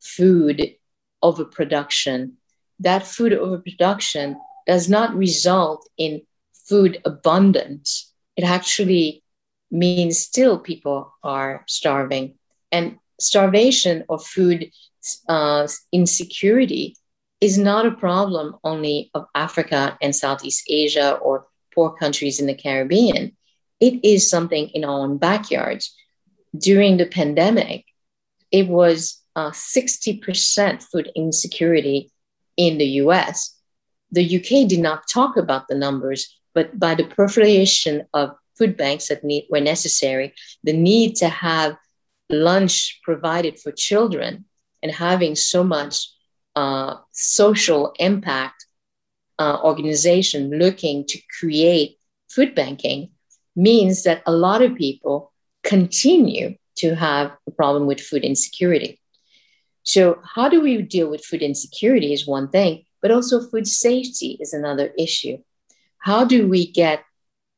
food 0.01 0.75
overproduction. 1.23 2.33
That 2.81 3.07
food 3.07 3.33
overproduction 3.33 4.37
does 4.67 4.89
not 4.89 5.15
result 5.15 5.89
in 5.97 6.23
food 6.69 7.01
abundance. 7.05 8.13
It 8.37 8.43
actually 8.43 9.23
means 9.71 10.19
still 10.19 10.59
people 10.59 11.15
are 11.23 11.63
starving. 11.69 12.35
And 12.73 12.99
starvation 13.21 14.05
or 14.09 14.19
food 14.19 14.73
uh, 15.29 15.69
insecurity 15.93 16.97
is 17.41 17.57
not 17.57 17.87
a 17.87 17.93
problem 17.93 18.57
only 18.65 19.13
of 19.15 19.27
Africa 19.37 19.97
and 20.03 20.17
Southeast 20.17 20.65
Asia 20.69 21.13
or 21.13 21.47
poor 21.73 21.91
countries 21.91 22.41
in 22.41 22.47
the 22.47 22.55
Caribbean, 22.55 23.37
it 23.81 24.05
is 24.05 24.29
something 24.29 24.69
in 24.69 24.85
our 24.85 25.01
own 25.01 25.19
backyards. 25.19 25.95
During 26.57 26.97
the 26.97 27.07
pandemic, 27.07 27.85
it 28.51 28.69
was 28.69 29.21
uh, 29.37 29.51
60% 29.51 30.83
food 30.83 31.11
insecurity 31.15 32.11
in 32.57 32.79
the 32.79 32.87
US. 33.03 33.57
The 34.11 34.25
UK 34.37 34.69
did 34.69 34.81
not 34.81 35.09
talk 35.09 35.37
about 35.37 35.69
the 35.69 35.75
numbers, 35.75 36.39
but 36.55 36.79
by 36.79 36.95
the 36.95 37.05
proliferation 37.05 38.07
of 38.15 38.35
food 38.57 38.77
banks 38.77 39.09
that 39.09 39.23
need, 39.23 39.47
were 39.51 39.61
necessary, 39.61 40.35
the 40.65 40.73
need 40.73 41.15
to 41.17 41.29
have 41.29 41.77
lunch 42.31 43.01
provided 43.05 43.59
for 43.61 43.71
children 43.71 44.45
and 44.83 44.91
having 44.93 45.37
so 45.37 45.63
much 45.63 46.09
uh, 46.57 46.97
social 47.13 47.95
impact 47.99 48.67
uh, 49.39 49.59
organization 49.63 50.51
looking 50.51 51.07
to 51.07 51.19
create 51.39 51.99
food 52.29 52.55
banking 52.55 53.11
means 53.59 54.05
that 54.05 54.23
a 54.25 54.33
lot 54.33 54.63
of 54.63 54.77
people 54.77 55.33
continue 55.65 56.55
to 56.77 56.95
have 56.95 57.33
a 57.49 57.51
problem 57.51 57.87
with 57.87 58.01
food 58.01 58.23
insecurity. 58.23 59.01
So, 59.83 60.21
how 60.35 60.49
do 60.49 60.61
we 60.61 60.81
deal 60.81 61.11
with 61.11 61.25
food 61.25 61.43
insecurity 61.43 62.13
is 62.13 62.27
one 62.27 62.49
thing, 62.51 62.85
but 63.03 63.11
also 63.11 63.41
food 63.41 63.67
safety 63.67 64.39
is 64.41 64.53
another 64.53 64.93
issue. 64.97 65.39
How 65.99 66.25
do 66.25 66.47
we 66.47 66.71
get 66.71 67.03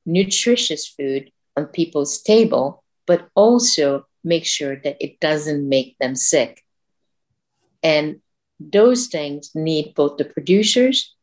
nutritious 0.06 0.88
food 0.88 1.30
on 1.54 1.66
people's 1.66 2.22
table, 2.22 2.82
but 3.06 3.28
also 3.34 4.06
make 4.24 4.46
sure 4.46 4.76
that 4.76 4.96
it 5.00 5.20
doesn't 5.20 5.68
make 5.68 5.98
them 5.98 6.16
sick? 6.16 6.64
And 7.82 8.20
those 8.58 9.08
things 9.08 9.50
need 9.54 9.94
both 9.94 10.16
the 10.16 10.24
producers 10.24 11.14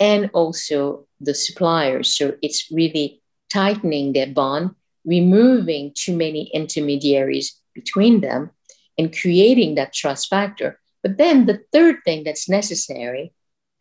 and 0.00 0.30
also 0.32 1.06
the 1.20 1.34
suppliers. 1.34 2.12
So 2.16 2.34
it's 2.42 2.72
really 2.72 3.20
tightening 3.52 4.12
their 4.12 4.26
bond, 4.26 4.74
removing 5.04 5.92
too 5.94 6.16
many 6.16 6.50
intermediaries 6.52 7.58
between 7.74 8.20
them, 8.20 8.50
and 8.98 9.16
creating 9.16 9.74
that 9.74 9.92
trust 9.92 10.28
factor. 10.28 10.80
But 11.02 11.18
then 11.18 11.46
the 11.46 11.60
third 11.72 11.96
thing 12.04 12.24
that's 12.24 12.48
necessary 12.48 13.32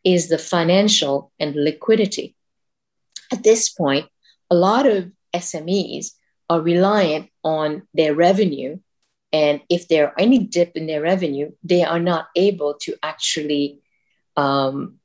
is 0.03 0.29
the 0.29 0.37
financial 0.37 1.31
and 1.39 1.55
liquidity. 1.55 2.35
At 3.31 3.43
this 3.43 3.69
point, 3.69 4.07
a 4.51 4.55
lot 4.55 4.85
of 4.85 5.11
SMEs 5.33 6.11
are 6.49 6.61
reliant 6.61 7.29
on 7.43 7.87
their 7.93 8.13
revenue. 8.13 8.79
And 9.33 9.61
if 9.69 9.87
there 9.87 10.07
are 10.07 10.19
any 10.19 10.39
dip 10.39 10.77
in 10.77 10.85
their 10.85 11.01
revenue, 11.01 11.51
they 11.63 11.83
are 11.83 11.99
not 11.99 12.27
able 12.35 12.75
to 12.81 12.95
actually 13.01 13.81
um, 14.37 14.99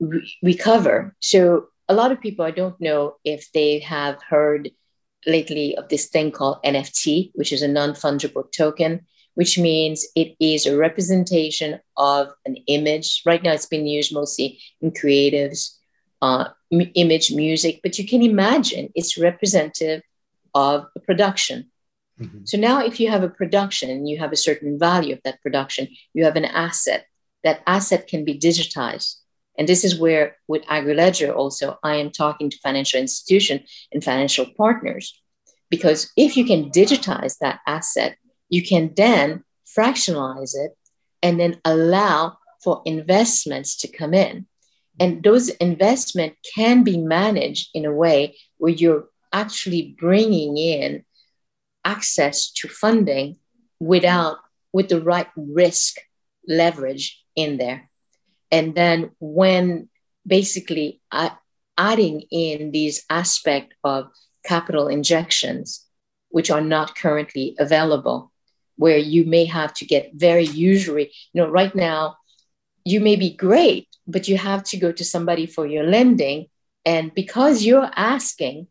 re- 0.00 0.32
recover. 0.42 1.14
So 1.20 1.68
a 1.88 1.94
lot 1.94 2.12
of 2.12 2.20
people, 2.20 2.44
I 2.44 2.50
don't 2.50 2.80
know 2.80 3.16
if 3.24 3.50
they 3.52 3.78
have 3.80 4.22
heard 4.22 4.70
lately 5.26 5.76
of 5.76 5.88
this 5.88 6.06
thing 6.06 6.30
called 6.30 6.62
NFT, 6.64 7.32
which 7.34 7.52
is 7.52 7.62
a 7.62 7.68
non 7.68 7.90
fungible 7.90 8.50
token, 8.52 9.06
which 9.34 9.58
means 9.58 10.06
it 10.14 10.36
is 10.40 10.66
a 10.66 10.76
representation 10.76 11.80
of 11.96 12.28
an 12.44 12.56
image. 12.66 13.22
Right 13.24 13.42
now, 13.42 13.52
it's 13.52 13.66
been 13.66 13.86
used 13.86 14.12
mostly 14.12 14.60
in 14.80 14.90
creatives, 14.90 15.76
uh, 16.20 16.48
m- 16.72 16.90
image, 16.94 17.32
music, 17.32 17.80
but 17.82 17.98
you 17.98 18.06
can 18.06 18.22
imagine 18.22 18.90
it's 18.94 19.18
representative 19.18 20.02
of 20.54 20.86
a 20.96 21.00
production. 21.00 21.70
Mm-hmm. 22.20 22.44
So 22.44 22.58
now, 22.58 22.84
if 22.84 23.00
you 23.00 23.10
have 23.10 23.22
a 23.22 23.28
production, 23.28 24.06
you 24.06 24.18
have 24.18 24.32
a 24.32 24.36
certain 24.36 24.78
value 24.78 25.14
of 25.14 25.20
that 25.24 25.40
production, 25.40 25.88
you 26.14 26.24
have 26.24 26.36
an 26.36 26.44
asset. 26.44 27.06
That 27.44 27.62
asset 27.66 28.08
can 28.08 28.24
be 28.24 28.36
digitized. 28.36 29.14
And 29.58 29.68
this 29.68 29.84
is 29.84 29.98
where, 29.98 30.36
with 30.46 30.64
AgriLedger, 30.66 31.34
also, 31.34 31.78
I 31.82 31.96
am 31.96 32.10
talking 32.10 32.48
to 32.48 32.58
financial 32.58 33.00
institution 33.00 33.64
and 33.92 34.02
financial 34.02 34.46
partners. 34.56 35.20
Because 35.68 36.12
if 36.16 36.36
you 36.36 36.46
can 36.46 36.70
digitize 36.70 37.38
that 37.40 37.60
asset, 37.66 38.16
you 38.48 38.64
can 38.64 38.92
then 38.96 39.42
fractionalize 39.76 40.54
it 40.54 40.76
and 41.22 41.38
then 41.40 41.60
allow 41.64 42.38
for 42.62 42.82
investments 42.84 43.76
to 43.78 43.88
come 43.88 44.14
in. 44.14 44.46
And 45.00 45.22
those 45.22 45.48
investment 45.48 46.34
can 46.54 46.84
be 46.84 46.96
managed 46.96 47.70
in 47.74 47.84
a 47.84 47.92
way 47.92 48.36
where 48.58 48.72
you're 48.72 49.08
actually 49.32 49.96
bringing 49.98 50.56
in 50.56 51.04
access 51.84 52.50
to 52.52 52.68
funding 52.68 53.36
without 53.80 54.38
with 54.72 54.88
the 54.88 55.00
right 55.00 55.28
risk 55.36 55.96
leverage 56.46 57.22
in 57.36 57.58
there 57.58 57.87
and 58.50 58.74
then 58.74 59.10
when 59.20 59.88
basically 60.26 61.00
uh, 61.10 61.30
adding 61.76 62.22
in 62.30 62.70
these 62.70 63.04
aspect 63.10 63.74
of 63.84 64.10
capital 64.44 64.88
injections 64.88 65.84
which 66.30 66.50
are 66.50 66.60
not 66.60 66.96
currently 66.96 67.54
available 67.58 68.32
where 68.76 68.98
you 68.98 69.24
may 69.24 69.44
have 69.44 69.72
to 69.74 69.84
get 69.84 70.12
very 70.14 70.46
usury 70.46 71.12
you 71.32 71.40
know 71.40 71.48
right 71.48 71.74
now 71.74 72.16
you 72.84 73.00
may 73.00 73.16
be 73.16 73.30
great 73.30 73.88
but 74.08 74.26
you 74.26 74.38
have 74.38 74.64
to 74.64 74.78
go 74.78 74.90
to 74.90 75.04
somebody 75.04 75.46
for 75.46 75.66
your 75.66 75.84
lending. 75.84 76.46
And 76.84 77.14
because 77.14 77.62
you're 77.62 77.90
asking 77.94 78.66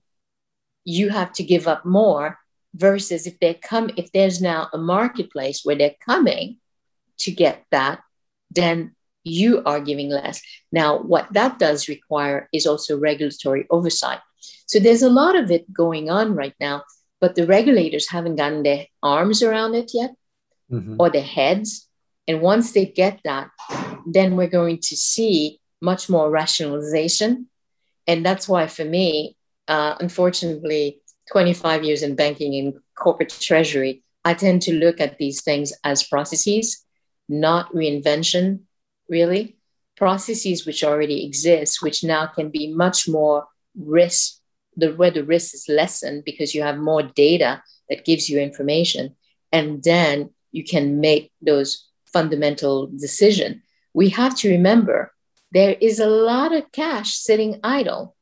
you 0.84 1.10
have 1.10 1.34
to 1.34 1.44
give 1.44 1.68
up 1.68 1.86
more 1.86 2.40
versus 2.74 3.28
if 3.28 3.40
they 3.40 3.54
come 3.54 3.92
if 3.98 4.12
there's 4.12 4.42
now 4.42 4.70
a 4.74 4.78
marketplace 4.78 5.62
where 5.64 5.76
they're 5.76 5.96
coming 6.06 6.58
to 7.20 7.32
get 7.32 7.66
that 7.72 8.00
then 8.52 8.96
you 9.28 9.64
are 9.66 9.80
giving 9.80 10.10
less. 10.10 10.42
Now, 10.72 11.00
what 11.00 11.32
that 11.34 11.60
does 11.60 11.88
require 11.88 12.50
is 12.54 12.66
also 12.66 12.98
regulatory 12.98 13.66
oversight. 13.70 14.20
So 14.66 14.80
there's 14.80 15.02
a 15.02 15.10
lot 15.10 15.36
of 15.36 15.52
it 15.52 15.72
going 15.72 16.10
on 16.10 16.36
right 16.36 16.56
now, 16.60 16.84
but 17.20 17.36
the 17.36 17.46
regulators 17.46 18.10
haven't 18.10 18.36
gotten 18.36 18.64
their 18.64 18.88
arms 19.02 19.42
around 19.42 19.76
it 19.76 19.92
yet 19.94 20.12
mm-hmm. 20.72 20.96
or 21.00 21.10
their 21.10 21.22
heads. 21.22 21.88
And 22.28 22.42
once 22.42 22.74
they 22.74 22.86
get 22.86 23.22
that, 23.24 23.50
then 24.06 24.36
we're 24.36 24.48
going 24.48 24.80
to 24.80 24.96
see 24.96 25.60
much 25.82 26.10
more 26.10 26.30
rationalization. 26.30 27.48
And 28.06 28.26
that's 28.26 28.48
why, 28.48 28.68
for 28.68 28.86
me, 28.86 29.38
uh, 29.68 29.96
unfortunately, 30.00 31.02
25 31.32 31.84
years 31.84 32.04
in 32.04 32.16
banking 32.16 32.56
and 32.56 32.74
corporate 32.96 33.36
treasury, 33.40 34.04
I 34.26 34.34
tend 34.34 34.62
to 34.64 34.74
look 34.74 35.00
at 35.00 35.18
these 35.18 35.42
things 35.42 35.74
as 35.84 36.04
processes, 36.04 36.84
not 37.30 37.72
reinvention, 37.74 38.62
really 39.10 39.58
processes 39.96 40.66
which 40.66 40.84
already 40.84 41.26
exist, 41.26 41.82
which 41.82 42.04
now 42.04 42.28
can 42.28 42.50
be 42.50 42.74
much 42.74 43.08
more 43.08 43.48
risk, 43.76 44.40
the 44.76 44.94
where 44.94 45.12
the 45.12 45.24
risk 45.24 45.54
is 45.56 45.66
lessened 45.68 46.24
because 46.24 46.54
you 46.54 46.62
have 46.62 46.78
more 46.78 47.04
data 47.04 47.64
that 47.90 48.06
gives 48.06 48.30
you 48.30 48.40
information. 48.40 49.16
And 49.52 49.84
then 49.84 50.30
you 50.52 50.64
can 50.64 51.00
make 51.00 51.32
those 51.42 51.88
fundamental 52.06 52.88
decision. 52.88 53.64
We 53.94 54.10
have 54.10 54.36
to 54.38 54.50
remember 54.50 55.14
there 55.52 55.76
is 55.80 56.00
a 56.00 56.08
lot 56.08 56.54
of 56.54 56.72
cash 56.72 57.16
sitting 57.16 57.60
idle, 57.64 58.16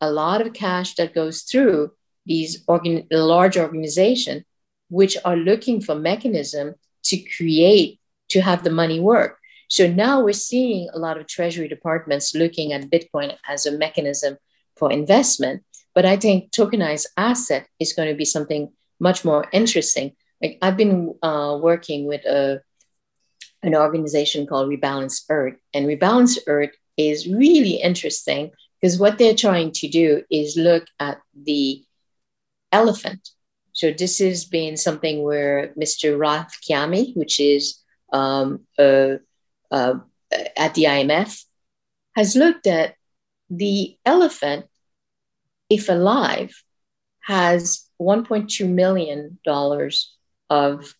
a 0.00 0.10
lot 0.10 0.40
of 0.40 0.52
cash 0.52 0.94
that 0.96 1.14
goes 1.14 1.42
through 1.42 1.92
these 2.26 2.64
organ- 2.66 3.06
large 3.10 3.56
organizations, 3.56 4.44
which 4.90 5.16
are 5.24 5.36
looking 5.36 5.80
for 5.80 5.94
mechanism 5.94 6.74
to 7.04 7.16
create 7.36 8.00
to 8.28 8.40
have 8.40 8.64
the 8.64 8.70
money 8.70 9.00
work. 9.00 9.38
So 9.68 9.88
now 9.88 10.22
we're 10.22 10.32
seeing 10.32 10.88
a 10.92 10.98
lot 10.98 11.18
of 11.18 11.26
treasury 11.26 11.68
departments 11.68 12.34
looking 12.34 12.72
at 12.72 12.90
Bitcoin 12.90 13.36
as 13.48 13.66
a 13.66 13.76
mechanism 13.76 14.36
for 14.76 14.92
investment. 14.92 15.64
But 15.94 16.04
I 16.04 16.16
think 16.16 16.50
tokenized 16.50 17.06
asset 17.16 17.66
is 17.80 17.92
going 17.92 18.08
to 18.08 18.14
be 18.14 18.24
something 18.24 18.70
much 19.00 19.24
more 19.24 19.46
interesting. 19.52 20.12
Like 20.42 20.58
I've 20.62 20.76
been 20.76 21.14
uh, 21.22 21.58
working 21.60 22.06
with 22.06 22.24
a, 22.26 22.60
an 23.62 23.74
organization 23.74 24.46
called 24.46 24.68
Rebalance 24.68 25.24
Earth, 25.30 25.56
and 25.72 25.86
Rebalance 25.86 26.38
Earth 26.46 26.70
is 26.96 27.26
really 27.26 27.76
interesting 27.76 28.50
because 28.80 28.98
what 28.98 29.18
they're 29.18 29.34
trying 29.34 29.72
to 29.72 29.88
do 29.88 30.22
is 30.30 30.56
look 30.56 30.86
at 31.00 31.20
the 31.34 31.82
elephant. 32.72 33.30
So 33.72 33.92
this 33.92 34.18
has 34.18 34.44
been 34.44 34.76
something 34.76 35.22
where 35.22 35.72
Mr. 35.78 36.18
Ralph 36.18 36.56
Chami, 36.68 37.16
which 37.16 37.40
is 37.40 37.82
um, 38.12 38.66
a 38.78 39.18
uh, 39.70 39.94
at 40.56 40.74
the 40.74 40.84
IMF 40.84 41.44
has 42.14 42.34
looked 42.34 42.66
at 42.66 42.94
the 43.50 43.96
elephant, 44.04 44.66
if 45.68 45.88
alive, 45.88 46.52
has 47.20 47.86
$1.2 48.00 48.68
million 48.68 49.38
of 50.48 50.94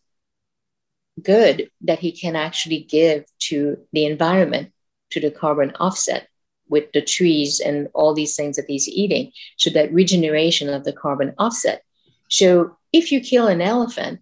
good 1.23 1.71
that 1.83 1.99
he 1.99 2.13
can 2.13 2.37
actually 2.37 2.81
give 2.81 3.25
to 3.39 3.79
the 3.93 4.05
environment, 4.05 4.73
to 5.11 5.21
the 5.21 5.31
carbon 5.31 5.73
offset 5.81 6.29
with 6.69 6.91
the 6.93 7.01
trees 7.01 7.61
and 7.61 7.89
all 7.95 8.13
these 8.13 8.35
things 8.35 8.57
that 8.57 8.67
he's 8.69 8.89
eating. 8.89 9.33
So 9.57 9.71
that 9.71 9.93
regeneration 9.93 10.69
of 10.69 10.85
the 10.85 10.93
carbon 10.93 11.35
offset. 11.39 11.83
So 12.29 12.77
if 12.93 13.13
you 13.13 13.21
kill 13.21 13.47
an 13.47 13.61
elephant, 13.61 14.21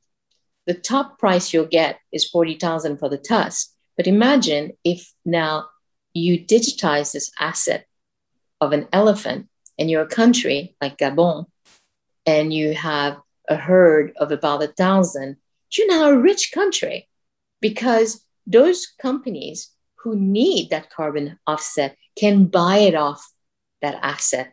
the 0.67 0.75
top 0.75 1.19
price 1.19 1.53
you'll 1.53 1.67
get 1.67 1.99
is 2.13 2.29
40,000 2.29 2.99
for 2.99 3.09
the 3.09 3.19
tusk. 3.19 3.74
But 3.97 4.07
imagine 4.07 4.73
if 4.85 5.13
now 5.25 5.69
you 6.13 6.39
digitize 6.39 7.13
this 7.13 7.31
asset 7.39 7.87
of 8.61 8.73
an 8.73 8.89
elephant 8.93 9.49
and 9.79 9.91
you're 9.91 10.03
a 10.03 10.07
country 10.07 10.77
like 10.81 10.99
Gabon 10.99 11.47
and 12.27 12.53
you 12.53 12.75
have 12.75 13.19
a 13.49 13.57
herd 13.57 14.13
of 14.17 14.33
about 14.33 14.63
a 14.63 14.69
thousand, 14.69 15.37
you're 15.73 15.89
now 15.89 16.09
a 16.11 16.19
rich 16.19 16.53
country 16.53 17.09
because 17.61 18.25
those 18.47 18.87
companies 19.01 19.71
who 19.97 20.17
need 20.17 20.71
that 20.71 20.91
carbon 20.91 21.39
offset 21.47 21.97
can 22.17 22.47
buy 22.47 22.79
it 22.79 22.95
off 22.95 23.33
that 23.83 23.99
asset. 24.03 24.53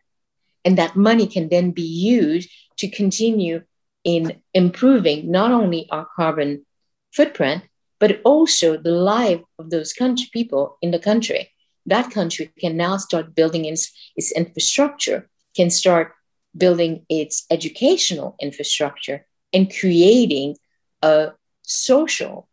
And 0.63 0.77
that 0.77 0.95
money 0.95 1.27
can 1.27 1.49
then 1.49 1.71
be 1.71 1.81
used 1.81 2.49
to 2.77 2.87
continue 2.87 3.63
in 4.03 4.41
improving 4.53 5.31
not 5.31 5.51
only 5.51 5.87
our 5.91 6.07
carbon 6.15 6.65
footprint, 7.11 7.63
but 8.02 8.20
also 8.26 8.78
the 8.78 8.91
life 8.91 9.41
of 9.60 9.70
those 9.70 9.93
country 9.93 10.28
people 10.34 10.78
in 10.82 10.89
the 10.89 10.99
country. 10.99 11.52
That 11.86 12.10
country 12.10 12.52
can 12.60 12.76
now 12.76 12.97
start 12.97 13.36
building 13.36 13.66
its, 13.66 13.91
its 14.16 14.32
infrastructure, 14.32 15.30
can 15.56 15.70
start 15.70 16.14
building 16.58 17.06
its 17.10 17.45
educational 17.52 18.36
infrastructure, 18.41 19.26
and 19.54 19.72
creating 19.80 20.58
a 21.04 21.34
social 21.62 22.49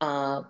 uh, 0.00 0.42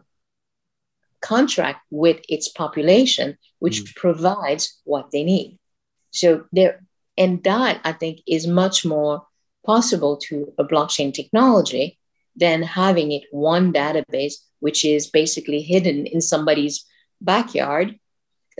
contract 1.20 1.80
with 1.90 2.20
its 2.28 2.48
population, 2.48 3.36
which 3.58 3.82
mm. 3.82 3.94
provides 3.96 4.80
what 4.84 5.10
they 5.10 5.24
need. 5.24 5.58
So 6.12 6.44
there, 6.52 6.84
and 7.16 7.42
that 7.42 7.80
I 7.84 7.92
think 7.92 8.20
is 8.26 8.46
much 8.46 8.84
more 8.84 9.26
possible 9.66 10.16
to 10.28 10.52
a 10.58 10.64
blockchain 10.64 11.12
technology 11.12 11.97
than 12.38 12.62
having 12.62 13.12
it 13.12 13.24
one 13.30 13.72
database, 13.72 14.34
which 14.60 14.84
is 14.84 15.10
basically 15.10 15.60
hidden 15.60 16.06
in 16.06 16.20
somebody's 16.20 16.84
backyard, 17.20 17.98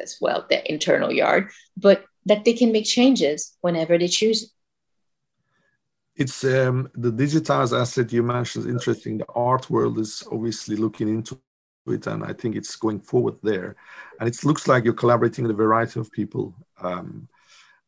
as 0.03 0.17
well, 0.21 0.47
their 0.49 0.63
internal 0.67 1.13
yard, 1.13 1.51
but 1.77 2.05
that 2.27 2.45
they 2.45 2.53
can 2.53 2.73
make 2.73 2.85
changes 2.85 3.57
whenever 3.61 3.99
they 3.99 4.09
choose. 4.09 4.53
It's 6.17 6.43
um, 6.45 6.91
the 6.95 7.13
digitized 7.13 7.79
asset 7.79 8.13
you 8.13 8.23
mentioned 8.23 8.65
is 8.65 8.71
interesting. 8.71 9.19
The 9.19 9.27
art 9.35 9.71
world 9.71 9.99
is 9.99 10.27
obviously 10.31 10.77
looking 10.77 11.09
into 11.09 11.41
it, 11.87 12.07
and 12.07 12.25
I 12.25 12.33
think 12.33 12.57
it's 12.57 12.77
going 12.77 13.01
forward 13.01 13.37
there. 13.43 13.77
And 14.19 14.29
it 14.29 14.45
looks 14.45 14.67
like 14.67 14.85
you're 14.85 14.95
collaborating 14.95 15.45
with 15.45 15.53
a 15.53 15.63
variety 15.67 16.01
of 16.01 16.11
people, 16.11 16.55
um, 16.81 17.29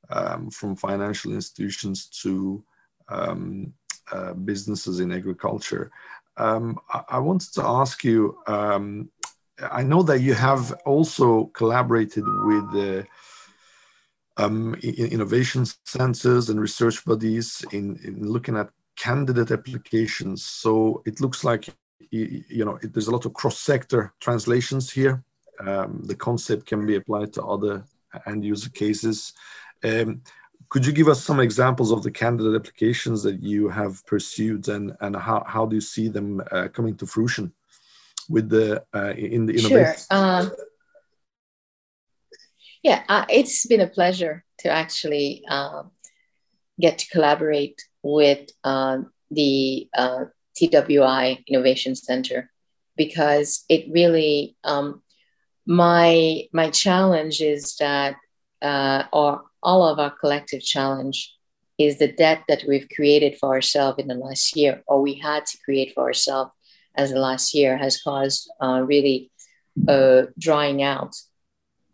um, 0.09 0.51
from 0.51 0.77
financial 0.77 1.33
institutions 1.33 2.07
to 2.23 2.65
um, 3.09 3.73
uh, 4.13 4.33
businesses 4.35 5.01
in 5.01 5.13
agriculture. 5.13 5.91
Um, 6.37 6.79
I, 6.89 7.03
I, 7.11 7.19
wanted 7.19 7.53
to 7.55 7.63
ask 7.63 8.05
you. 8.05 8.39
Um, 8.47 9.11
I 9.71 9.83
know 9.83 10.03
that 10.03 10.21
you 10.21 10.35
have 10.35 10.73
also 10.87 11.47
collaborated 11.47 12.25
with 12.27 12.73
the 12.73 13.07
um, 14.37 14.75
innovation 14.83 15.67
centers 15.85 16.49
and 16.49 16.61
research 16.61 17.05
bodies 17.05 17.65
in, 17.73 17.99
in 18.05 18.27
looking 18.27 18.57
at 18.57 18.71
candidate 18.97 19.51
applications. 19.51 20.45
So 20.45 21.03
it 21.05 21.21
looks 21.21 21.45
like 21.45 21.69
you 22.11 22.65
know 22.65 22.79
there's 22.83 23.07
a 23.07 23.13
lot 23.13 23.27
of 23.27 23.35
cross-sector 23.35 24.13
translations 24.21 24.91
here. 24.91 25.23
Um, 25.61 26.03
the 26.05 26.17
concept 26.17 26.67
can 26.67 26.87
be 26.87 26.97
applied 26.97 27.33
to 27.35 27.45
other 27.45 27.85
end 28.27 28.45
user 28.45 28.71
cases. 28.71 29.33
Um, 29.85 30.23
could 30.71 30.87
you 30.87 30.93
give 30.93 31.09
us 31.09 31.23
some 31.23 31.41
examples 31.41 31.91
of 31.91 32.03
the 32.03 32.11
candidate 32.11 32.55
applications 32.55 33.23
that 33.25 33.43
you 33.43 33.69
have 33.69 34.07
pursued 34.07 34.69
and, 34.69 34.97
and 35.01 35.17
how, 35.17 35.43
how 35.47 35.67
do 35.67 35.75
you 35.75 35.81
see 35.81 36.09
them 36.09 36.41
uh, 36.53 36.69
coming 36.69 36.97
to 36.97 37.07
fruition 37.07 37.53
with 38.29 38.49
the 38.49 38.83
uh, 38.95 39.13
in 39.17 39.47
the 39.47 39.55
innovation? 39.55 39.95
Sure. 40.11 40.19
Um, 40.19 40.53
yeah, 42.83 43.03
uh, 43.09 43.27
it's 43.29 43.67
been 43.67 43.81
a 43.81 43.89
pleasure 43.89 44.45
to 44.61 44.71
actually 44.71 45.43
um, 45.49 45.91
get 46.81 46.99
to 46.99 47.09
collaborate 47.09 47.83
with 48.03 48.49
um, 48.65 49.11
the 49.31 49.89
uh, 49.95 50.27
TWI 50.57 51.45
Innovation 51.49 51.95
Center 51.97 52.51
because 52.97 53.65
it 53.69 53.87
really 53.91 54.57
um, 54.63 55.03
my 55.67 56.45
my 56.53 56.71
challenge 56.71 57.41
is 57.41 57.77
that 57.77 58.17
uh, 58.63 59.05
or 59.13 59.43
all 59.63 59.83
of 59.87 59.99
our 59.99 60.11
collective 60.11 60.63
challenge 60.63 61.35
is 61.79 61.99
the 61.99 62.13
debt 62.13 62.45
that 62.49 62.65
we've 62.69 62.89
created 62.95 63.37
for 63.39 63.51
ourselves 63.51 63.99
in 63.99 64.09
the 64.09 64.15
last 64.15 64.57
year 64.57 64.83
or 64.87 65.01
we 65.01 65.15
had 65.15 65.47
to 65.47 65.59
create 65.65 65.93
for 65.95 66.05
ourselves 66.05 66.51
as 66.95 67.11
the 67.11 67.19
last 67.19 67.55
year 67.55 67.77
has 67.77 68.03
caused 68.03 68.51
uh, 68.63 68.83
really 68.85 69.31
a 69.89 70.25
drying 70.39 70.83
out 70.83 71.15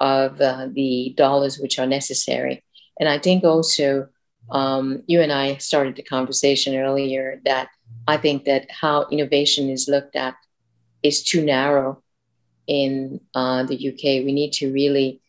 of 0.00 0.40
uh, 0.40 0.68
the 0.72 1.14
dollars 1.16 1.58
which 1.58 1.78
are 1.78 1.86
necessary 1.86 2.62
and 2.98 3.08
i 3.08 3.18
think 3.18 3.44
also 3.44 4.08
um, 4.50 5.02
you 5.06 5.20
and 5.20 5.32
i 5.32 5.56
started 5.56 5.96
the 5.96 6.02
conversation 6.02 6.76
earlier 6.76 7.40
that 7.44 7.68
I 8.06 8.16
think 8.16 8.44
that 8.44 8.70
how 8.70 9.06
innovation 9.10 9.68
is 9.68 9.88
looked 9.88 10.16
at 10.16 10.36
is 11.02 11.22
too 11.22 11.44
narrow 11.44 12.02
in 12.66 13.20
uh, 13.34 13.64
the 13.64 13.74
UK. 13.74 14.24
We 14.24 14.32
need 14.32 14.52
to 14.54 14.72
really 14.72 15.20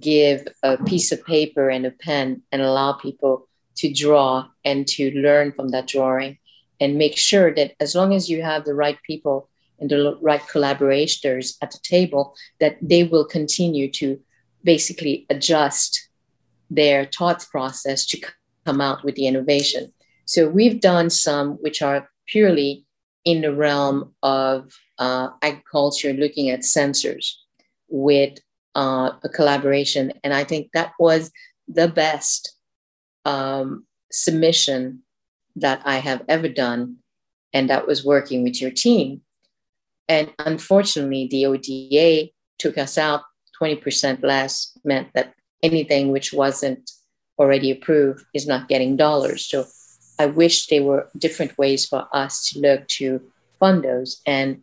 give 0.00 0.46
a 0.62 0.76
piece 0.84 1.12
of 1.12 1.24
paper 1.24 1.68
and 1.68 1.86
a 1.86 1.90
pen 1.90 2.42
and 2.52 2.62
allow 2.62 2.92
people 2.92 3.48
to 3.76 3.92
draw 3.92 4.46
and 4.64 4.86
to 4.86 5.10
learn 5.12 5.52
from 5.52 5.68
that 5.68 5.86
drawing 5.86 6.38
and 6.80 6.98
make 6.98 7.16
sure 7.16 7.54
that 7.54 7.74
as 7.80 7.94
long 7.94 8.14
as 8.14 8.28
you 8.28 8.42
have 8.42 8.64
the 8.64 8.74
right 8.74 8.98
people 9.06 9.48
and 9.78 9.90
the 9.90 10.18
right 10.20 10.46
collaborators 10.48 11.56
at 11.62 11.70
the 11.70 11.78
table, 11.82 12.34
that 12.60 12.76
they 12.82 13.04
will 13.04 13.24
continue 13.24 13.90
to 13.90 14.18
basically 14.64 15.26
adjust 15.30 16.08
their 16.70 17.04
thought 17.04 17.46
process 17.50 18.06
to 18.06 18.20
come 18.64 18.80
out 18.80 19.04
with 19.04 19.14
the 19.14 19.26
innovation. 19.26 19.92
So 20.24 20.48
we've 20.48 20.80
done 20.80 21.10
some 21.10 21.52
which 21.62 21.82
are 21.82 22.08
purely 22.26 22.84
in 23.24 23.42
the 23.42 23.54
realm 23.54 24.14
of 24.22 24.72
uh, 24.98 25.28
agriculture, 25.42 26.12
looking 26.12 26.50
at 26.50 26.60
sensors 26.60 27.34
with 27.88 28.38
uh, 28.76 29.12
a 29.24 29.28
collaboration. 29.28 30.12
And 30.22 30.32
I 30.34 30.44
think 30.44 30.70
that 30.74 30.92
was 31.00 31.32
the 31.66 31.88
best 31.88 32.54
um, 33.24 33.86
submission 34.12 35.02
that 35.56 35.80
I 35.84 35.96
have 35.96 36.22
ever 36.28 36.48
done. 36.48 36.98
And 37.52 37.70
that 37.70 37.86
was 37.86 38.04
working 38.04 38.44
with 38.44 38.60
your 38.60 38.70
team. 38.70 39.22
And 40.08 40.30
unfortunately, 40.38 41.26
the 41.26 41.46
ODA 41.46 42.30
took 42.58 42.76
us 42.78 42.98
out 42.98 43.22
20% 43.60 44.22
less, 44.22 44.76
meant 44.84 45.08
that 45.14 45.32
anything 45.62 46.12
which 46.12 46.34
wasn't 46.34 46.90
already 47.38 47.70
approved 47.70 48.24
is 48.34 48.46
not 48.46 48.68
getting 48.68 48.96
dollars. 48.96 49.46
So 49.46 49.64
I 50.18 50.26
wish 50.26 50.66
there 50.66 50.82
were 50.82 51.08
different 51.16 51.56
ways 51.56 51.86
for 51.86 52.06
us 52.12 52.50
to 52.50 52.60
look 52.60 52.86
to 52.88 53.22
fund 53.58 53.84
those 53.84 54.20
and 54.26 54.62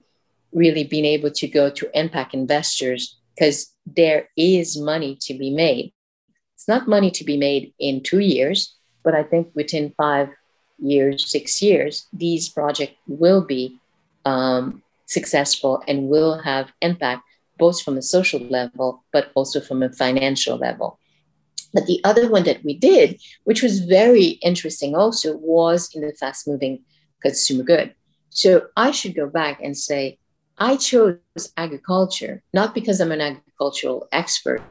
really 0.51 0.83
being 0.83 1.05
able 1.05 1.31
to 1.31 1.47
go 1.47 1.71
to 1.71 1.99
impact 1.99 2.35
investors 2.35 3.19
because 3.35 3.72
there 3.85 4.29
is 4.37 4.77
money 4.79 5.17
to 5.21 5.33
be 5.33 5.49
made. 5.49 5.93
It's 6.55 6.67
not 6.67 6.87
money 6.87 7.11
to 7.11 7.23
be 7.23 7.37
made 7.37 7.73
in 7.79 8.01
two 8.01 8.19
years, 8.19 8.75
but 9.03 9.13
I 9.13 9.23
think 9.23 9.49
within 9.53 9.93
five 9.97 10.29
years, 10.79 11.29
six 11.29 11.61
years, 11.61 12.07
these 12.13 12.49
projects 12.49 12.95
will 13.07 13.41
be 13.41 13.79
um, 14.25 14.81
successful 15.05 15.83
and 15.87 16.09
will 16.09 16.39
have 16.39 16.71
impact 16.81 17.23
both 17.57 17.81
from 17.81 17.97
a 17.97 18.01
social 18.01 18.39
level, 18.39 19.03
but 19.11 19.31
also 19.35 19.61
from 19.61 19.83
a 19.83 19.91
financial 19.91 20.57
level. 20.57 20.99
But 21.73 21.85
the 21.85 21.99
other 22.03 22.29
one 22.29 22.43
that 22.43 22.63
we 22.63 22.77
did, 22.77 23.19
which 23.43 23.61
was 23.61 23.79
very 23.79 24.39
interesting 24.41 24.95
also, 24.95 25.37
was 25.37 25.89
in 25.93 26.01
the 26.01 26.13
fast 26.13 26.47
moving 26.47 26.83
consumer 27.21 27.63
good. 27.63 27.93
So 28.29 28.67
I 28.75 28.91
should 28.91 29.15
go 29.15 29.27
back 29.27 29.59
and 29.61 29.77
say, 29.77 30.17
I 30.57 30.77
chose 30.77 31.17
agriculture 31.57 32.43
not 32.53 32.75
because 32.75 32.99
I'm 32.99 33.11
an 33.11 33.21
agricultural 33.63 34.07
expert. 34.11 34.61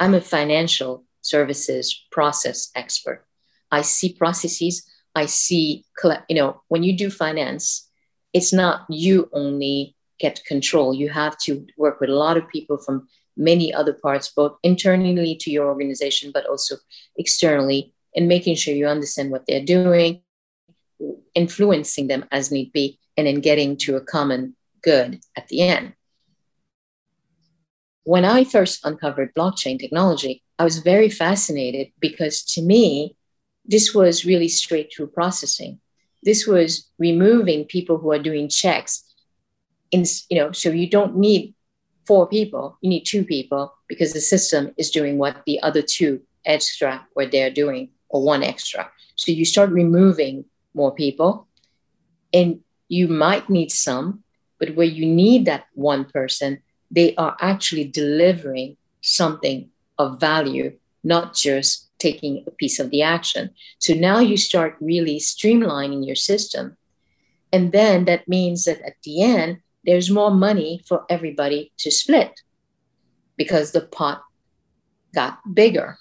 I'm 0.00 0.14
a 0.14 0.20
financial 0.20 1.04
services 1.20 2.06
process 2.10 2.70
expert. 2.74 3.24
I 3.70 3.82
see 3.82 4.14
processes. 4.14 4.88
I 5.14 5.26
see, 5.26 5.84
you 6.28 6.36
know, 6.36 6.62
when 6.68 6.82
you 6.82 6.96
do 6.96 7.10
finance, 7.10 7.90
it's 8.32 8.52
not 8.52 8.86
you 8.88 9.28
only 9.32 9.94
get 10.18 10.42
control. 10.46 10.94
You 10.94 11.10
have 11.10 11.36
to 11.44 11.66
work 11.76 12.00
with 12.00 12.08
a 12.08 12.14
lot 12.14 12.38
of 12.38 12.48
people 12.48 12.78
from 12.78 13.08
many 13.36 13.74
other 13.74 13.92
parts, 13.92 14.32
both 14.34 14.56
internally 14.62 15.36
to 15.40 15.50
your 15.50 15.66
organization, 15.66 16.32
but 16.32 16.46
also 16.46 16.76
externally, 17.16 17.92
and 18.16 18.26
making 18.26 18.56
sure 18.56 18.74
you 18.74 18.86
understand 18.86 19.30
what 19.30 19.44
they're 19.46 19.64
doing, 19.64 20.22
influencing 21.34 22.08
them 22.08 22.24
as 22.30 22.50
need 22.50 22.72
be, 22.72 22.98
and 23.16 23.26
then 23.26 23.40
getting 23.40 23.76
to 23.76 23.96
a 23.96 24.00
common 24.00 24.56
good 24.82 25.20
at 25.36 25.48
the 25.48 25.60
end. 25.60 25.92
When 28.04 28.24
I 28.24 28.44
first 28.44 28.84
uncovered 28.84 29.34
blockchain 29.34 29.78
technology, 29.78 30.42
I 30.58 30.64
was 30.64 30.78
very 30.78 31.08
fascinated 31.08 31.92
because 32.00 32.42
to 32.54 32.62
me, 32.62 33.16
this 33.64 33.94
was 33.94 34.24
really 34.24 34.48
straight 34.48 34.92
through 34.94 35.08
processing. 35.08 35.80
This 36.22 36.46
was 36.46 36.88
removing 36.98 37.64
people 37.64 37.98
who 37.98 38.12
are 38.12 38.18
doing 38.18 38.48
checks 38.48 39.04
in, 39.90 40.04
you 40.30 40.38
know, 40.38 40.52
so 40.52 40.70
you 40.70 40.88
don't 40.88 41.16
need 41.16 41.54
four 42.06 42.26
people, 42.26 42.78
you 42.80 42.90
need 42.90 43.04
two 43.04 43.24
people 43.24 43.72
because 43.88 44.12
the 44.12 44.20
system 44.20 44.72
is 44.76 44.90
doing 44.90 45.18
what 45.18 45.42
the 45.46 45.62
other 45.62 45.82
two 45.82 46.20
extra 46.44 47.06
what 47.14 47.30
they're 47.30 47.50
doing 47.50 47.90
or 48.08 48.22
one 48.22 48.42
extra. 48.42 48.90
So 49.14 49.30
you 49.30 49.44
start 49.44 49.70
removing 49.70 50.44
more 50.74 50.92
people 50.94 51.46
and 52.32 52.60
you 52.88 53.08
might 53.08 53.48
need 53.48 53.70
some, 53.70 54.24
but 54.58 54.74
where 54.74 54.86
you 54.86 55.06
need 55.06 55.46
that 55.46 55.66
one 55.74 56.04
person, 56.04 56.62
they 56.92 57.14
are 57.16 57.36
actually 57.40 57.84
delivering 57.84 58.76
something 59.00 59.70
of 59.98 60.20
value, 60.20 60.76
not 61.02 61.34
just 61.34 61.88
taking 61.98 62.44
a 62.46 62.50
piece 62.50 62.78
of 62.78 62.90
the 62.90 63.02
action. 63.02 63.50
So 63.78 63.94
now 63.94 64.18
you 64.18 64.36
start 64.36 64.76
really 64.80 65.18
streamlining 65.18 66.06
your 66.06 66.16
system. 66.16 66.76
And 67.52 67.72
then 67.72 68.04
that 68.04 68.28
means 68.28 68.64
that 68.66 68.80
at 68.82 68.96
the 69.04 69.22
end, 69.22 69.58
there's 69.84 70.10
more 70.10 70.30
money 70.30 70.82
for 70.86 71.04
everybody 71.08 71.72
to 71.78 71.90
split 71.90 72.40
because 73.36 73.72
the 73.72 73.80
pot 73.80 74.22
got 75.14 75.38
bigger. 75.54 75.98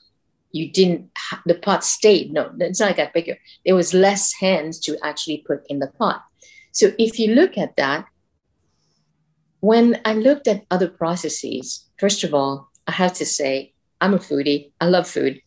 You 0.52 0.70
didn't, 0.70 1.10
the 1.46 1.56
pot 1.56 1.84
stayed. 1.84 2.34
No, 2.34 2.52
it's 2.60 2.80
not 2.80 2.98
got 2.98 3.14
bigger. 3.14 3.38
There 3.66 3.76
was 3.76 3.94
less 3.94 4.34
hands 4.34 4.80
to 4.82 4.98
actually 5.04 5.44
put 5.48 5.66
in 5.70 5.80
the 5.80 5.88
pot. 5.88 6.24
So 6.74 6.92
if 6.98 7.20
you 7.20 7.34
look 7.34 7.58
at 7.58 7.76
that, 7.78 8.06
when 9.62 10.02
I 10.04 10.14
looked 10.14 10.48
at 10.48 10.66
other 10.70 10.90
processes, 10.90 11.88
first 11.98 12.24
of 12.24 12.34
all, 12.34 12.70
I 12.88 12.92
have 12.92 13.14
to 13.14 13.26
say, 13.26 13.74
I'm 14.02 14.14
a 14.14 14.20
foodie. 14.20 14.72
I 14.82 14.86
love 14.88 15.08
food. 15.08 15.42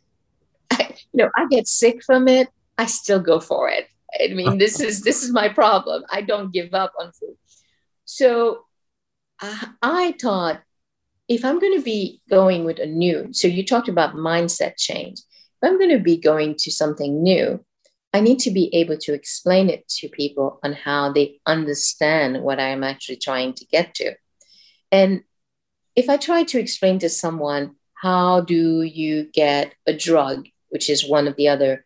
I, 0.70 0.94
you 1.12 1.24
know, 1.24 1.30
I 1.36 1.46
get 1.50 1.68
sick 1.68 2.02
from 2.02 2.26
it. 2.28 2.48
I 2.78 2.86
still 2.86 3.20
go 3.20 3.40
for 3.40 3.68
it. 3.68 3.88
I 4.18 4.32
mean, 4.32 4.58
this 4.62 4.80
is 4.80 5.02
this 5.02 5.22
is 5.22 5.32
my 5.32 5.48
problem. 5.48 6.04
I 6.10 6.22
don't 6.22 6.52
give 6.52 6.72
up 6.74 6.92
on 6.98 7.12
food. 7.12 7.36
So 8.04 8.64
uh, 9.42 9.66
I 9.82 10.14
thought 10.20 10.62
if 11.28 11.44
I'm 11.44 11.58
going 11.58 11.76
to 11.76 11.84
be 11.84 12.20
going 12.30 12.64
with 12.64 12.78
a 12.78 12.86
new, 12.86 13.28
so 13.32 13.48
you 13.48 13.64
talked 13.64 13.88
about 13.88 14.14
mindset 14.14 14.74
change. 14.76 15.18
If 15.18 15.70
I'm 15.70 15.78
going 15.78 15.90
to 15.90 15.98
be 15.98 16.18
going 16.18 16.54
to 16.58 16.70
something 16.70 17.22
new, 17.22 17.64
I 18.14 18.20
need 18.20 18.38
to 18.40 18.52
be 18.52 18.72
able 18.72 18.96
to 18.98 19.12
explain 19.12 19.68
it 19.68 19.88
to 19.98 20.08
people 20.08 20.60
on 20.62 20.72
how 20.72 21.10
they 21.10 21.40
understand 21.46 22.40
what 22.42 22.60
I'm 22.60 22.84
actually 22.84 23.16
trying 23.16 23.54
to 23.54 23.66
get 23.66 23.92
to. 23.96 24.14
And 24.92 25.24
if 25.96 26.08
I 26.08 26.16
try 26.16 26.44
to 26.44 26.60
explain 26.60 27.00
to 27.00 27.08
someone, 27.08 27.74
how 27.94 28.42
do 28.42 28.82
you 28.82 29.24
get 29.32 29.74
a 29.84 29.92
drug, 29.92 30.46
which 30.68 30.88
is 30.88 31.08
one 31.08 31.26
of 31.26 31.34
the 31.34 31.48
other 31.48 31.84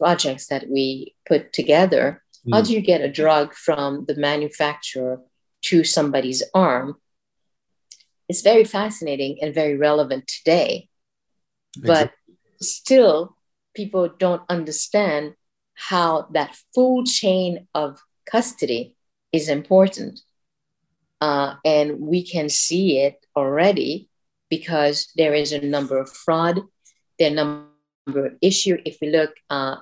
projects 0.00 0.48
that 0.48 0.68
we 0.68 1.14
put 1.24 1.52
together, 1.52 2.24
mm. 2.44 2.52
how 2.52 2.60
do 2.60 2.72
you 2.72 2.80
get 2.80 3.00
a 3.00 3.12
drug 3.12 3.54
from 3.54 4.06
the 4.06 4.16
manufacturer 4.16 5.20
to 5.66 5.84
somebody's 5.84 6.42
arm? 6.52 6.96
It's 8.28 8.42
very 8.42 8.64
fascinating 8.64 9.38
and 9.40 9.54
very 9.54 9.76
relevant 9.76 10.26
today. 10.26 10.88
Exactly. 11.76 12.10
But 12.58 12.66
still, 12.66 13.36
people 13.76 14.08
don't 14.18 14.42
understand 14.48 15.34
how 15.74 16.28
that 16.32 16.56
full 16.74 17.04
chain 17.04 17.66
of 17.74 18.00
custody 18.30 18.94
is 19.32 19.48
important. 19.48 20.20
Uh, 21.20 21.54
and 21.64 22.00
we 22.00 22.26
can 22.26 22.48
see 22.48 22.98
it 22.98 23.24
already 23.36 24.08
because 24.50 25.12
there 25.16 25.34
is 25.34 25.52
a 25.52 25.60
number 25.60 25.98
of 25.98 26.10
fraud, 26.10 26.60
there 27.18 27.30
are 27.30 27.34
number 27.34 28.26
of 28.26 28.34
issue. 28.40 28.76
If 28.84 28.98
we 29.00 29.10
look, 29.10 29.34
uh, 29.50 29.76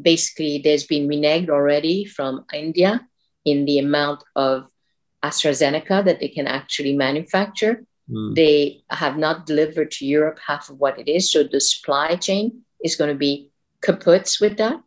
basically, 0.00 0.58
there's 0.62 0.86
been 0.86 1.08
reneged 1.08 1.50
already 1.50 2.04
from 2.04 2.44
India 2.52 3.06
in 3.44 3.64
the 3.64 3.78
amount 3.78 4.22
of 4.34 4.68
AstraZeneca 5.22 6.04
that 6.04 6.20
they 6.20 6.28
can 6.28 6.46
actually 6.46 6.94
manufacture. 6.94 7.84
Mm. 8.10 8.34
They 8.34 8.82
have 8.90 9.16
not 9.16 9.46
delivered 9.46 9.90
to 9.92 10.06
Europe 10.06 10.38
half 10.46 10.70
of 10.70 10.78
what 10.78 10.98
it 10.98 11.08
is. 11.08 11.30
So 11.30 11.42
the 11.42 11.60
supply 11.60 12.16
chain 12.16 12.62
is 12.82 12.96
going 12.96 13.10
to 13.10 13.18
be 13.18 13.50
kaput 13.82 14.36
with 14.40 14.56
that 14.58 14.80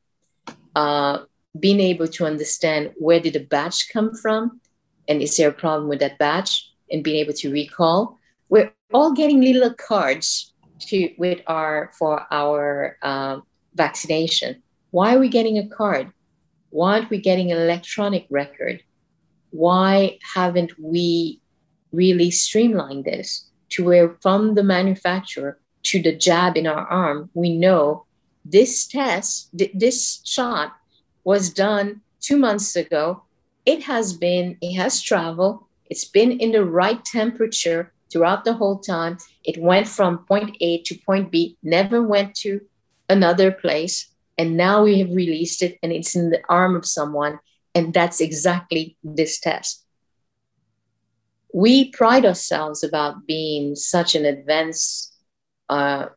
uh, 0.76 1.20
being 1.60 1.80
able 1.80 2.08
to 2.08 2.26
understand 2.26 2.92
where 2.98 3.20
did 3.20 3.34
the 3.34 3.40
batch 3.40 3.90
come 3.92 4.14
from 4.14 4.62
and 5.08 5.22
is 5.22 5.36
there 5.38 5.50
a 5.50 5.54
problem 5.54 5.90
with 5.90 6.00
that 6.00 6.18
batch 6.18 6.70
and 6.92 7.04
being 7.04 7.18
able 7.18 7.34
to 7.34 7.52
recall. 7.52 8.18
We're 8.50 8.72
all 8.94 9.14
getting 9.14 9.42
little 9.42 9.74
cards 9.74 10.54
to 10.82 11.10
with 11.18 11.40
our 11.48 11.92
for 11.98 12.26
our 12.32 12.98
uh, 13.02 13.40
vaccination. 13.76 14.64
Why 14.92 15.16
are 15.16 15.20
we 15.20 15.30
getting 15.30 15.58
a 15.58 15.68
card? 15.68 16.12
Why 16.70 16.94
aren't 16.94 17.10
we 17.10 17.20
getting 17.20 17.52
an 17.52 17.58
electronic 17.58 18.28
record? 18.30 18.82
Why 19.52 20.20
haven't 20.34 20.72
we 20.80 21.42
really 21.92 22.32
streamlined 22.32 23.06
this 23.06 23.50
to 23.70 23.84
where 23.84 24.16
from 24.22 24.56
the 24.56 24.64
manufacturer 24.64 25.60
to 25.84 26.02
the 26.02 26.16
jab 26.16 26.58
in 26.58 26.68
our 26.68 26.86
arm 26.88 27.30
we 27.34 27.56
know 27.56 28.06
this 28.52 28.88
test, 28.88 29.50
th- 29.58 29.72
this 29.74 30.22
shot 30.26 30.76
was 31.24 31.54
done 31.54 32.02
two 32.20 32.38
months 32.38 32.76
ago. 32.76 33.24
It 33.66 33.84
has 33.84 34.14
been, 34.14 34.58
it 34.62 34.76
has 34.76 35.02
traveled, 35.02 35.64
it's 35.90 36.06
been 36.06 36.32
in 36.32 36.52
the 36.52 36.66
right 36.66 37.04
temperature 37.04 37.92
throughout 38.12 38.46
the 38.46 38.54
whole 38.54 38.80
time. 38.80 39.18
It 39.44 39.62
went 39.62 39.88
from 39.88 40.26
point 40.26 40.58
A 40.62 40.82
to 40.84 40.96
point 41.06 41.32
B, 41.32 41.58
never 41.64 42.02
went 42.02 42.36
to 42.38 42.62
another 43.10 43.52
place. 43.52 44.10
And 44.38 44.56
now 44.56 44.84
we 44.84 45.00
have 45.00 45.10
released 45.10 45.62
it 45.62 45.78
and 45.84 45.92
it's 45.92 46.16
in 46.16 46.30
the 46.30 46.42
arm 46.48 46.76
of 46.76 46.86
someone. 46.86 47.40
And 47.76 47.94
that's 47.94 48.22
exactly 48.22 48.98
this 49.04 49.40
test. 49.40 49.84
We 51.54 51.92
pride 51.92 52.26
ourselves 52.26 52.84
about 52.84 53.26
being 53.26 53.76
such 53.76 54.16
an 54.16 54.26
advanced, 54.26 55.14
uh, 55.68 56.08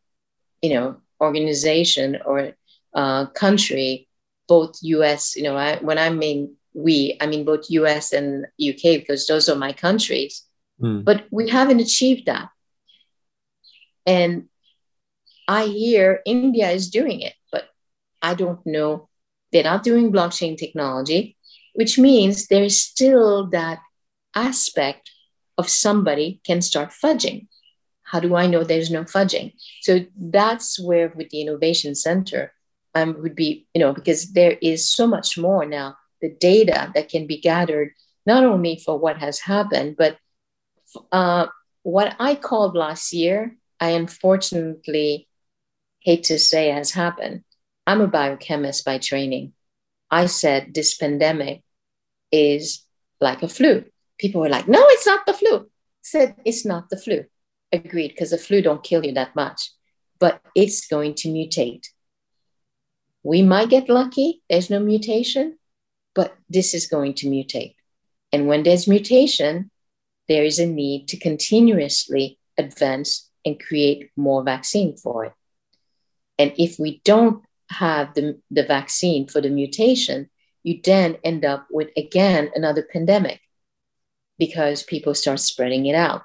you 0.61 0.73
know, 0.73 0.97
organization 1.23 2.19
or 2.25 2.53
uh, 2.93 3.25
country, 3.27 4.07
both 4.47 4.77
US, 4.81 5.35
you 5.35 5.43
know, 5.43 5.57
I, 5.57 5.77
when 5.77 5.97
I 5.97 6.09
mean 6.09 6.55
we, 6.73 7.17
I 7.21 7.27
mean 7.27 7.45
both 7.45 7.69
US 7.69 8.13
and 8.13 8.45
UK 8.61 8.99
because 8.99 9.27
those 9.27 9.49
are 9.49 9.55
my 9.55 9.73
countries. 9.73 10.43
Mm. 10.81 11.03
But 11.03 11.25
we 11.31 11.49
haven't 11.49 11.79
achieved 11.79 12.25
that. 12.25 12.49
And 14.05 14.49
I 15.47 15.65
hear 15.65 16.21
India 16.25 16.69
is 16.71 16.89
doing 16.89 17.21
it, 17.21 17.33
but 17.51 17.65
I 18.21 18.33
don't 18.33 18.65
know. 18.65 19.09
They're 19.51 19.63
not 19.63 19.83
doing 19.83 20.11
blockchain 20.11 20.57
technology, 20.57 21.37
which 21.73 21.99
means 21.99 22.47
there 22.47 22.63
is 22.63 22.81
still 22.81 23.49
that 23.49 23.79
aspect 24.35 25.11
of 25.57 25.69
somebody 25.69 26.41
can 26.43 26.61
start 26.61 26.89
fudging. 26.89 27.47
How 28.13 28.19
do 28.19 28.35
I 28.35 28.45
know 28.45 28.63
there's 28.63 28.91
no 28.91 29.05
fudging? 29.05 29.53
So 29.81 30.05
that's 30.15 30.79
where, 30.79 31.11
with 31.15 31.31
the 31.31 31.41
Innovation 31.41 31.95
Center, 31.95 32.53
um, 32.93 33.19
would 33.23 33.33
be, 33.33 33.65
you 33.73 33.79
know, 33.79 33.91
because 33.91 34.33
there 34.33 34.55
is 34.61 34.87
so 34.87 35.07
much 35.07 35.35
more 35.35 35.65
now, 35.65 35.97
the 36.21 36.29
data 36.29 36.91
that 36.93 37.09
can 37.09 37.25
be 37.25 37.41
gathered, 37.41 37.89
not 38.27 38.43
only 38.43 38.75
for 38.77 38.99
what 38.99 39.17
has 39.17 39.39
happened, 39.39 39.95
but 39.97 40.19
uh, 41.11 41.47
what 41.81 42.15
I 42.19 42.35
called 42.35 42.75
last 42.75 43.13
year, 43.13 43.57
I 43.79 43.89
unfortunately 43.97 45.27
hate 46.01 46.25
to 46.25 46.37
say 46.37 46.69
has 46.69 46.91
happened. 46.91 47.43
I'm 47.87 48.01
a 48.01 48.07
biochemist 48.07 48.85
by 48.85 48.99
training. 48.99 49.53
I 50.11 50.27
said 50.27 50.75
this 50.75 50.93
pandemic 50.93 51.63
is 52.31 52.85
like 53.19 53.41
a 53.41 53.49
flu. 53.49 53.85
People 54.19 54.41
were 54.41 54.49
like, 54.49 54.67
no, 54.67 54.85
it's 54.89 55.07
not 55.07 55.25
the 55.25 55.33
flu. 55.33 55.67
Said 56.03 56.35
it's 56.45 56.63
not 56.63 56.91
the 56.91 56.97
flu 56.97 57.25
agreed 57.73 58.09
because 58.09 58.29
the 58.29 58.37
flu 58.37 58.61
don't 58.61 58.83
kill 58.83 59.05
you 59.05 59.13
that 59.13 59.35
much 59.35 59.71
but 60.19 60.41
it's 60.55 60.87
going 60.87 61.13
to 61.15 61.27
mutate. 61.27 61.87
We 63.23 63.41
might 63.41 63.69
get 63.69 63.89
lucky 63.89 64.41
there's 64.49 64.69
no 64.69 64.79
mutation 64.79 65.57
but 66.15 66.35
this 66.49 66.73
is 66.73 66.87
going 66.87 67.15
to 67.15 67.27
mutate. 67.27 67.75
And 68.31 68.47
when 68.47 68.63
there's 68.63 68.87
mutation 68.87 69.71
there 70.29 70.43
is 70.43 70.59
a 70.59 70.65
need 70.65 71.07
to 71.09 71.17
continuously 71.17 72.39
advance 72.57 73.29
and 73.45 73.59
create 73.59 74.09
more 74.15 74.43
vaccine 74.43 74.95
for 74.95 75.25
it. 75.25 75.33
And 76.39 76.53
if 76.57 76.79
we 76.79 77.01
don't 77.03 77.43
have 77.69 78.13
the, 78.13 78.39
the 78.51 78.63
vaccine 78.63 79.27
for 79.27 79.41
the 79.41 79.49
mutation 79.49 80.29
you 80.63 80.79
then 80.83 81.17
end 81.23 81.45
up 81.45 81.67
with 81.69 81.89
again 81.97 82.49
another 82.55 82.87
pandemic 82.91 83.41
because 84.39 84.83
people 84.83 85.13
start 85.13 85.39
spreading 85.39 85.85
it 85.85 85.95
out. 85.95 86.23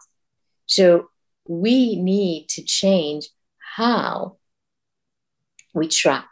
So 0.66 1.10
we 1.48 1.96
need 1.96 2.48
to 2.50 2.62
change 2.62 3.28
how 3.76 4.36
we 5.74 5.88
track 5.88 6.28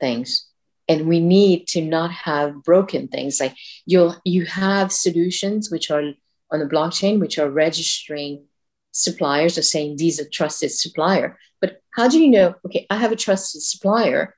things. 0.00 0.46
And 0.88 1.06
we 1.06 1.20
need 1.20 1.66
to 1.68 1.82
not 1.82 2.10
have 2.10 2.62
broken 2.62 3.08
things. 3.08 3.40
Like 3.40 3.54
you'll 3.84 4.16
you 4.24 4.46
have 4.46 4.92
solutions 4.92 5.70
which 5.70 5.90
are 5.90 6.12
on 6.50 6.60
the 6.60 6.66
blockchain 6.66 7.20
which 7.20 7.38
are 7.38 7.50
registering 7.50 8.44
suppliers 8.92 9.58
are 9.58 9.62
saying 9.62 9.96
these 9.96 10.18
are 10.18 10.28
trusted 10.28 10.72
supplier. 10.72 11.38
But 11.60 11.82
how 11.98 12.08
do 12.08 12.18
you 12.20 12.30
know 12.30 12.54
okay 12.64 12.86
i 12.90 12.96
have 12.96 13.12
a 13.12 13.16
trusted 13.16 13.60
supplier 13.60 14.36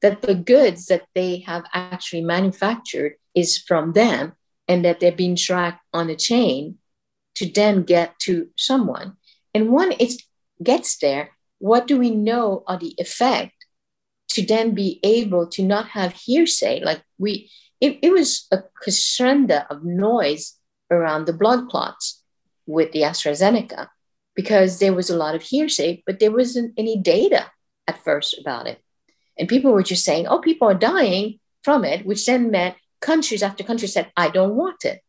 that 0.00 0.22
the 0.22 0.34
goods 0.34 0.86
that 0.86 1.02
they 1.14 1.40
have 1.40 1.64
actually 1.74 2.22
manufactured 2.22 3.14
is 3.34 3.58
from 3.58 3.92
them 3.92 4.32
and 4.68 4.84
that 4.84 5.00
they're 5.00 5.12
being 5.12 5.36
tracked 5.36 5.84
on 5.92 6.08
a 6.08 6.16
chain 6.16 6.78
to 7.34 7.50
then 7.50 7.82
get 7.82 8.18
to 8.20 8.48
someone 8.56 9.16
and 9.54 9.70
one, 9.70 9.92
it 9.98 10.12
gets 10.62 10.98
there, 10.98 11.30
what 11.58 11.86
do 11.86 11.98
we 11.98 12.10
know 12.10 12.64
are 12.66 12.78
the 12.78 12.94
effect 12.98 13.54
to 14.30 14.44
then 14.44 14.74
be 14.74 15.00
able 15.02 15.46
to 15.48 15.62
not 15.62 15.88
have 15.88 16.12
hearsay? 16.12 16.82
Like 16.82 17.02
we, 17.18 17.50
it, 17.80 17.98
it 18.02 18.12
was 18.12 18.46
a 18.50 18.62
crescendo 18.74 19.62
of 19.68 19.84
noise 19.84 20.56
around 20.90 21.26
the 21.26 21.32
blood 21.32 21.68
clots 21.68 22.22
with 22.66 22.92
the 22.92 23.02
AstraZeneca 23.02 23.88
because 24.34 24.78
there 24.78 24.94
was 24.94 25.10
a 25.10 25.16
lot 25.16 25.34
of 25.34 25.42
hearsay, 25.42 26.02
but 26.06 26.20
there 26.20 26.30
wasn't 26.30 26.72
any 26.76 26.96
data 26.96 27.50
at 27.86 28.02
first 28.04 28.38
about 28.38 28.66
it. 28.66 28.80
And 29.38 29.48
people 29.48 29.72
were 29.72 29.82
just 29.82 30.04
saying, 30.04 30.26
oh, 30.26 30.38
people 30.38 30.68
are 30.68 30.74
dying 30.74 31.40
from 31.64 31.84
it, 31.84 32.06
which 32.06 32.24
then 32.26 32.50
meant 32.50 32.76
countries 33.00 33.42
after 33.42 33.64
country 33.64 33.88
said, 33.88 34.12
I 34.16 34.30
don't 34.30 34.54
want 34.54 34.84
it. 34.84 35.00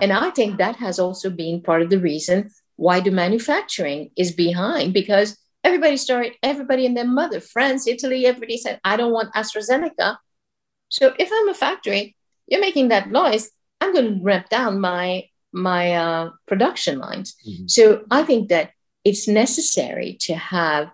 And 0.00 0.12
I 0.12 0.30
think 0.30 0.58
that 0.58 0.76
has 0.76 0.98
also 0.98 1.30
been 1.30 1.62
part 1.62 1.82
of 1.82 1.90
the 1.90 1.98
reason 1.98 2.50
why 2.78 3.00
the 3.00 3.10
manufacturing 3.10 4.08
is 4.16 4.30
behind 4.30 4.94
because 4.94 5.36
everybody 5.64 5.96
started, 5.96 6.34
everybody 6.44 6.86
and 6.86 6.96
their 6.96 7.04
mother, 7.04 7.40
France, 7.40 7.88
Italy, 7.88 8.24
everybody 8.24 8.56
said, 8.56 8.78
I 8.84 8.96
don't 8.96 9.12
want 9.12 9.34
AstraZeneca. 9.34 10.16
So 10.88 11.12
if 11.18 11.28
I'm 11.32 11.48
a 11.48 11.54
factory, 11.54 12.14
you're 12.46 12.60
making 12.60 12.88
that 12.88 13.10
noise, 13.10 13.50
I'm 13.80 13.92
going 13.92 14.18
to 14.18 14.22
ramp 14.22 14.48
down 14.48 14.80
my 14.80 15.24
my 15.52 15.94
uh, 15.94 16.30
production 16.46 16.98
lines. 17.00 17.34
Mm-hmm. 17.46 17.66
So 17.66 18.04
I 18.12 18.22
think 18.22 18.48
that 18.50 18.70
it's 19.02 19.26
necessary 19.26 20.16
to 20.20 20.34
have, 20.36 20.90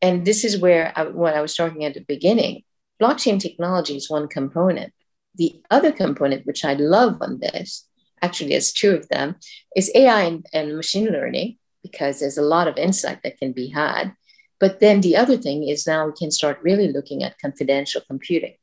and 0.00 0.24
this 0.24 0.44
is 0.44 0.58
where 0.58 0.92
I, 0.94 1.04
what 1.04 1.34
I 1.34 1.40
was 1.40 1.56
talking 1.56 1.84
at 1.84 1.94
the 1.94 2.04
beginning. 2.06 2.62
Blockchain 3.02 3.40
technology 3.40 3.96
is 3.96 4.10
one 4.10 4.28
component. 4.28 4.92
The 5.34 5.60
other 5.70 5.90
component, 5.90 6.46
which 6.46 6.64
I 6.64 6.74
love 6.74 7.18
on 7.20 7.40
this, 7.40 7.88
actually, 8.22 8.50
there's 8.50 8.72
two 8.72 8.94
of 8.94 9.08
them, 9.08 9.36
is 9.76 9.90
AI 9.94 10.22
and, 10.22 10.46
and 10.52 10.76
machine 10.76 11.06
learning, 11.06 11.58
because 11.82 12.20
there's 12.20 12.38
a 12.38 12.42
lot 12.42 12.68
of 12.68 12.76
insight 12.76 13.22
that 13.22 13.38
can 13.38 13.52
be 13.52 13.68
had. 13.68 14.14
But 14.58 14.80
then 14.80 15.00
the 15.00 15.16
other 15.16 15.36
thing 15.36 15.68
is 15.68 15.86
now 15.86 16.06
we 16.06 16.12
can 16.12 16.30
start 16.30 16.60
really 16.62 16.92
looking 16.92 17.22
at 17.22 17.38
confidential 17.38 18.02
computing, 18.06 18.56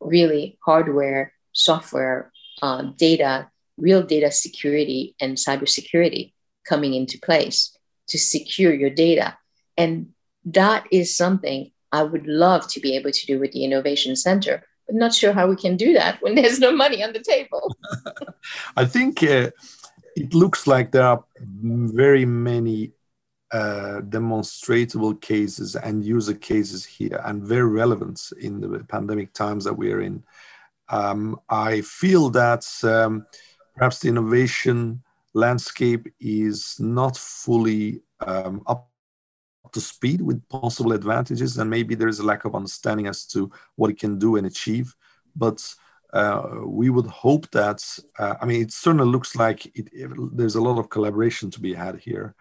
really 0.00 0.58
hardware, 0.64 1.32
software, 1.52 2.32
uh, 2.60 2.82
data, 2.96 3.48
real 3.76 4.02
data 4.02 4.30
security 4.32 5.14
and 5.20 5.36
cybersecurity 5.36 6.32
coming 6.66 6.94
into 6.94 7.18
place 7.20 7.76
to 8.08 8.18
secure 8.18 8.74
your 8.74 8.90
data. 8.90 9.38
And 9.76 10.08
that 10.44 10.86
is 10.90 11.16
something 11.16 11.70
I 11.92 12.02
would 12.02 12.26
love 12.26 12.68
to 12.70 12.80
be 12.80 12.96
able 12.96 13.12
to 13.12 13.26
do 13.26 13.38
with 13.38 13.52
the 13.52 13.64
Innovation 13.64 14.16
Center, 14.16 14.64
not 14.90 15.14
sure 15.14 15.32
how 15.32 15.48
we 15.48 15.56
can 15.56 15.76
do 15.76 15.92
that 15.94 16.20
when 16.22 16.34
there's 16.34 16.58
no 16.58 16.72
money 16.72 17.02
on 17.02 17.12
the 17.12 17.20
table. 17.20 17.76
I 18.76 18.84
think 18.84 19.22
uh, 19.22 19.50
it 20.16 20.34
looks 20.34 20.66
like 20.66 20.92
there 20.92 21.04
are 21.04 21.24
very 21.40 22.24
many 22.24 22.92
uh, 23.52 24.00
demonstrable 24.02 25.14
cases 25.14 25.74
and 25.76 26.04
user 26.04 26.34
cases 26.34 26.84
here 26.84 27.20
and 27.24 27.42
very 27.42 27.68
relevant 27.68 28.30
in 28.40 28.60
the 28.60 28.84
pandemic 28.84 29.32
times 29.32 29.64
that 29.64 29.76
we 29.76 29.92
are 29.92 30.00
in. 30.00 30.22
Um, 30.90 31.40
I 31.48 31.82
feel 31.82 32.30
that 32.30 32.66
um, 32.82 33.26
perhaps 33.76 34.00
the 34.00 34.08
innovation 34.08 35.02
landscape 35.34 36.06
is 36.20 36.76
not 36.78 37.16
fully 37.16 38.00
um, 38.20 38.62
up 38.66 38.90
to 39.72 39.80
speed 39.80 40.20
with 40.20 40.46
possible 40.48 40.92
advantages, 40.92 41.58
and 41.58 41.70
maybe 41.70 41.94
there 41.94 42.08
is 42.08 42.20
a 42.20 42.26
lack 42.26 42.44
of 42.44 42.54
understanding 42.54 43.06
as 43.06 43.26
to 43.26 43.50
what 43.76 43.90
it 43.90 43.98
can 43.98 44.18
do 44.18 44.36
and 44.36 44.46
achieve. 44.46 44.94
But 45.34 45.74
uh, 46.12 46.60
we 46.64 46.90
would 46.90 47.06
hope 47.06 47.50
that, 47.50 47.84
uh, 48.18 48.34
I 48.40 48.46
mean, 48.46 48.62
it 48.62 48.72
certainly 48.72 49.06
looks 49.06 49.36
like 49.36 49.66
it, 49.66 49.88
it, 49.92 50.10
there's 50.36 50.56
a 50.56 50.60
lot 50.60 50.78
of 50.78 50.88
collaboration 50.88 51.50
to 51.50 51.60
be 51.60 51.74
had 51.74 51.98
here. 52.00 52.34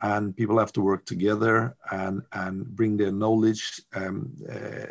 And 0.00 0.36
people 0.36 0.58
have 0.58 0.72
to 0.72 0.82
work 0.82 1.06
together 1.06 1.76
and, 1.90 2.22
and 2.32 2.66
bring 2.66 2.96
their 2.96 3.12
knowledge 3.12 3.80
um, 3.94 4.34
uh, 4.50 4.90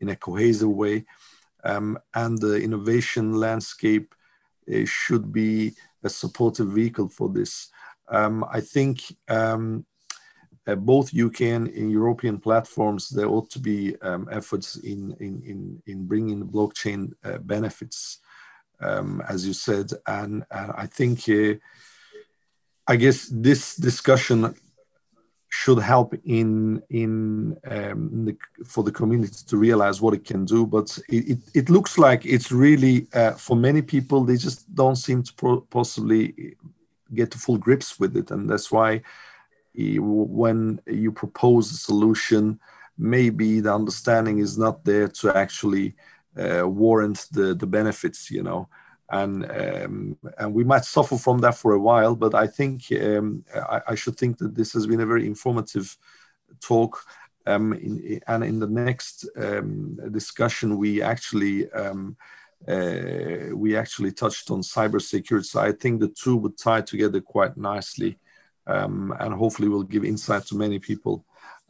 in 0.00 0.08
a 0.10 0.16
cohesive 0.16 0.68
way. 0.68 1.04
Um, 1.64 1.98
and 2.14 2.38
the 2.38 2.60
innovation 2.60 3.34
landscape 3.34 4.14
uh, 4.70 4.84
should 4.84 5.32
be 5.32 5.74
a 6.02 6.08
supportive 6.08 6.68
vehicle 6.68 7.08
for 7.08 7.28
this. 7.28 7.70
Um, 8.08 8.44
I 8.52 8.60
think 8.60 9.02
um, 9.28 9.86
both 10.66 11.14
UK 11.14 11.40
and 11.40 11.90
European 11.90 12.38
platforms, 12.38 13.08
there 13.08 13.28
ought 13.28 13.50
to 13.50 13.58
be 13.58 13.96
um, 14.02 14.28
efforts 14.30 14.76
in, 14.76 15.16
in, 15.20 15.42
in, 15.44 15.82
in 15.86 16.06
bringing 16.06 16.46
blockchain 16.46 17.12
uh, 17.24 17.38
benefits, 17.38 18.18
um, 18.80 19.22
as 19.28 19.46
you 19.46 19.52
said. 19.52 19.90
And, 20.06 20.44
and 20.50 20.72
I 20.76 20.86
think, 20.86 21.28
uh, 21.28 21.54
I 22.86 22.96
guess 22.96 23.28
this 23.32 23.76
discussion 23.76 24.54
should 25.52 25.80
help 25.80 26.14
in 26.24 26.80
in, 26.90 27.56
um, 27.64 28.24
the, 28.24 28.36
for 28.64 28.84
the 28.84 28.92
community 28.92 29.44
to 29.46 29.56
realize 29.56 30.00
what 30.00 30.14
it 30.14 30.24
can 30.24 30.44
do. 30.44 30.64
But 30.64 30.96
it, 31.08 31.30
it, 31.30 31.38
it 31.54 31.70
looks 31.70 31.98
like 31.98 32.24
it's 32.24 32.52
really 32.52 33.08
uh, 33.12 33.32
for 33.32 33.56
many 33.56 33.82
people 33.82 34.24
they 34.24 34.36
just 34.36 34.72
don't 34.74 34.96
seem 34.96 35.24
to 35.24 35.66
possibly 35.70 36.56
get 37.12 37.32
to 37.32 37.38
full 37.38 37.58
grips 37.58 37.98
with 37.98 38.16
it, 38.16 38.30
and 38.30 38.48
that's 38.48 38.70
why 38.70 39.02
when 39.74 40.80
you 40.86 41.12
propose 41.12 41.70
a 41.70 41.76
solution, 41.76 42.58
maybe 42.98 43.60
the 43.60 43.74
understanding 43.74 44.38
is 44.38 44.58
not 44.58 44.84
there 44.84 45.08
to 45.08 45.36
actually 45.36 45.94
uh, 46.36 46.66
warrant 46.68 47.26
the 47.32 47.54
the 47.54 47.66
benefits. 47.66 48.30
You 48.30 48.42
know 48.42 48.68
and 49.10 49.50
um, 49.50 50.16
and 50.38 50.54
we 50.54 50.64
might 50.64 50.84
suffer 50.84 51.18
from 51.18 51.38
that 51.38 51.56
for 51.56 51.72
a 51.72 51.80
while. 51.80 52.14
But 52.14 52.34
I 52.34 52.46
think 52.46 52.84
um, 52.92 53.44
I, 53.54 53.80
I, 53.88 53.94
should 53.94 54.16
think 54.16 54.38
that 54.38 54.54
this 54.54 54.72
has 54.72 54.86
been 54.86 55.00
a 55.00 55.06
very 55.06 55.26
informative 55.26 55.96
talk. 56.60 57.04
Um, 57.46 57.72
in, 57.72 58.20
and 58.28 58.44
in 58.44 58.60
the 58.60 58.68
next 58.68 59.28
um, 59.36 59.98
discussion, 60.12 60.76
we 60.76 61.02
actually 61.02 61.70
um, 61.72 62.16
uh, 62.68 63.54
we 63.54 63.76
actually 63.76 64.12
touched 64.12 64.50
on 64.50 64.60
cybersecurity. 64.60 65.46
So 65.46 65.60
I 65.60 65.72
think 65.72 66.00
the 66.00 66.08
two 66.08 66.36
would 66.36 66.56
tie 66.56 66.82
together 66.82 67.20
quite 67.20 67.56
nicely, 67.56 68.18
um, 68.70 69.14
and 69.20 69.34
hopefully 69.34 69.68
will 69.68 69.82
give 69.82 70.04
insight 70.04 70.46
to 70.46 70.56
many 70.56 70.78
people. 70.78 71.24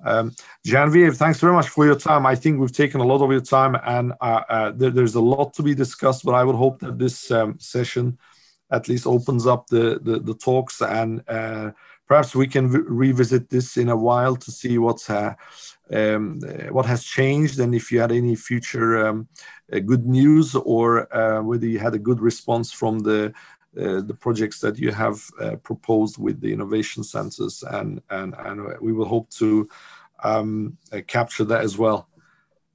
Um, 0.05 0.35
Genevieve, 0.65 1.17
thanks 1.17 1.41
very 1.41 1.53
much 1.53 1.69
for 1.69 1.85
your 1.85 1.99
time. 1.99 2.25
I 2.25 2.35
think 2.35 2.59
we've 2.59 2.73
taken 2.73 3.01
a 3.01 3.05
lot 3.05 3.23
of 3.23 3.31
your 3.31 3.43
time, 3.43 3.77
and 3.85 4.13
uh, 4.21 4.43
uh, 4.49 4.71
there, 4.73 4.91
there's 4.91 5.15
a 5.15 5.21
lot 5.21 5.53
to 5.55 5.63
be 5.63 5.75
discussed. 5.75 6.25
But 6.25 6.35
I 6.35 6.45
would 6.45 6.57
hope 6.57 6.81
that 6.81 6.99
this 6.99 7.31
um, 7.31 7.59
session 7.59 8.19
at 8.71 8.89
least 8.89 9.07
opens 9.07 9.47
up 9.47 9.67
the 9.67 10.01
the, 10.03 10.19
the 10.21 10.35
talks, 10.35 10.81
and 10.81 11.23
uh, 11.29 11.73
perhaps 12.07 12.35
we 12.35 12.47
can 12.47 12.71
revisit 12.71 13.51
this 13.51 13.77
in 13.77 13.89
a 13.91 13.97
while 13.97 14.37
to 14.37 14.51
see 14.51 14.79
what's 14.79 15.11
uh, 15.11 15.35
um, 15.93 16.41
what 16.71 16.87
has 16.87 17.05
changed, 17.05 17.61
and 17.61 17.75
if 17.75 17.93
you 17.93 18.01
had 18.01 18.13
any 18.13 18.37
future 18.37 19.07
um, 19.07 19.29
uh, 19.73 19.81
good 19.81 20.07
news, 20.07 20.55
or 20.55 21.15
uh, 21.15 21.43
whether 21.43 21.67
you 21.67 21.79
had 21.79 21.95
a 21.95 21.99
good 21.99 22.21
response 22.21 22.73
from 22.73 23.01
the 23.01 23.33
the 23.75 24.17
projects 24.19 24.61
that 24.61 24.79
you 24.79 24.93
have 24.93 25.25
uh, 25.41 25.57
proposed 25.57 26.19
with 26.19 26.41
the 26.41 26.53
innovation 26.53 27.05
centers, 27.05 27.63
and 27.71 28.01
and 28.11 28.35
and 28.39 28.79
we 28.81 28.93
will 28.93 29.07
hope 29.07 29.31
to 29.31 29.69
um, 30.25 30.77
uh, 30.93 31.01
capture 31.07 31.45
that 31.45 31.63
as 31.63 31.79
well. 31.79 32.09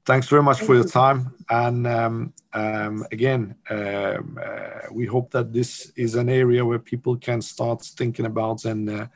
Thanks 0.06 0.28
very 0.28 0.44
much 0.44 0.58
Thank 0.58 0.68
for 0.68 0.76
your 0.76 0.88
time, 0.88 1.34
and 1.50 1.88
um, 1.88 2.34
um, 2.54 3.06
again, 3.12 3.56
um, 3.70 4.40
uh, 4.42 4.88
we 4.92 5.06
hope 5.06 5.32
that 5.32 5.52
this 5.52 5.92
is 5.96 6.16
an 6.16 6.30
area 6.30 6.64
where 6.64 6.80
people 6.80 7.18
can 7.18 7.42
start 7.42 7.82
thinking 7.82 8.26
about 8.26 8.66
and 8.66 8.90
uh, 8.90 9.08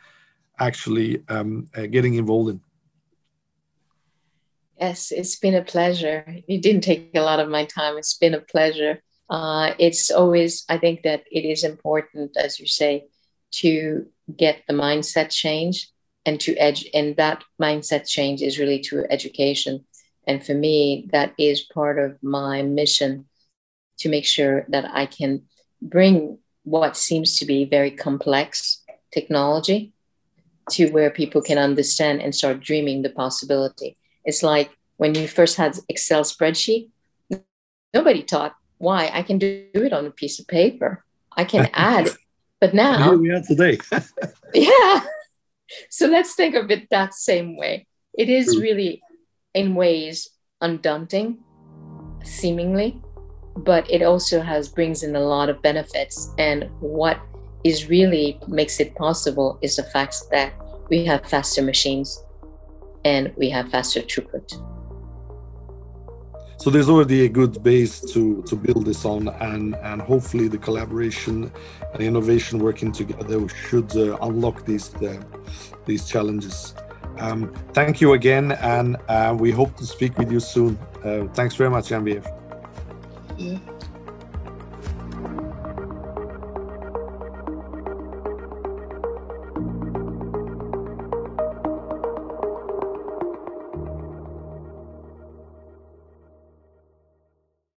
actually 0.59 1.23
um, 1.29 1.67
getting 1.91 2.15
involved 2.15 2.49
in. 2.49 2.61
Yes, 4.79 5.11
it's 5.11 5.35
been 5.35 5.55
a 5.55 5.61
pleasure. 5.61 6.25
You 6.47 6.59
didn't 6.59 6.81
take 6.81 7.11
a 7.13 7.21
lot 7.21 7.39
of 7.39 7.49
my 7.49 7.65
time. 7.65 7.97
It's 7.97 8.17
been 8.17 8.33
a 8.33 8.39
pleasure 8.39 9.01
uh, 9.29 9.73
it's 9.77 10.09
always, 10.09 10.65
I 10.69 10.77
think 10.77 11.03
that 11.03 11.23
it 11.31 11.45
is 11.45 11.63
important, 11.63 12.35
as 12.37 12.59
you 12.59 12.65
say, 12.65 13.05
to 13.51 14.07
get 14.35 14.63
the 14.67 14.73
mindset 14.73 15.31
change 15.31 15.89
and 16.25 16.39
to 16.41 16.55
edge, 16.57 16.87
and 16.93 17.15
that 17.17 17.43
mindset 17.61 18.07
change 18.07 18.41
is 18.41 18.59
really 18.59 18.81
through 18.83 19.07
education. 19.09 19.85
And 20.27 20.45
for 20.45 20.53
me, 20.53 21.07
that 21.11 21.33
is 21.37 21.61
part 21.61 21.97
of 21.97 22.21
my 22.21 22.61
mission 22.61 23.25
to 23.99 24.09
make 24.09 24.25
sure 24.25 24.65
that 24.69 24.85
I 24.93 25.05
can 25.05 25.43
bring 25.81 26.37
what 26.63 26.97
seems 26.97 27.39
to 27.39 27.45
be 27.45 27.65
very 27.65 27.91
complex 27.91 28.83
technology 29.11 29.93
to 30.71 30.91
where 30.91 31.09
people 31.09 31.41
can 31.41 31.57
understand 31.57 32.21
and 32.21 32.35
start 32.35 32.59
dreaming 32.59 33.01
the 33.01 33.09
possibility. 33.09 33.97
It's 34.23 34.43
like 34.43 34.69
when 34.97 35.15
you 35.15 35.27
first 35.27 35.57
had 35.57 35.77
Excel 35.87 36.23
spreadsheet, 36.23 36.89
nobody 37.93 38.21
taught 38.21 38.55
why 38.79 39.11
I 39.13 39.21
can 39.21 39.37
do 39.37 39.67
it 39.73 39.93
on 39.93 40.05
a 40.05 40.11
piece 40.11 40.39
of 40.39 40.47
paper. 40.47 41.05
I 41.37 41.43
can 41.43 41.69
add, 41.73 42.09
but 42.59 42.73
now 42.73 43.09
here 43.09 43.17
we 43.17 43.29
are 43.29 43.41
today. 43.41 43.77
yeah. 44.53 45.01
So 45.89 46.07
let's 46.07 46.33
think 46.33 46.55
of 46.55 46.71
it 46.71 46.89
that 46.89 47.13
same 47.13 47.55
way. 47.55 47.85
It 48.17 48.29
is 48.29 48.57
really, 48.57 49.01
in 49.53 49.75
ways, 49.75 50.27
undaunting, 50.61 51.37
seemingly, 52.23 53.01
but 53.55 53.89
it 53.89 54.01
also 54.01 54.41
has 54.41 54.67
brings 54.67 55.03
in 55.03 55.15
a 55.15 55.19
lot 55.19 55.49
of 55.49 55.61
benefits. 55.61 56.33
And 56.37 56.69
what 56.79 57.19
is 57.63 57.87
really 57.87 58.39
makes 58.47 58.79
it 58.79 58.95
possible 58.95 59.59
is 59.61 59.75
the 59.75 59.83
fact 59.83 60.15
that 60.31 60.53
we 60.89 61.05
have 61.05 61.25
faster 61.25 61.61
machines 61.61 62.23
and 63.05 63.31
we 63.37 63.49
have 63.49 63.69
faster 63.69 64.01
throughput. 64.01 64.78
So 66.59 66.69
there's 66.69 66.89
already 66.89 67.23
a 67.23 67.29
good 67.29 67.63
base 67.63 68.01
to, 68.11 68.43
to 68.43 68.55
build 68.57 68.85
this 68.85 69.05
on, 69.05 69.29
and, 69.29 69.75
and 69.77 70.01
hopefully 70.01 70.49
the 70.49 70.57
collaboration 70.57 71.49
and 71.93 72.03
innovation 72.03 72.59
working 72.59 72.91
together 72.91 73.47
should 73.47 73.95
uh, 73.95 74.17
unlock 74.21 74.65
these 74.65 74.93
uh, 74.95 75.21
these 75.85 76.05
challenges. 76.05 76.75
Um, 77.17 77.53
thank 77.73 78.01
you 78.01 78.11
again, 78.11 78.51
and 78.51 78.97
uh, 79.07 79.35
we 79.39 79.51
hope 79.51 79.77
to 79.77 79.85
speak 79.85 80.17
with 80.17 80.31
you 80.31 80.41
soon. 80.41 80.77
Uh, 81.03 81.27
thanks 81.33 81.55
very 81.55 81.69
much, 81.69 81.87
Genevieve. 81.87 82.27